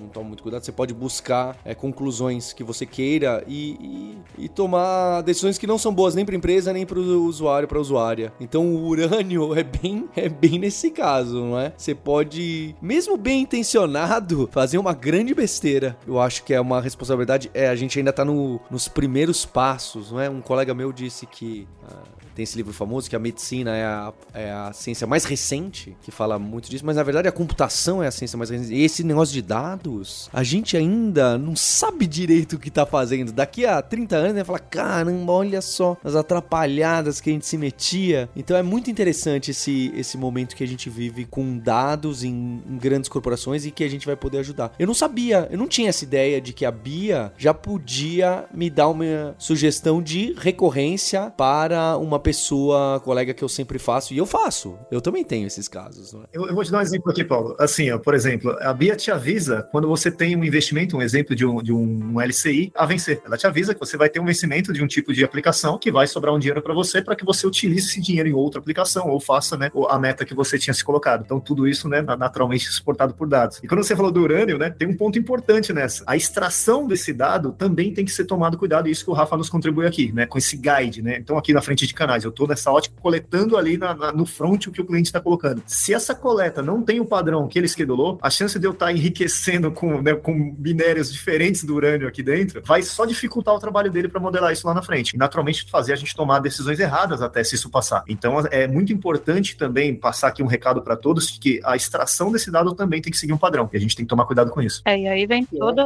não 0.00 0.08
toma 0.08 0.28
muito 0.28 0.42
cuidado. 0.42 0.64
Você 0.64 0.72
pode 0.72 0.94
buscar 0.94 1.54
é, 1.66 1.74
conclusões 1.74 2.54
que 2.54 2.64
você 2.64 2.86
queira 2.86 3.44
e, 3.46 4.16
e, 4.38 4.44
e 4.44 4.48
tomar 4.48 5.20
decisões 5.20 5.58
que 5.58 5.66
não 5.66 5.76
são 5.76 5.92
boas 5.92 6.14
nem 6.14 6.24
para 6.24 6.34
empresa 6.34 6.72
nem 6.72 6.86
para 6.86 6.98
o 6.98 7.24
usuário, 7.26 7.68
para 7.68 7.78
usuária. 7.78 8.32
Então 8.40 8.64
o 8.74 8.86
urânio 8.86 9.52
é 9.58 9.62
bem, 9.62 10.08
é 10.16 10.30
bem 10.30 10.58
nesse 10.58 10.90
caso, 10.90 11.44
não 11.44 11.58
é? 11.58 11.74
Você 11.76 11.94
pode, 11.94 12.74
mesmo 12.80 13.18
bem 13.18 13.42
intencionado, 13.42 14.48
fazer 14.50 14.78
uma 14.78 14.94
grande 14.94 15.34
besteira. 15.34 15.94
Eu 16.06 16.18
acho 16.18 16.42
que 16.42 16.54
é 16.54 16.60
uma 16.60 16.80
responsabilidade 16.80 17.07
responsabilidade 17.08 17.50
é 17.54 17.68
a 17.68 17.76
gente 17.76 17.98
ainda 17.98 18.12
tá 18.12 18.24
no, 18.24 18.60
nos 18.70 18.88
primeiros 18.88 19.46
passos, 19.46 20.12
não 20.12 20.20
é? 20.20 20.28
Um 20.28 20.40
colega 20.40 20.74
meu 20.74 20.92
disse 20.92 21.26
que 21.26 21.66
uh, 21.82 22.17
tem 22.38 22.44
esse 22.44 22.56
livro 22.56 22.72
famoso 22.72 23.10
que 23.10 23.16
a 23.16 23.18
medicina 23.18 23.76
é 23.76 23.84
a, 23.84 24.12
é 24.32 24.52
a 24.52 24.72
ciência 24.72 25.08
mais 25.08 25.24
recente, 25.24 25.96
que 26.00 26.12
fala 26.12 26.38
muito 26.38 26.70
disso, 26.70 26.86
mas 26.86 26.94
na 26.94 27.02
verdade 27.02 27.26
a 27.26 27.32
computação 27.32 28.00
é 28.00 28.06
a 28.06 28.12
ciência 28.12 28.38
mais 28.38 28.48
recente. 28.48 28.72
E 28.72 28.84
esse 28.84 29.02
negócio 29.02 29.34
de 29.34 29.42
dados, 29.42 30.30
a 30.32 30.44
gente 30.44 30.76
ainda 30.76 31.36
não 31.36 31.56
sabe 31.56 32.06
direito 32.06 32.52
o 32.52 32.58
que 32.60 32.70
tá 32.70 32.86
fazendo. 32.86 33.32
Daqui 33.32 33.66
a 33.66 33.82
30 33.82 34.16
anos, 34.16 34.34
vai 34.34 34.44
falar: 34.44 34.60
caramba, 34.60 35.32
olha 35.32 35.60
só 35.60 35.96
as 36.04 36.14
atrapalhadas 36.14 37.20
que 37.20 37.28
a 37.28 37.32
gente 37.32 37.44
se 37.44 37.58
metia. 37.58 38.30
Então 38.36 38.56
é 38.56 38.62
muito 38.62 38.88
interessante 38.88 39.50
esse, 39.50 39.92
esse 39.96 40.16
momento 40.16 40.54
que 40.54 40.62
a 40.62 40.68
gente 40.68 40.88
vive 40.88 41.24
com 41.24 41.58
dados 41.58 42.22
em, 42.22 42.62
em 42.64 42.78
grandes 42.78 43.08
corporações 43.08 43.66
e 43.66 43.72
que 43.72 43.82
a 43.82 43.90
gente 43.90 44.06
vai 44.06 44.14
poder 44.14 44.38
ajudar. 44.38 44.72
Eu 44.78 44.86
não 44.86 44.94
sabia, 44.94 45.48
eu 45.50 45.58
não 45.58 45.66
tinha 45.66 45.88
essa 45.88 46.04
ideia 46.04 46.40
de 46.40 46.52
que 46.52 46.64
a 46.64 46.70
Bia 46.70 47.32
já 47.36 47.52
podia 47.52 48.44
me 48.54 48.70
dar 48.70 48.86
uma 48.86 49.34
sugestão 49.38 50.00
de 50.00 50.34
recorrência 50.38 51.32
para 51.36 51.96
uma 51.96 52.20
pessoa, 52.28 53.00
colega 53.00 53.32
que 53.32 53.42
eu 53.42 53.48
sempre 53.48 53.78
faço, 53.78 54.12
e 54.12 54.18
eu 54.18 54.26
faço. 54.26 54.78
Eu 54.90 55.00
também 55.00 55.24
tenho 55.24 55.46
esses 55.46 55.66
casos. 55.66 56.12
É? 56.12 56.18
Eu, 56.34 56.46
eu, 56.46 56.54
vou 56.54 56.62
te 56.62 56.70
dar 56.70 56.78
um 56.78 56.82
exemplo 56.82 57.10
aqui, 57.10 57.24
Paulo. 57.24 57.56
Assim, 57.58 57.90
ó, 57.90 57.98
por 57.98 58.14
exemplo, 58.14 58.54
a 58.60 58.70
Bia 58.74 58.94
te 58.94 59.10
avisa 59.10 59.66
quando 59.72 59.88
você 59.88 60.10
tem 60.10 60.36
um 60.36 60.44
investimento, 60.44 60.94
um 60.94 61.00
exemplo 61.00 61.34
de 61.34 61.46
um, 61.46 61.62
de 61.62 61.72
um 61.72 62.20
LCI 62.20 62.70
a 62.74 62.84
vencer. 62.84 63.22
Ela 63.24 63.38
te 63.38 63.46
avisa 63.46 63.72
que 63.72 63.80
você 63.80 63.96
vai 63.96 64.10
ter 64.10 64.20
um 64.20 64.26
vencimento 64.26 64.74
de 64.74 64.84
um 64.84 64.86
tipo 64.86 65.10
de 65.14 65.24
aplicação 65.24 65.78
que 65.78 65.90
vai 65.90 66.06
sobrar 66.06 66.34
um 66.34 66.38
dinheiro 66.38 66.60
para 66.60 66.74
você 66.74 67.00
para 67.00 67.16
que 67.16 67.24
você 67.24 67.46
utilize 67.46 67.88
esse 67.88 68.00
dinheiro 68.02 68.28
em 68.28 68.34
outra 68.34 68.60
aplicação 68.60 69.08
ou 69.08 69.18
faça 69.18 69.56
né, 69.56 69.70
a 69.88 69.98
meta 69.98 70.26
que 70.26 70.34
você 70.34 70.58
tinha 70.58 70.74
se 70.74 70.84
colocado. 70.84 71.22
Então, 71.24 71.40
tudo 71.40 71.66
isso 71.66 71.88
né, 71.88 72.02
naturalmente 72.02 72.68
suportado 72.68 73.14
por 73.14 73.26
dados. 73.26 73.58
E 73.62 73.66
quando 73.66 73.82
você 73.82 73.96
falou 73.96 74.12
do 74.12 74.20
urânio, 74.20 74.58
né, 74.58 74.68
tem 74.68 74.86
um 74.86 74.94
ponto 74.94 75.18
importante 75.18 75.72
nessa. 75.72 76.04
A 76.06 76.14
extração 76.14 76.86
desse 76.86 77.14
dado 77.14 77.52
também 77.52 77.94
tem 77.94 78.04
que 78.04 78.12
ser 78.12 78.26
tomado 78.26 78.58
cuidado, 78.58 78.86
e 78.86 78.90
isso 78.90 79.02
que 79.02 79.10
o 79.10 79.14
Rafa 79.14 79.34
nos 79.34 79.48
contribui 79.48 79.86
aqui, 79.86 80.12
né? 80.12 80.26
Com 80.26 80.36
esse 80.36 80.58
guide, 80.58 81.00
né? 81.00 81.16
Então, 81.16 81.38
aqui 81.38 81.54
na 81.54 81.62
frente 81.62 81.86
de 81.86 81.94
canais, 81.94 82.17
eu 82.24 82.30
estou 82.30 82.46
nessa 82.46 82.70
ótica 82.72 82.94
coletando 83.00 83.56
ali 83.56 83.76
na, 83.76 83.94
na, 83.94 84.12
no 84.12 84.26
front 84.26 84.66
o 84.66 84.72
que 84.72 84.80
o 84.80 84.84
cliente 84.84 85.08
está 85.08 85.20
colocando. 85.20 85.62
Se 85.66 85.94
essa 85.94 86.14
coleta 86.14 86.62
não 86.62 86.82
tem 86.82 87.00
o 87.00 87.04
padrão 87.04 87.46
que 87.48 87.58
ele 87.58 87.66
esquedulou, 87.66 88.18
a 88.22 88.30
chance 88.30 88.58
de 88.58 88.66
eu 88.66 88.72
estar 88.72 88.86
tá 88.86 88.92
enriquecendo 88.92 89.70
com, 89.70 90.00
né, 90.02 90.14
com 90.14 90.54
minérios 90.58 91.12
diferentes 91.12 91.64
do 91.64 91.74
urânio 91.74 92.08
aqui 92.08 92.22
dentro 92.22 92.62
vai 92.64 92.82
só 92.82 93.04
dificultar 93.04 93.54
o 93.54 93.58
trabalho 93.58 93.90
dele 93.90 94.08
para 94.08 94.20
modelar 94.20 94.52
isso 94.52 94.66
lá 94.66 94.74
na 94.74 94.82
frente. 94.82 95.14
E 95.14 95.18
naturalmente 95.18 95.68
fazer 95.70 95.92
a 95.92 95.96
gente 95.96 96.14
tomar 96.14 96.40
decisões 96.40 96.78
erradas 96.80 97.22
até 97.22 97.42
se 97.44 97.54
isso 97.54 97.70
passar. 97.70 98.02
Então 98.08 98.38
é 98.50 98.66
muito 98.66 98.92
importante 98.92 99.56
também 99.56 99.94
passar 99.94 100.28
aqui 100.28 100.42
um 100.42 100.46
recado 100.46 100.82
para 100.82 100.96
todos 100.96 101.38
que 101.38 101.60
a 101.64 101.76
extração 101.76 102.30
desse 102.30 102.50
dado 102.50 102.74
também 102.74 103.00
tem 103.00 103.10
que 103.10 103.18
seguir 103.18 103.32
um 103.32 103.38
padrão. 103.38 103.68
E 103.72 103.76
a 103.76 103.80
gente 103.80 103.96
tem 103.96 104.04
que 104.04 104.08
tomar 104.08 104.26
cuidado 104.26 104.50
com 104.50 104.60
isso. 104.60 104.82
É, 104.84 104.98
e 104.98 105.08
aí 105.08 105.26
vem 105.26 105.44
toda. 105.44 105.84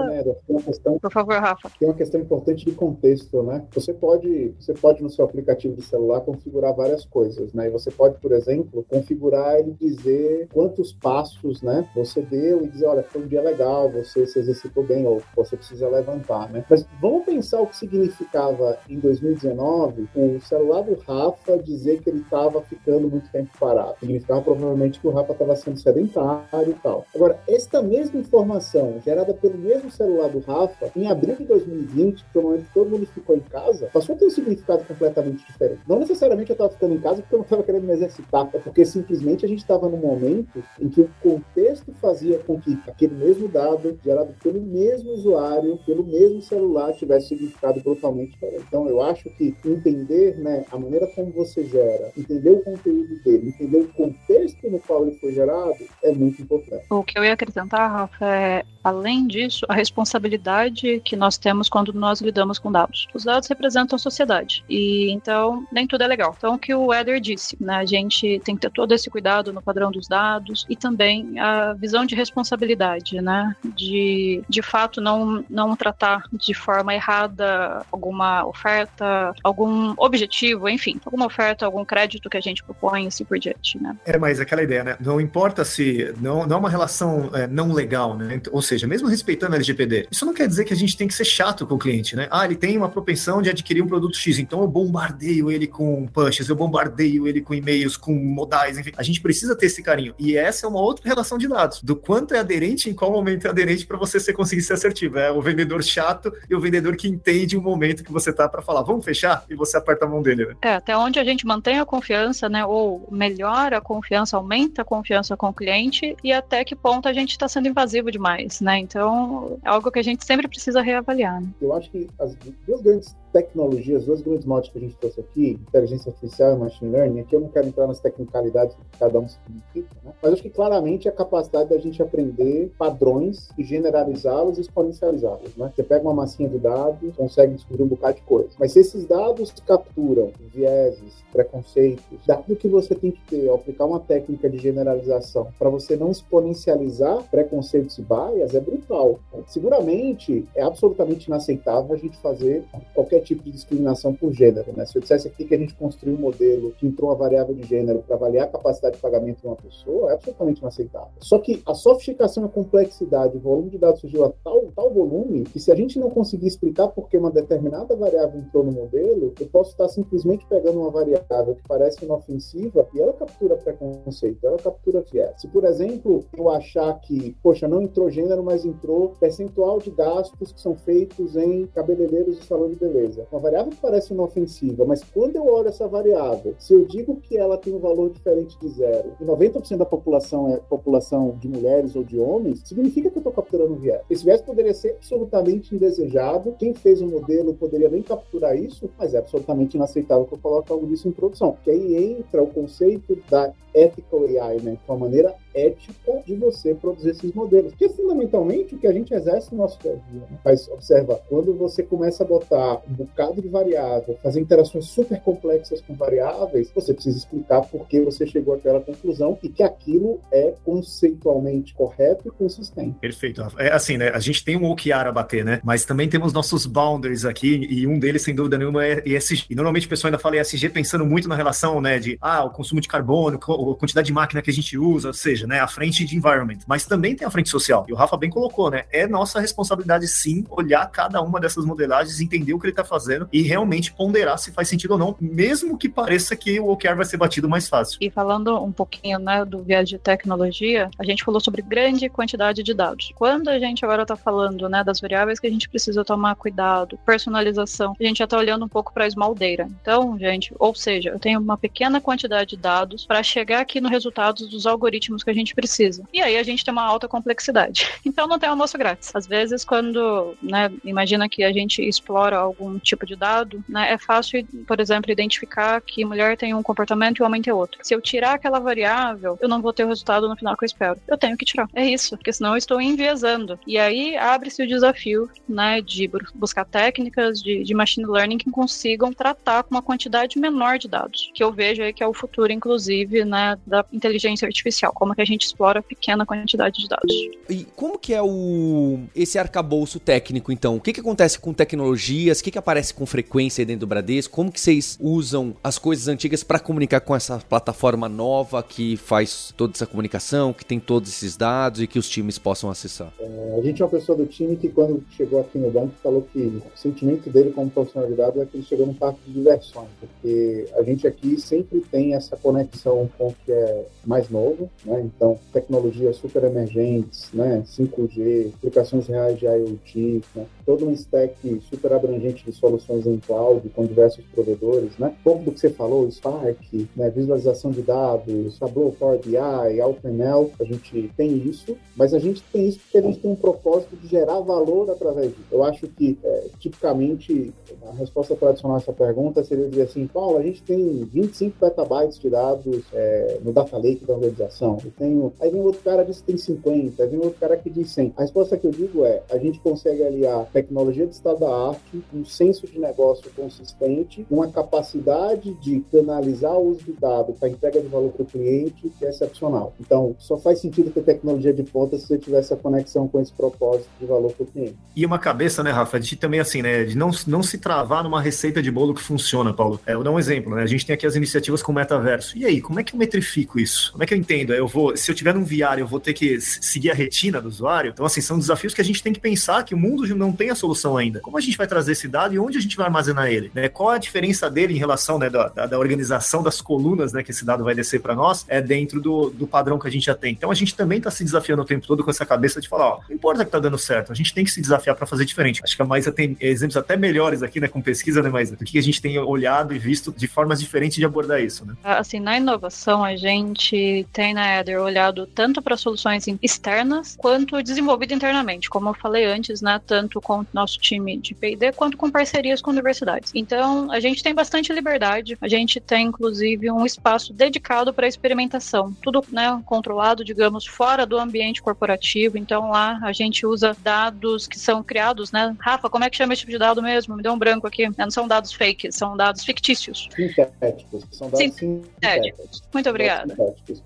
questão, 0.64 0.98
Por 0.98 1.12
favor, 1.12 1.40
Rafa. 1.40 1.70
Tem 1.78 1.88
uma 1.88 1.94
questão 1.94 2.20
importante 2.20 2.64
de 2.64 2.72
contexto, 2.72 3.42
né? 3.42 3.64
Você 3.74 3.92
pode, 3.92 4.54
você 4.58 4.72
pode 4.74 5.02
no 5.02 5.10
seu 5.10 5.24
aplicativo 5.24 5.74
de 5.74 5.82
celular 5.82 6.20
configurar 6.22 6.74
várias 6.74 7.04
coisas, 7.04 7.52
né? 7.52 7.68
E 7.68 7.70
você 7.70 7.90
pode, 7.90 8.18
por 8.18 8.32
exemplo, 8.32 8.84
configurar 8.88 9.60
e 9.60 9.72
dizer 9.72 10.48
quantos 10.52 10.92
passos, 10.92 11.62
né? 11.62 11.86
Você 11.94 12.22
deu 12.22 12.64
e 12.64 12.68
dizer, 12.68 12.86
olha, 12.86 13.02
foi 13.02 13.22
um 13.22 13.26
dia 13.26 13.42
legal, 13.42 13.90
você 13.90 14.26
se 14.26 14.38
exercitou 14.38 14.84
bem 14.84 15.06
ou 15.06 15.22
você 15.36 15.56
precisa 15.56 15.88
levantar, 15.88 16.50
né? 16.50 16.64
Mas 16.68 16.86
vamos 17.00 17.24
pensar 17.24 17.60
o 17.60 17.66
que 17.66 17.76
significava 17.76 18.78
em 18.88 18.98
2019 18.98 20.08
o 20.14 20.40
celular 20.40 20.82
do 20.82 20.94
Rafa 21.06 21.58
dizer 21.58 22.00
que 22.00 22.10
ele 22.10 22.20
estava 22.20 22.62
ficando 22.62 23.08
muito 23.08 23.30
tempo 23.30 23.50
parado. 23.58 23.96
Significava 24.00 24.42
provavelmente 24.42 25.00
que 25.00 25.06
o 25.06 25.10
Rafa 25.10 25.32
estava 25.32 25.56
sendo 25.56 25.78
sedentário 25.78 26.70
e 26.70 26.74
tal. 26.74 27.04
Agora, 27.14 27.38
esta 27.48 27.82
mesma 27.82 28.20
informação 28.20 29.00
gerada 29.04 29.34
pelo 29.34 29.58
mesmo 29.58 29.90
celular 29.90 30.28
do 30.28 30.40
Rafa, 30.40 30.90
em 30.96 31.06
abril 31.06 31.36
de 31.36 31.44
2020, 31.44 32.24
que 32.24 32.32
foi 32.32 32.42
o 32.42 32.44
momento 32.44 32.64
que 32.66 32.74
todo 32.74 32.90
mundo 32.90 33.06
ficou 33.06 33.36
em 33.36 33.40
casa, 33.40 33.88
passou 33.92 34.14
a 34.14 34.18
ter 34.18 34.26
um 34.26 34.30
significado 34.30 34.84
completamente 34.84 35.44
diferente. 35.46 35.80
Não 35.86 36.01
necessariamente 36.02 36.50
eu 36.50 36.54
estava 36.54 36.70
ficando 36.70 36.94
em 36.94 37.00
casa 37.00 37.22
porque 37.22 37.34
eu 37.34 37.38
não 37.38 37.44
estava 37.44 37.62
querendo 37.62 37.84
me 37.84 37.92
exercitar, 37.92 38.48
é 38.52 38.58
porque 38.58 38.84
simplesmente 38.84 39.44
a 39.44 39.48
gente 39.48 39.60
estava 39.60 39.88
num 39.88 39.98
momento 39.98 40.62
em 40.80 40.88
que 40.88 41.00
o 41.00 41.10
contexto 41.22 41.92
fazia 42.00 42.38
com 42.38 42.60
que 42.60 42.78
aquele 42.86 43.14
mesmo 43.14 43.48
dado, 43.48 43.98
gerado 44.04 44.34
pelo 44.42 44.60
mesmo 44.60 45.12
usuário, 45.12 45.78
pelo 45.86 46.04
mesmo 46.04 46.42
celular, 46.42 46.92
tivesse 46.92 47.28
significado 47.28 47.80
brutalmente 47.80 48.32
diferente. 48.32 48.64
Então, 48.68 48.88
eu 48.88 49.00
acho 49.00 49.28
que 49.30 49.54
entender 49.64 50.36
né, 50.38 50.64
a 50.70 50.78
maneira 50.78 51.06
como 51.14 51.30
você 51.32 51.64
gera, 51.64 52.12
entender 52.16 52.50
o 52.50 52.62
conteúdo 52.62 53.22
dele, 53.22 53.48
entender 53.48 53.78
o 53.78 53.88
contexto 53.88 54.70
no 54.70 54.80
qual 54.80 55.06
ele 55.06 55.16
foi 55.18 55.32
gerado, 55.32 55.76
é 56.02 56.12
muito 56.12 56.42
importante. 56.42 56.84
O 56.90 57.02
que 57.02 57.18
eu 57.18 57.24
ia 57.24 57.32
acrescentar, 57.32 57.90
Rafa, 57.90 58.26
é, 58.26 58.64
além 58.82 59.26
disso, 59.26 59.64
a 59.68 59.74
responsabilidade 59.74 61.00
que 61.00 61.16
nós 61.16 61.38
temos 61.38 61.68
quando 61.68 61.92
nós 61.92 62.20
lidamos 62.20 62.58
com 62.58 62.70
dados. 62.70 63.06
Os 63.14 63.24
dados 63.24 63.48
representam 63.48 63.96
a 63.96 63.98
sociedade, 63.98 64.64
e 64.68 65.10
então 65.10 65.66
nem 65.72 65.86
tudo 65.92 66.04
é 66.04 66.06
legal. 66.06 66.34
Então, 66.38 66.54
o 66.54 66.58
que 66.58 66.74
o 66.74 66.90
Eder 66.90 67.20
disse, 67.20 67.54
né, 67.60 67.74
a 67.74 67.84
gente 67.84 68.40
tem 68.42 68.54
que 68.54 68.62
ter 68.62 68.70
todo 68.70 68.94
esse 68.94 69.10
cuidado 69.10 69.52
no 69.52 69.60
padrão 69.60 69.90
dos 69.90 70.08
dados 70.08 70.64
e 70.70 70.74
também 70.74 71.38
a 71.38 71.74
visão 71.74 72.06
de 72.06 72.14
responsabilidade, 72.14 73.20
né, 73.20 73.54
de 73.76 74.42
de 74.48 74.62
fato 74.62 75.02
não, 75.02 75.44
não 75.50 75.76
tratar 75.76 76.24
de 76.32 76.54
forma 76.54 76.94
errada 76.94 77.84
alguma 77.92 78.46
oferta, 78.46 79.34
algum 79.44 79.92
objetivo, 79.98 80.66
enfim, 80.66 80.98
alguma 81.04 81.26
oferta, 81.26 81.66
algum 81.66 81.84
crédito 81.84 82.30
que 82.30 82.38
a 82.38 82.40
gente 82.40 82.64
propõe, 82.64 83.06
assim 83.06 83.24
por 83.24 83.38
diante, 83.38 83.78
né. 83.78 83.94
É, 84.06 84.16
mas 84.16 84.40
aquela 84.40 84.62
ideia, 84.62 84.82
né, 84.82 84.96
não 84.98 85.20
importa 85.20 85.62
se, 85.62 86.14
não, 86.22 86.46
não 86.46 86.56
é 86.56 86.58
uma 86.58 86.70
relação 86.70 87.28
é, 87.34 87.46
não 87.46 87.70
legal, 87.70 88.16
né, 88.16 88.40
ou 88.50 88.62
seja, 88.62 88.86
mesmo 88.86 89.08
respeitando 89.08 89.52
a 89.52 89.56
LGPD, 89.56 90.08
isso 90.10 90.24
não 90.24 90.32
quer 90.32 90.48
dizer 90.48 90.64
que 90.64 90.72
a 90.72 90.76
gente 90.76 90.96
tem 90.96 91.06
que 91.06 91.14
ser 91.14 91.26
chato 91.26 91.66
com 91.66 91.74
o 91.74 91.78
cliente, 91.78 92.16
né, 92.16 92.28
ah, 92.30 92.46
ele 92.46 92.56
tem 92.56 92.78
uma 92.78 92.88
propensão 92.88 93.42
de 93.42 93.50
adquirir 93.50 93.82
um 93.82 93.86
produto 93.86 94.16
X, 94.16 94.38
então 94.38 94.62
eu 94.62 94.68
bombardeio 94.68 95.50
ele 95.50 95.66
com 95.66 95.81
pushes, 96.12 96.48
eu 96.48 96.56
bombardeio 96.56 97.26
ele 97.26 97.40
com 97.40 97.54
e-mails, 97.54 97.96
com 97.96 98.12
modais, 98.12 98.78
enfim, 98.78 98.92
a 98.96 99.02
gente 99.02 99.20
precisa 99.20 99.56
ter 99.56 99.66
esse 99.66 99.82
carinho, 99.82 100.14
e 100.18 100.36
essa 100.36 100.66
é 100.66 100.68
uma 100.68 100.80
outra 100.80 101.06
relação 101.06 101.38
de 101.38 101.48
dados, 101.48 101.82
do 101.82 101.96
quanto 101.96 102.34
é 102.34 102.38
aderente, 102.38 102.88
em 102.88 102.94
qual 102.94 103.10
momento 103.10 103.46
é 103.46 103.50
aderente 103.50 103.86
para 103.86 103.96
você 103.96 104.18
ser, 104.18 104.32
conseguir 104.32 104.62
ser 104.62 104.74
assertivo, 104.74 105.18
é 105.18 105.30
o 105.30 105.40
vendedor 105.40 105.82
chato 105.82 106.32
e 106.48 106.54
o 106.54 106.60
vendedor 106.60 106.96
que 106.96 107.08
entende 107.08 107.56
o 107.56 107.62
momento 107.62 108.04
que 108.04 108.12
você 108.12 108.32
tá 108.32 108.48
para 108.48 108.62
falar, 108.62 108.82
vamos 108.82 109.04
fechar? 109.04 109.44
E 109.48 109.54
você 109.54 109.76
aperta 109.76 110.04
a 110.04 110.08
mão 110.08 110.22
dele, 110.22 110.46
né? 110.46 110.56
É, 110.62 110.74
até 110.74 110.96
onde 110.96 111.18
a 111.18 111.24
gente 111.24 111.46
mantém 111.46 111.78
a 111.78 111.86
confiança, 111.86 112.48
né, 112.48 112.64
ou 112.64 113.08
melhora 113.10 113.78
a 113.78 113.80
confiança, 113.80 114.36
aumenta 114.36 114.82
a 114.82 114.84
confiança 114.84 115.36
com 115.36 115.48
o 115.48 115.52
cliente 115.52 116.16
e 116.22 116.32
até 116.32 116.64
que 116.64 116.74
ponto 116.74 117.08
a 117.08 117.12
gente 117.12 117.30
está 117.30 117.48
sendo 117.48 117.68
invasivo 117.68 118.10
demais, 118.10 118.60
né? 118.60 118.78
Então, 118.78 119.58
é 119.64 119.68
algo 119.68 119.90
que 119.90 119.98
a 119.98 120.02
gente 120.02 120.24
sempre 120.24 120.48
precisa 120.48 120.80
reavaliar. 120.80 121.40
Né? 121.40 121.48
Eu 121.60 121.72
acho 121.74 121.90
que 121.90 122.08
as 122.18 122.34
duas 122.66 122.82
grandes 122.82 123.14
tecnologias, 123.32 124.04
duas 124.04 124.20
grandes 124.20 124.44
modos 124.44 124.68
que 124.68 124.78
a 124.78 124.80
gente 124.80 124.96
trouxe 124.96 125.20
aqui, 125.20 125.58
inteligência 125.68 126.10
artificial 126.10 126.54
e 126.54 126.58
machine 126.58 126.90
learning, 126.90 127.20
aqui 127.20 127.34
eu 127.34 127.40
não 127.40 127.48
quero 127.48 127.66
entrar 127.66 127.86
nas 127.86 128.00
tecnicalidades 128.00 128.76
que 128.76 128.98
cada 128.98 129.18
um 129.18 129.26
significa, 129.26 129.96
né? 130.04 130.12
mas 130.22 130.32
acho 130.34 130.42
que 130.42 130.50
claramente 130.50 131.08
a 131.08 131.12
capacidade 131.12 131.70
da 131.70 131.78
gente 131.78 132.02
aprender 132.02 132.70
padrões 132.78 133.48
e 133.56 133.64
generalizá-los 133.64 134.58
e 134.58 134.60
exponencializá-los. 134.60 135.56
Né? 135.56 135.72
Você 135.74 135.82
pega 135.82 136.02
uma 136.02 136.14
massinha 136.14 136.48
de 136.48 136.58
dados, 136.58 137.14
consegue 137.16 137.54
descobrir 137.54 137.82
um 137.82 137.88
bocado 137.88 138.16
de 138.16 138.22
coisa. 138.22 138.50
Mas 138.58 138.72
se 138.72 138.80
esses 138.80 139.06
dados 139.06 139.52
capturam 139.66 140.30
vieses, 140.52 141.22
preconceitos, 141.32 142.18
dado 142.26 142.54
que 142.56 142.68
você 142.68 142.94
tem 142.94 143.10
que 143.10 143.20
ter 143.22 143.48
aplicar 143.50 143.86
uma 143.86 144.00
técnica 144.00 144.48
de 144.48 144.58
generalização 144.58 145.48
para 145.58 145.70
você 145.70 145.96
não 145.96 146.10
exponencializar 146.10 147.22
preconceitos 147.30 147.98
e 147.98 148.02
bias, 148.02 148.54
é 148.54 148.60
brutal. 148.60 149.18
Seguramente 149.46 150.46
é 150.54 150.62
absolutamente 150.62 151.26
inaceitável 151.26 151.94
a 151.94 151.98
gente 151.98 152.16
fazer 152.18 152.64
qualquer 152.94 153.21
tipo 153.22 153.42
de 153.42 153.50
discriminação 153.50 154.14
por 154.14 154.32
gênero. 154.32 154.72
Né? 154.76 154.84
Se 154.84 154.96
eu 154.96 155.02
dissesse 155.02 155.28
aqui 155.28 155.44
que 155.44 155.54
a 155.54 155.58
gente 155.58 155.74
construiu 155.74 156.16
um 156.16 156.20
modelo 156.20 156.72
que 156.72 156.86
entrou 156.86 157.10
uma 157.10 157.16
variável 157.16 157.54
de 157.54 157.66
gênero 157.66 158.02
para 158.06 158.16
avaliar 158.16 158.46
a 158.46 158.50
capacidade 158.50 158.96
de 158.96 159.02
pagamento 159.02 159.40
de 159.40 159.46
uma 159.46 159.56
pessoa, 159.56 160.10
é 160.10 160.14
absolutamente 160.14 160.60
inaceitável. 160.60 161.12
Só 161.20 161.38
que 161.38 161.62
a 161.66 161.74
sofisticação, 161.74 162.44
a 162.44 162.48
complexidade, 162.48 163.36
o 163.36 163.40
volume 163.40 163.70
de 163.70 163.78
dados 163.78 164.00
surgiu 164.00 164.24
a 164.24 164.32
tal, 164.44 164.72
tal 164.74 164.90
volume 164.92 165.44
que 165.44 165.60
se 165.60 165.70
a 165.70 165.74
gente 165.74 165.98
não 165.98 166.10
conseguir 166.10 166.46
explicar 166.46 166.88
por 166.88 167.08
que 167.08 167.16
uma 167.16 167.30
determinada 167.30 167.94
variável 167.96 168.40
entrou 168.40 168.64
no 168.64 168.72
modelo, 168.72 169.32
eu 169.38 169.46
posso 169.46 169.70
estar 169.70 169.88
simplesmente 169.88 170.46
pegando 170.46 170.80
uma 170.80 170.90
variável 170.90 171.54
que 171.54 171.62
parece 171.66 172.04
inofensiva 172.04 172.86
e 172.94 173.00
ela 173.00 173.12
captura 173.12 173.56
preconceito, 173.56 174.46
ela 174.46 174.58
captura 174.58 175.04
viés. 175.10 175.40
Se, 175.40 175.48
por 175.48 175.64
exemplo, 175.64 176.24
eu 176.36 176.50
achar 176.50 176.92
que, 177.00 177.36
poxa, 177.42 177.68
não 177.68 177.82
entrou 177.82 178.10
gênero, 178.10 178.42
mas 178.42 178.64
entrou 178.64 179.14
percentual 179.20 179.78
de 179.78 179.90
gastos 179.90 180.52
que 180.52 180.60
são 180.60 180.74
feitos 180.74 181.36
em 181.36 181.66
cabeleireiros 181.66 182.38
e 182.38 182.44
salão 182.44 182.68
de 182.68 182.76
beleza 182.76 183.11
uma 183.30 183.40
variável 183.40 183.70
que 183.70 183.78
parece 183.78 184.12
inofensiva, 184.12 184.84
mas 184.84 185.02
quando 185.02 185.36
eu 185.36 185.46
olho 185.46 185.68
essa 185.68 185.86
variável, 185.88 186.54
se 186.58 186.72
eu 186.72 186.84
digo 186.84 187.16
que 187.16 187.36
ela 187.36 187.56
tem 187.56 187.74
um 187.74 187.78
valor 187.78 188.10
diferente 188.10 188.58
de 188.60 188.68
zero 188.68 189.12
e 189.20 189.24
90% 189.24 189.76
da 189.76 189.86
população 189.86 190.48
é 190.48 190.56
população 190.56 191.36
de 191.40 191.48
mulheres 191.48 191.94
ou 191.96 192.04
de 192.04 192.18
homens, 192.18 192.62
significa 192.64 193.10
que 193.10 193.16
eu 193.16 193.20
estou 193.20 193.32
capturando 193.32 193.74
um 193.74 193.76
viés. 193.76 194.00
Esse 194.08 194.24
viés 194.24 194.40
poderia 194.40 194.74
ser 194.74 194.90
absolutamente 194.90 195.74
indesejado, 195.74 196.54
quem 196.58 196.74
fez 196.74 197.00
o 197.00 197.06
modelo 197.06 197.54
poderia 197.54 197.88
nem 197.88 198.02
capturar 198.02 198.56
isso, 198.56 198.88
mas 198.98 199.14
é 199.14 199.18
absolutamente 199.18 199.76
inaceitável 199.76 200.24
que 200.26 200.34
eu 200.34 200.38
coloque 200.38 200.72
algo 200.72 200.86
disso 200.86 201.08
em 201.08 201.12
produção. 201.12 201.52
Porque 201.52 201.70
aí 201.70 202.18
entra 202.18 202.42
o 202.42 202.46
conceito 202.46 203.18
da 203.28 203.52
ethical 203.74 204.24
AI, 204.24 204.58
né? 204.58 204.76
É 204.86 204.92
uma 204.92 204.98
maneira 204.98 205.34
ética 205.54 206.22
de 206.26 206.34
você 206.36 206.74
produzir 206.74 207.10
esses 207.10 207.32
modelos. 207.32 207.74
Que 207.74 207.86
é 207.86 207.88
fundamentalmente 207.88 208.74
o 208.74 208.78
que 208.78 208.86
a 208.86 208.92
gente 208.92 209.12
exerce 209.14 209.52
no 209.52 209.58
nosso 209.58 209.78
dia 209.80 209.92
a 209.92 210.10
dia. 210.10 210.20
Né? 210.20 210.38
Mas 210.44 210.68
observa, 210.68 211.20
quando 211.28 211.54
você 211.54 211.82
começa 211.82 212.22
a 212.22 212.26
botar 212.26 212.82
um 212.88 212.92
bocado 213.04 213.40
de 213.40 213.48
variável, 213.48 214.18
fazer 214.22 214.40
interações 214.40 214.86
super 214.86 215.20
complexas 215.20 215.80
com 215.80 215.94
variáveis, 215.94 216.70
você 216.74 216.92
precisa 216.92 217.18
explicar 217.18 217.62
por 217.62 217.86
que 217.86 218.00
você 218.00 218.26
chegou 218.26 218.54
àquela 218.54 218.80
conclusão 218.80 219.38
e 219.42 219.48
que 219.48 219.62
aquilo 219.62 220.20
é 220.30 220.54
conceitualmente 220.64 221.74
correto 221.74 222.28
e 222.28 222.30
consistente. 222.30 222.98
Perfeito. 223.00 223.42
É 223.58 223.72
assim, 223.72 223.96
né? 223.96 224.10
A 224.10 224.18
gente 224.18 224.44
tem 224.44 224.56
um 224.56 224.70
OKR 224.70 225.06
a 225.06 225.12
bater, 225.12 225.44
né? 225.44 225.60
Mas 225.64 225.84
também 225.84 226.08
temos 226.08 226.32
nossos 226.32 226.66
boundaries 226.66 227.24
aqui 227.24 227.66
e 227.70 227.86
um 227.86 227.98
deles, 227.98 228.22
sem 228.22 228.34
dúvida 228.34 228.58
nenhuma, 228.58 228.84
é 228.84 229.02
ESG. 229.04 229.46
E 229.50 229.54
normalmente 229.54 229.86
o 229.86 229.88
pessoal 229.88 230.08
ainda 230.08 230.18
fala 230.18 230.36
ESG 230.36 230.68
pensando 230.68 231.04
muito 231.04 231.28
na 231.28 231.34
relação, 231.34 231.80
né, 231.80 231.98
de 231.98 232.18
ah, 232.20 232.44
o 232.44 232.50
consumo 232.50 232.80
de 232.80 232.88
carbono, 232.88 233.36
a 233.36 233.76
quantidade 233.76 234.06
de 234.06 234.12
máquina 234.12 234.42
que 234.42 234.50
a 234.50 234.52
gente 234.52 234.76
usa, 234.76 235.08
ou 235.08 235.14
seja, 235.14 235.46
né, 235.46 235.60
a 235.60 235.68
frente 235.68 236.04
de 236.04 236.16
environment. 236.16 236.58
Mas 236.66 236.86
também 236.86 237.14
tem 237.14 237.26
a 237.26 237.30
frente 237.30 237.48
social. 237.48 237.84
E 237.88 237.92
o 237.92 237.96
Rafa 237.96 238.16
bem 238.16 238.30
colocou, 238.30 238.70
né? 238.70 238.84
É 238.90 239.06
nossa 239.06 239.40
responsabilidade 239.40 240.06
sim 240.08 240.44
olhar 240.50 240.86
cada 240.90 241.20
uma 241.20 241.40
dessas 241.40 241.64
modelagens, 241.64 242.20
entender 242.20 242.54
o 242.54 242.58
que 242.58 242.66
ele 242.66 242.72
está 242.72 242.84
fazendo 242.92 243.26
e 243.32 243.40
realmente 243.40 243.90
ponderar 243.90 244.38
se 244.38 244.52
faz 244.52 244.68
sentido 244.68 244.92
ou 244.92 244.98
não, 244.98 245.16
mesmo 245.18 245.78
que 245.78 245.88
pareça 245.88 246.36
que 246.36 246.60
o 246.60 246.68
OKR 246.68 246.94
vai 246.94 247.06
ser 247.06 247.16
batido 247.16 247.48
mais 247.48 247.68
fácil. 247.68 247.96
E 248.02 248.10
falando 248.10 248.62
um 248.62 248.70
pouquinho 248.70 249.18
né, 249.18 249.46
do 249.46 249.62
viés 249.62 249.88
de 249.88 249.96
tecnologia, 249.98 250.90
a 250.98 251.04
gente 251.04 251.24
falou 251.24 251.40
sobre 251.40 251.62
grande 251.62 252.10
quantidade 252.10 252.62
de 252.62 252.74
dados. 252.74 253.12
Quando 253.14 253.48
a 253.48 253.58
gente 253.58 253.82
agora 253.82 254.02
está 254.02 254.14
falando 254.14 254.68
né, 254.68 254.84
das 254.84 255.00
variáveis 255.00 255.40
que 255.40 255.46
a 255.46 255.50
gente 255.50 255.70
precisa 255.70 256.04
tomar 256.04 256.34
cuidado, 256.34 256.98
personalização, 257.06 257.94
a 257.98 258.04
gente 258.04 258.18
já 258.18 258.24
está 258.24 258.36
olhando 258.36 258.66
um 258.66 258.68
pouco 258.68 258.92
para 258.92 259.06
a 259.06 259.10
small 259.10 259.34
data. 259.34 259.68
Então, 259.80 260.18
gente, 260.18 260.52
ou 260.58 260.74
seja, 260.74 261.10
eu 261.10 261.18
tenho 261.18 261.40
uma 261.40 261.56
pequena 261.56 261.98
quantidade 262.00 262.50
de 262.50 262.56
dados 262.56 263.06
para 263.06 263.22
chegar 263.22 263.60
aqui 263.60 263.80
no 263.80 263.88
resultado 263.88 264.46
dos 264.46 264.66
algoritmos 264.66 265.24
que 265.24 265.30
a 265.30 265.34
gente 265.34 265.54
precisa. 265.54 266.02
E 266.12 266.20
aí 266.20 266.36
a 266.36 266.42
gente 266.42 266.64
tem 266.64 266.72
uma 266.72 266.84
alta 266.84 267.08
complexidade. 267.08 267.88
Então 268.12 268.26
não 268.26 268.38
tem 268.38 268.48
almoço 268.48 268.76
grátis. 268.76 269.10
Às 269.14 269.26
vezes, 269.26 269.64
quando 269.64 270.34
né, 270.42 270.70
imagina 270.84 271.28
que 271.28 271.44
a 271.44 271.52
gente 271.52 271.80
explora 271.82 272.36
algum 272.36 272.78
tipo 272.82 273.06
de 273.06 273.16
dado, 273.16 273.64
né, 273.68 273.92
é 273.92 273.98
fácil, 273.98 274.46
por 274.66 274.80
exemplo, 274.80 275.10
identificar 275.10 275.80
que 275.80 276.04
mulher 276.04 276.36
tem 276.36 276.54
um 276.54 276.62
comportamento 276.62 277.18
e 277.18 277.22
homem 277.22 277.42
tem 277.42 277.52
outro. 277.52 277.80
Se 277.82 277.94
eu 277.94 278.00
tirar 278.00 278.34
aquela 278.34 278.58
variável, 278.58 279.38
eu 279.40 279.48
não 279.48 279.62
vou 279.62 279.72
ter 279.72 279.84
o 279.84 279.88
resultado 279.88 280.28
no 280.28 280.36
final 280.36 280.56
que 280.56 280.64
eu 280.64 280.66
espero. 280.66 280.98
Eu 281.08 281.18
tenho 281.18 281.36
que 281.36 281.44
tirar. 281.44 281.68
É 281.74 281.84
isso, 281.84 282.16
porque 282.16 282.32
senão 282.32 282.52
eu 282.52 282.56
estou 282.56 282.80
enviesando. 282.80 283.58
E 283.66 283.78
aí 283.78 284.16
abre-se 284.16 284.62
o 284.62 284.66
desafio 284.66 285.30
né, 285.48 285.80
de 285.80 286.10
buscar 286.34 286.64
técnicas 286.64 287.40
de, 287.40 287.62
de 287.62 287.74
machine 287.74 288.06
learning 288.06 288.38
que 288.38 288.50
consigam 288.50 289.12
tratar 289.12 289.62
com 289.62 289.74
uma 289.74 289.82
quantidade 289.82 290.38
menor 290.38 290.78
de 290.78 290.88
dados, 290.88 291.30
que 291.34 291.42
eu 291.42 291.52
vejo 291.52 291.82
aí 291.82 291.92
que 291.92 292.02
é 292.02 292.06
o 292.06 292.14
futuro, 292.14 292.52
inclusive, 292.52 293.24
né, 293.24 293.56
da 293.66 293.84
inteligência 293.92 294.46
artificial, 294.46 294.92
como 294.92 295.14
que 295.14 295.22
a 295.22 295.24
gente 295.24 295.46
explora 295.46 295.82
pequena 295.82 296.26
quantidade 296.26 296.80
de 296.80 296.88
dados. 296.88 297.12
E 297.48 297.64
como 297.76 297.98
que 297.98 298.14
é 298.14 298.22
o 298.22 299.00
esse 299.14 299.38
arcabouço 299.38 300.00
técnico, 300.00 300.52
então? 300.52 300.76
O 300.76 300.80
que, 300.80 300.92
que 300.92 301.00
acontece 301.00 301.38
com 301.38 301.52
tecnologias? 301.52 302.40
O 302.40 302.44
que, 302.44 302.50
que 302.50 302.58
aparece 302.62 302.94
com 302.94 303.04
frequência 303.04 303.66
dentro 303.66 303.80
do 303.80 303.86
Bradesco? 303.86 304.34
Como 304.34 304.50
que 304.50 304.60
vocês 304.60 304.96
usam 305.00 305.54
as 305.62 305.78
coisas 305.78 306.08
antigas 306.08 306.42
para 306.44 306.58
comunicar 306.58 307.00
com 307.00 307.14
essa 307.14 307.38
plataforma 307.38 308.08
nova 308.08 308.62
que 308.62 308.96
faz 308.96 309.52
toda 309.56 309.74
essa 309.74 309.86
comunicação, 309.86 310.52
que 310.52 310.64
tem 310.64 310.78
todos 310.78 311.10
esses 311.10 311.36
dados 311.36 311.82
e 311.82 311.86
que 311.86 311.98
os 311.98 312.08
times 312.08 312.38
possam 312.38 312.70
acessar? 312.70 313.12
É, 313.18 313.56
a 313.58 313.62
gente 313.62 313.82
é 313.82 313.84
uma 313.84 313.90
pessoa 313.90 314.16
do 314.16 314.26
time 314.26 314.56
que, 314.56 314.68
quando 314.68 315.02
chegou 315.10 315.40
aqui 315.40 315.58
no 315.58 315.70
banco, 315.70 315.92
falou 316.02 316.26
que 316.32 316.38
o 316.38 316.62
sentimento 316.76 317.28
dele 317.28 317.50
como 317.50 317.68
profissional 317.70 318.08
de 318.08 318.16
dados 318.16 318.40
é 318.40 318.46
que 318.46 318.56
ele 318.56 318.64
chegou 318.64 318.86
num 318.86 318.94
parque 318.94 319.20
de 319.26 319.32
diversões, 319.32 319.88
porque 319.98 320.68
a 320.76 320.82
gente 320.82 321.06
aqui 321.06 321.40
sempre 321.40 321.80
tem 321.90 322.14
essa 322.14 322.36
conexão 322.36 323.10
com 323.18 323.28
o 323.28 323.36
que 323.44 323.52
é 323.52 323.86
mais 324.04 324.30
novo, 324.30 324.70
né? 324.84 325.00
Então, 325.02 325.38
tecnologias 325.52 326.16
super 326.16 326.44
emergentes, 326.44 327.28
né? 327.32 327.62
5G, 327.66 328.52
aplicações 328.54 329.06
reais 329.06 329.38
de 329.38 329.46
IoT, 329.46 330.22
né? 330.34 330.46
todo 330.64 330.86
um 330.86 330.92
stack 330.92 331.60
super 331.68 331.92
abrangente 331.92 332.44
de 332.44 332.51
soluções 332.52 333.06
em 333.06 333.18
cloud 333.18 333.68
com 333.70 333.86
diversos 333.86 334.24
provedores, 334.26 334.96
né? 334.98 335.14
Pouco 335.22 335.44
do 335.44 335.52
que 335.52 335.60
você 335.60 335.70
falou, 335.70 336.10
Spark, 336.10 336.58
né? 336.96 337.10
visualização 337.10 337.70
de 337.70 337.82
dados, 337.82 338.58
Tableau, 338.58 338.92
Power 338.92 339.18
BI, 339.18 339.36
AutoML, 339.80 340.50
a 340.60 340.64
gente 340.64 341.10
tem 341.16 341.36
isso, 341.36 341.76
mas 341.96 342.14
a 342.14 342.18
gente 342.18 342.42
tem 342.52 342.68
isso 342.68 342.80
porque 342.80 342.98
a 342.98 343.02
gente 343.02 343.20
tem 343.20 343.30
um 343.30 343.36
propósito 343.36 343.96
de 343.96 344.08
gerar 344.08 344.40
valor 344.40 344.90
através 344.90 345.28
disso. 345.28 345.46
Eu 345.50 345.64
acho 345.64 345.86
que, 345.88 346.18
é, 346.22 346.46
tipicamente, 346.58 347.52
a 347.88 347.92
resposta 347.92 348.34
tradicional 348.36 348.76
a 348.76 348.80
essa 348.80 348.92
pergunta 348.92 349.44
seria 349.44 349.68
dizer 349.68 349.82
assim, 349.82 350.06
Paulo, 350.06 350.38
a 350.38 350.42
gente 350.42 350.62
tem 350.62 351.04
25 351.04 351.58
petabytes 351.58 352.18
de 352.18 352.30
dados 352.30 352.82
é, 352.92 353.38
no 353.42 353.52
data 353.52 353.76
lake 353.76 354.04
da 354.04 354.14
organização. 354.14 354.78
Eu 354.84 354.92
tenho... 354.98 355.32
Aí 355.40 355.50
vem 355.50 355.60
outro 355.60 355.80
cara 355.82 356.04
que 356.04 356.10
diz 356.10 356.20
que 356.20 356.26
tem 356.26 356.36
50, 356.36 357.02
aí 357.02 357.08
vem 357.08 357.18
outro 357.18 357.38
cara 357.38 357.56
que 357.56 357.70
diz 357.70 357.90
100. 357.90 358.14
A 358.16 358.22
resposta 358.22 358.56
que 358.56 358.66
eu 358.66 358.70
digo 358.70 359.04
é, 359.04 359.22
a 359.30 359.38
gente 359.38 359.58
consegue 359.60 360.02
aliar 360.02 360.46
tecnologia 360.52 361.06
de 361.06 361.14
estado 361.14 361.40
da 361.40 361.68
arte, 361.68 362.02
um 362.12 362.24
senso 362.42 362.66
de 362.66 362.78
negócio 362.78 363.30
consistente, 363.36 364.26
uma 364.28 364.50
capacidade 364.50 365.54
de 365.54 365.80
canalizar 365.92 366.54
o 366.54 366.70
uso 366.70 366.84
de 366.84 366.92
dado 366.92 367.32
para 367.34 367.48
entrega 367.48 367.80
de 367.80 367.86
valor 367.86 368.10
para 368.10 368.22
o 368.22 368.26
cliente 368.26 368.90
que 368.98 369.04
é 369.04 369.10
excepcional. 369.10 369.72
Então, 369.80 370.16
só 370.18 370.36
faz 370.36 370.58
sentido 370.58 370.90
ter 370.90 371.02
tecnologia 371.02 371.52
de 371.52 371.62
ponta 371.62 371.96
se 371.96 372.06
você 372.06 372.18
tiver 372.18 372.38
essa 372.38 372.56
conexão 372.56 373.06
com 373.06 373.20
esse 373.20 373.32
propósito 373.32 373.88
de 374.00 374.06
valor 374.06 374.32
para 374.32 374.42
o 374.42 374.46
cliente. 374.46 374.76
E 374.96 375.06
uma 375.06 375.18
cabeça, 375.18 375.62
né, 375.62 375.70
Rafa, 375.70 376.00
de 376.00 376.16
também 376.16 376.40
assim, 376.40 376.62
né, 376.62 376.84
de 376.84 376.96
não, 376.96 377.10
não 377.28 377.42
se 377.42 377.58
travar 377.58 378.02
numa 378.02 378.20
receita 378.20 378.60
de 378.60 378.70
bolo 378.70 378.92
que 378.94 379.02
funciona, 379.02 379.52
Paulo. 379.52 379.80
É, 379.86 379.92
eu 379.92 379.96
vou 379.96 380.04
dar 380.04 380.10
um 380.10 380.18
exemplo, 380.18 380.54
né? 380.54 380.62
A 380.62 380.66
gente 380.66 380.84
tem 380.84 380.94
aqui 380.94 381.06
as 381.06 381.14
iniciativas 381.14 381.62
com 381.62 381.72
metaverso. 381.72 382.36
E 382.36 382.44
aí, 382.44 382.60
como 382.60 382.80
é 382.80 382.84
que 382.84 382.94
eu 382.94 382.98
metrifico 382.98 383.60
isso? 383.60 383.92
Como 383.92 384.02
é 384.02 384.06
que 384.06 384.14
eu 384.14 384.18
entendo? 384.18 384.52
Eu 384.52 384.66
vou, 384.66 384.96
se 384.96 385.10
eu 385.10 385.14
tiver 385.14 385.34
num 385.34 385.44
VR, 385.44 385.78
eu 385.78 385.86
vou 385.86 386.00
ter 386.00 386.12
que 386.12 386.40
seguir 386.40 386.90
a 386.90 386.94
retina 386.94 387.40
do 387.40 387.48
usuário. 387.48 387.90
Então, 387.92 388.04
assim, 388.04 388.20
são 388.20 388.38
desafios 388.38 388.74
que 388.74 388.80
a 388.80 388.84
gente 388.84 389.02
tem 389.02 389.12
que 389.12 389.20
pensar 389.20 389.64
que 389.64 389.74
o 389.74 389.78
mundo 389.78 390.02
não 390.16 390.32
tem 390.32 390.50
a 390.50 390.54
solução 390.54 390.96
ainda. 390.96 391.20
Como 391.20 391.38
a 391.38 391.40
gente 391.40 391.56
vai 391.56 391.66
trazer 391.66 391.92
esse 391.92 392.08
dado 392.08 392.31
e 392.32 392.38
onde 392.38 392.58
a 392.58 392.60
gente 392.60 392.76
vai 392.76 392.86
armazenar 392.86 393.28
ele? 393.28 393.50
Né? 393.54 393.68
Qual 393.68 393.90
a 393.90 393.98
diferença 393.98 394.50
dele 394.50 394.74
em 394.74 394.78
relação 394.78 395.18
né, 395.18 395.28
da, 395.28 395.48
da, 395.48 395.78
organização 395.78 396.42
das 396.42 396.60
colunas 396.60 397.12
né, 397.12 397.22
que 397.22 397.30
esse 397.30 397.44
dado 397.44 397.64
vai 397.64 397.74
descer 397.74 398.00
para 398.00 398.14
nós 398.14 398.44
é 398.48 398.60
dentro 398.60 399.00
do, 399.00 399.30
do 399.30 399.46
padrão 399.46 399.78
que 399.78 399.86
a 399.86 399.90
gente 399.90 400.06
já 400.06 400.14
tem. 400.14 400.32
Então 400.32 400.50
a 400.50 400.54
gente 400.54 400.74
também 400.74 400.98
está 400.98 401.10
se 401.10 401.24
desafiando 401.24 401.62
o 401.62 401.64
tempo 401.64 401.86
todo 401.86 402.04
com 402.04 402.10
essa 402.10 402.24
cabeça 402.24 402.60
de 402.60 402.68
falar, 402.68 402.88
ó, 402.88 403.00
não 403.08 403.14
importa 403.14 403.44
que 403.44 403.48
está 403.48 403.58
dando 403.58 403.78
certo, 403.78 404.12
a 404.12 404.14
gente 404.14 404.32
tem 404.32 404.44
que 404.44 404.50
se 404.50 404.60
desafiar 404.60 404.96
para 404.96 405.06
fazer 405.06 405.24
diferente. 405.24 405.60
Acho 405.62 405.76
que 405.76 405.82
a 405.82 405.84
Maísa 405.84 406.12
tem 406.12 406.36
exemplos 406.40 406.76
até 406.76 406.96
melhores 406.96 407.42
aqui, 407.42 407.60
né, 407.60 407.68
com 407.68 407.80
pesquisa, 407.80 408.22
né, 408.22 408.28
Maísa? 408.28 408.56
Do 408.56 408.64
que 408.64 408.78
a 408.78 408.82
gente 408.82 409.00
tem 409.00 409.18
olhado 409.18 409.74
e 409.74 409.78
visto 409.78 410.12
de 410.12 410.26
formas 410.26 410.60
diferentes 410.60 410.96
de 410.96 411.04
abordar 411.04 411.40
isso, 411.42 411.64
né? 411.64 411.74
Assim, 411.82 412.20
na 412.20 412.36
inovação, 412.36 413.04
a 413.04 413.16
gente 413.16 414.06
tem 414.12 414.34
na 414.34 414.60
Eder 414.60 414.80
olhado 414.80 415.26
tanto 415.26 415.60
para 415.60 415.76
soluções 415.76 416.26
externas 416.42 417.16
quanto 417.16 417.62
desenvolvido 417.62 418.14
internamente, 418.14 418.70
como 418.70 418.88
eu 418.88 418.94
falei 418.94 419.24
antes, 419.24 419.60
né, 419.60 419.80
tanto 419.86 420.20
com 420.20 420.40
o 420.40 420.46
nosso 420.52 420.78
time 420.78 421.18
de 421.18 421.34
P&D, 421.34 421.72
quanto 421.72 421.96
com 421.96 422.10
parcerias 422.22 422.62
com 422.62 422.70
universidades. 422.70 423.32
Então, 423.34 423.90
a 423.90 423.98
gente 423.98 424.22
tem 424.22 424.32
bastante 424.32 424.72
liberdade. 424.72 425.36
A 425.40 425.48
gente 425.48 425.80
tem, 425.80 426.06
inclusive, 426.06 426.70
um 426.70 426.86
espaço 426.86 427.32
dedicado 427.32 427.92
para 427.92 428.06
experimentação. 428.06 428.94
Tudo 429.02 429.24
né, 429.32 429.60
controlado, 429.66 430.24
digamos, 430.24 430.64
fora 430.64 431.04
do 431.04 431.18
ambiente 431.18 431.60
corporativo. 431.60 432.38
Então, 432.38 432.70
lá 432.70 433.00
a 433.02 433.12
gente 433.12 433.44
usa 433.44 433.76
dados 433.82 434.46
que 434.46 434.56
são 434.56 434.84
criados, 434.84 435.32
né? 435.32 435.54
Rafa, 435.58 435.90
como 435.90 436.04
é 436.04 436.10
que 436.10 436.16
chama 436.16 436.32
esse 436.32 436.40
tipo 436.40 436.52
de 436.52 436.58
dado 436.58 436.80
mesmo? 436.80 437.16
Me 437.16 437.22
deu 437.24 437.32
um 437.32 437.38
branco 437.38 437.66
aqui. 437.66 437.90
Não 437.98 438.10
são 438.10 438.28
dados 438.28 438.52
fake, 438.52 438.92
são 438.92 439.16
dados 439.16 439.44
fictícios. 439.44 440.08
Sintéticos. 440.14 441.04
São 441.10 441.28
dados 441.28 441.54
sintéticos. 441.54 441.90
sintéticos. 442.00 442.62
Muito 442.72 442.88
obrigada. 442.88 443.36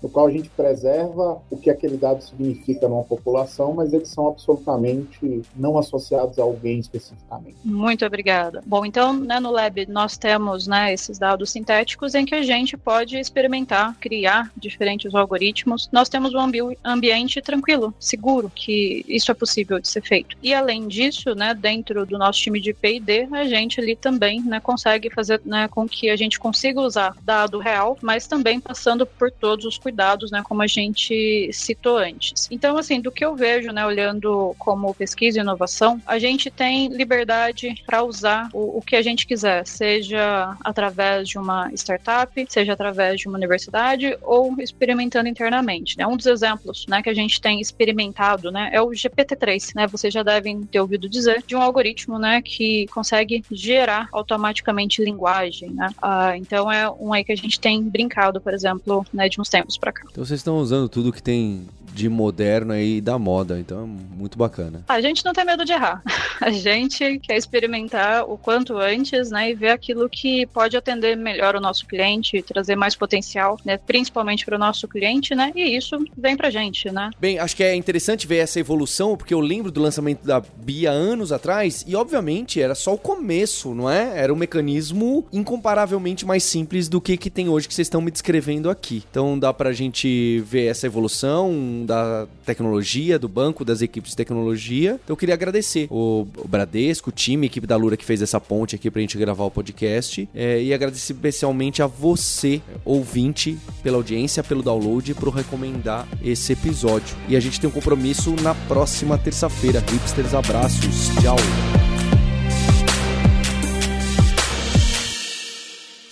No 0.03 0.09
qual 0.09 0.27
a 0.27 0.31
gente 0.31 0.49
preserva 0.49 1.41
o 1.49 1.57
que 1.57 1.71
aquele 1.71 1.97
dado 1.97 2.23
significa 2.23 2.87
numa 2.87 3.03
população, 3.03 3.73
mas 3.73 3.93
eles 3.93 4.09
são 4.09 4.27
absolutamente 4.27 5.41
não 5.55 5.75
associados 5.79 6.37
a 6.37 6.43
alguém 6.43 6.79
especificamente. 6.79 7.57
Muito 7.65 8.05
obrigada. 8.05 8.26
Bom, 8.65 8.85
então, 8.85 9.13
né, 9.13 9.39
no 9.39 9.51
Lab 9.51 9.85
nós 9.87 10.17
temos 10.17 10.67
né, 10.67 10.93
esses 10.93 11.17
dados 11.17 11.51
sintéticos 11.51 12.13
em 12.13 12.25
que 12.25 12.35
a 12.35 12.41
gente 12.41 12.75
pode 12.75 13.17
experimentar, 13.17 13.95
criar 13.99 14.51
diferentes 14.55 15.15
algoritmos. 15.15 15.89
Nós 15.91 16.09
temos 16.09 16.33
um 16.33 16.39
ambi 16.39 16.59
ambiente 16.83 17.41
tranquilo, 17.41 17.93
seguro, 17.99 18.51
que 18.53 19.05
isso 19.07 19.31
é 19.31 19.33
possível 19.33 19.79
de 19.79 19.87
ser 19.87 20.01
feito. 20.01 20.35
E 20.43 20.53
além 20.53 20.87
disso, 20.87 21.33
né, 21.35 21.53
dentro 21.53 22.05
do 22.05 22.17
nosso 22.17 22.39
time 22.41 22.59
de 22.59 22.73
P&D, 22.73 23.27
a 23.31 23.45
gente 23.45 23.79
ali 23.79 23.95
também 23.95 24.41
né, 24.41 24.59
consegue 24.59 25.09
fazer 25.09 25.41
né, 25.45 25.67
com 25.69 25.87
que 25.87 26.09
a 26.09 26.15
gente 26.15 26.39
consiga 26.39 26.81
usar 26.81 27.15
dado 27.21 27.59
real, 27.59 27.97
mas 28.01 28.27
também 28.27 28.59
passando 28.59 29.05
por 29.05 29.31
todos 29.31 29.65
os 29.65 29.77
cuidados, 29.77 30.31
né, 30.31 30.41
como 30.43 30.61
a 30.61 30.67
gente 30.67 31.49
citou 31.53 31.97
antes. 31.97 32.47
Então, 32.51 32.77
assim, 32.77 32.99
do 32.99 33.11
que 33.11 33.23
eu 33.23 33.35
vejo, 33.35 33.71
né, 33.71 33.85
olhando 33.85 34.53
como 34.59 34.93
pesquisa 34.93 35.39
e 35.39 35.41
inovação, 35.41 36.01
a 36.05 36.19
gente 36.19 36.51
tem 36.51 36.89
liberdade 36.89 37.81
para 37.85 38.03
usar 38.03 38.16
o, 38.53 38.77
o, 38.77 38.81
que 38.81 38.95
a 38.95 39.01
gente 39.01 39.25
quiser, 39.25 39.65
seja 39.65 40.55
através 40.63 41.27
de 41.27 41.37
uma 41.37 41.71
startup, 41.73 42.45
seja 42.49 42.73
através 42.73 43.19
de 43.19 43.27
uma 43.27 43.37
universidade 43.37 44.17
ou 44.21 44.55
experimentando 44.59 45.27
internamente. 45.27 45.97
Né? 45.97 46.05
Um 46.05 46.17
dos 46.17 46.25
exemplos 46.25 46.85
né, 46.87 47.01
que 47.01 47.09
a 47.09 47.13
gente 47.13 47.39
tem 47.41 47.59
experimentado 47.61 48.51
né, 48.51 48.69
é 48.71 48.81
o 48.81 48.89
GPT-3. 48.89 49.75
Né? 49.75 49.87
Vocês 49.87 50.13
já 50.13 50.23
devem 50.23 50.63
ter 50.63 50.79
ouvido 50.79 51.09
dizer 51.09 51.43
de 51.45 51.55
um 51.55 51.61
algoritmo 51.61 52.17
né, 52.19 52.41
que 52.41 52.87
consegue 52.87 53.43
gerar 53.51 54.07
automaticamente 54.11 55.03
linguagem. 55.03 55.71
Né? 55.71 55.89
Ah, 56.01 56.37
então 56.37 56.71
é 56.71 56.89
um 56.89 57.13
aí 57.13 57.23
que 57.23 57.31
a 57.31 57.37
gente 57.37 57.59
tem 57.59 57.83
brincado, 57.83 58.39
por 58.41 58.53
exemplo, 58.53 59.05
né, 59.13 59.29
de 59.29 59.39
uns 59.39 59.49
tempos 59.49 59.77
para 59.77 59.91
cá. 59.91 60.03
Então 60.11 60.25
vocês 60.25 60.39
estão 60.39 60.57
usando 60.57 60.89
tudo 60.89 61.11
que 61.11 61.21
tem 61.21 61.67
de 61.97 62.07
moderno 62.07 62.73
aí 62.73 63.01
da 63.01 63.17
moda, 63.17 63.59
então 63.59 63.83
é 63.83 64.15
muito 64.15 64.37
bacana. 64.37 64.83
A 64.87 65.01
gente 65.01 65.25
não 65.25 65.33
tem 65.33 65.43
medo 65.43 65.65
de 65.65 65.71
errar. 65.71 66.03
A 66.39 66.51
gente 66.51 67.19
quer 67.19 67.35
experimentar 67.35 68.23
o 68.29 68.37
quanto 68.37 68.77
antes, 68.77 69.31
né, 69.31 69.49
e 69.49 69.55
ver 69.55 69.69
aquilo 69.69 70.07
que 70.07 70.45
pode 70.47 70.77
atender 70.77 71.17
melhor 71.17 71.55
o 71.55 71.59
nosso 71.59 71.87
cliente, 71.87 72.43
trazer 72.43 72.75
mais 72.75 72.95
potencial, 72.95 73.59
né, 73.65 73.77
principalmente 73.77 74.45
para 74.45 74.55
o 74.55 74.59
nosso 74.59 74.87
cliente, 74.87 75.33
né, 75.33 75.51
e 75.55 75.75
isso 75.75 75.97
vem 76.15 76.37
pra 76.37 76.51
gente, 76.51 76.91
né. 76.91 77.09
Bem, 77.19 77.39
acho 77.39 77.55
que 77.55 77.63
é 77.63 77.75
interessante 77.75 78.27
ver 78.27 78.37
essa 78.37 78.59
evolução, 78.59 79.17
porque 79.17 79.33
eu 79.33 79.39
lembro 79.39 79.71
do 79.71 79.81
lançamento 79.81 80.23
da 80.23 80.39
Bia 80.39 80.91
anos 80.91 81.31
atrás, 81.31 81.83
e 81.87 81.95
obviamente 81.95 82.61
era 82.61 82.75
só 82.75 82.93
o 82.93 82.97
começo, 82.97 83.73
não 83.73 83.89
é? 83.89 84.19
Era 84.19 84.31
um 84.31 84.37
mecanismo 84.37 85.25
incomparavelmente 85.33 86.25
mais 86.25 86.43
simples 86.43 86.87
do 86.87 87.01
que 87.01 87.17
que 87.17 87.31
tem 87.31 87.49
hoje 87.49 87.67
que 87.67 87.73
vocês 87.73 87.87
estão 87.87 88.01
me 88.01 88.11
descrevendo 88.11 88.69
aqui. 88.69 89.03
Então 89.09 89.39
dá 89.39 89.51
pra 89.51 89.73
gente 89.73 90.39
ver 90.41 90.67
essa 90.67 90.85
evolução, 90.85 91.83
da 91.87 92.27
tecnologia, 92.45 93.17
do 93.17 93.27
banco, 93.27 93.65
das 93.65 93.81
equipes 93.81 94.11
de 94.11 94.17
tecnologia. 94.17 94.99
Então 95.03 95.13
eu 95.13 95.17
queria 95.17 95.33
agradecer 95.33 95.87
o, 95.89 96.27
Bradesco, 96.45 97.09
o 97.09 97.13
time, 97.13 97.45
a 97.45 97.47
equipe 97.47 97.65
da 97.65 97.75
Lura 97.75 97.97
que 97.97 98.05
fez 98.05 98.21
essa 98.21 98.39
ponte 98.39 98.75
aqui 98.75 98.91
pra 98.91 99.01
gente 99.01 99.17
gravar 99.17 99.45
o 99.45 99.51
podcast. 99.51 100.29
É, 100.35 100.61
e 100.61 100.73
agradecer 100.73 101.13
especialmente 101.13 101.81
a 101.81 101.87
você, 101.87 102.61
ouvinte, 102.85 103.57
pela 103.81 103.97
audiência, 103.97 104.43
pelo 104.43 104.61
download 104.61 105.13
por 105.15 105.29
recomendar 105.29 106.07
esse 106.23 106.53
episódio. 106.53 107.15
E 107.27 107.35
a 107.35 107.39
gente 107.39 107.59
tem 107.59 107.69
um 107.69 107.73
compromisso 107.73 108.35
na 108.41 108.53
próxima 108.53 109.17
terça-feira. 109.17 109.79
Hipsters, 109.79 110.33
abraços. 110.33 111.09
Tchau. 111.21 111.86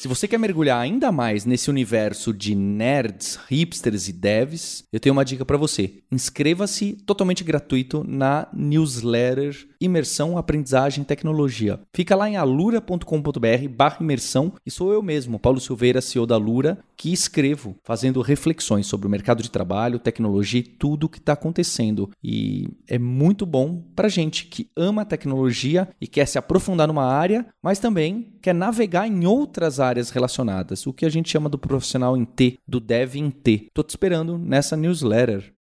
Se 0.05 0.09
você 0.09 0.27
quer 0.27 0.37
mergulhar 0.37 0.79
ainda 0.79 1.11
mais 1.11 1.45
nesse 1.45 1.67
universo 1.67 2.31
de 2.31 2.53
nerds, 2.53 3.39
hipsters 3.49 4.07
e 4.07 4.13
devs, 4.13 4.83
eu 4.93 4.99
tenho 4.99 5.13
uma 5.13 5.25
dica 5.25 5.43
para 5.43 5.57
você. 5.57 6.03
Inscreva-se 6.11 6.93
totalmente 6.93 7.43
gratuito 7.43 8.05
na 8.07 8.47
newsletter 8.53 9.67
Imersão, 9.81 10.37
Aprendizagem 10.37 11.03
Tecnologia. 11.03 11.79
Fica 11.93 12.15
lá 12.15 12.29
em 12.29 12.37
alura.com.br 12.37 13.67
barra 13.75 13.97
imersão 13.99 14.53
e 14.63 14.69
sou 14.69 14.93
eu 14.93 15.01
mesmo, 15.01 15.39
Paulo 15.39 15.59
Silveira, 15.59 16.01
CEO 16.01 16.25
da 16.25 16.37
Lura, 16.37 16.77
que 16.95 17.11
escrevo 17.11 17.75
fazendo 17.83 18.21
reflexões 18.21 18.87
sobre 18.87 19.07
o 19.07 19.09
mercado 19.09 19.41
de 19.41 19.51
trabalho, 19.51 19.99
tecnologia 19.99 20.59
e 20.59 20.63
tudo 20.63 21.05
o 21.05 21.09
que 21.09 21.17
está 21.17 21.33
acontecendo. 21.33 22.09
E 22.23 22.67
é 22.87 22.97
muito 22.97 23.45
bom 23.45 23.83
para 23.95 24.07
gente 24.07 24.45
que 24.45 24.69
ama 24.75 25.05
tecnologia 25.05 25.89
e 25.99 26.07
quer 26.07 26.27
se 26.27 26.37
aprofundar 26.37 26.87
numa 26.87 27.05
área, 27.05 27.45
mas 27.61 27.79
também 27.79 28.33
quer 28.41 28.53
navegar 28.53 29.07
em 29.07 29.25
outras 29.25 29.79
áreas 29.95 30.09
relacionadas, 30.09 30.85
o 30.85 30.93
que 30.93 31.05
a 31.05 31.09
gente 31.09 31.29
chama 31.29 31.47
do 31.47 31.57
profissional 31.57 32.17
em 32.17 32.25
T, 32.25 32.59
do 32.67 32.81
dev 32.81 33.15
em 33.15 33.29
T. 33.29 33.67
Tô 33.73 33.81
te 33.81 33.89
esperando 33.89 34.37
nessa 34.37 34.75
newsletter. 34.75 35.53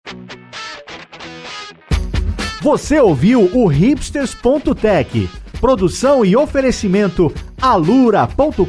Você 2.62 2.98
ouviu 2.98 3.50
o 3.54 3.66
hipsters.tech, 3.66 5.28
produção 5.60 6.24
e 6.24 6.34
oferecimento 6.34 7.32
alura.com.br. 7.60 8.62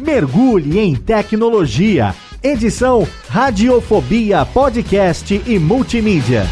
Mergulhe 0.00 0.78
em 0.78 0.94
tecnologia. 0.94 2.14
Edição 2.42 3.08
Radiofobia 3.28 4.44
Podcast 4.44 5.42
e 5.46 5.58
Multimídia. 5.58 6.42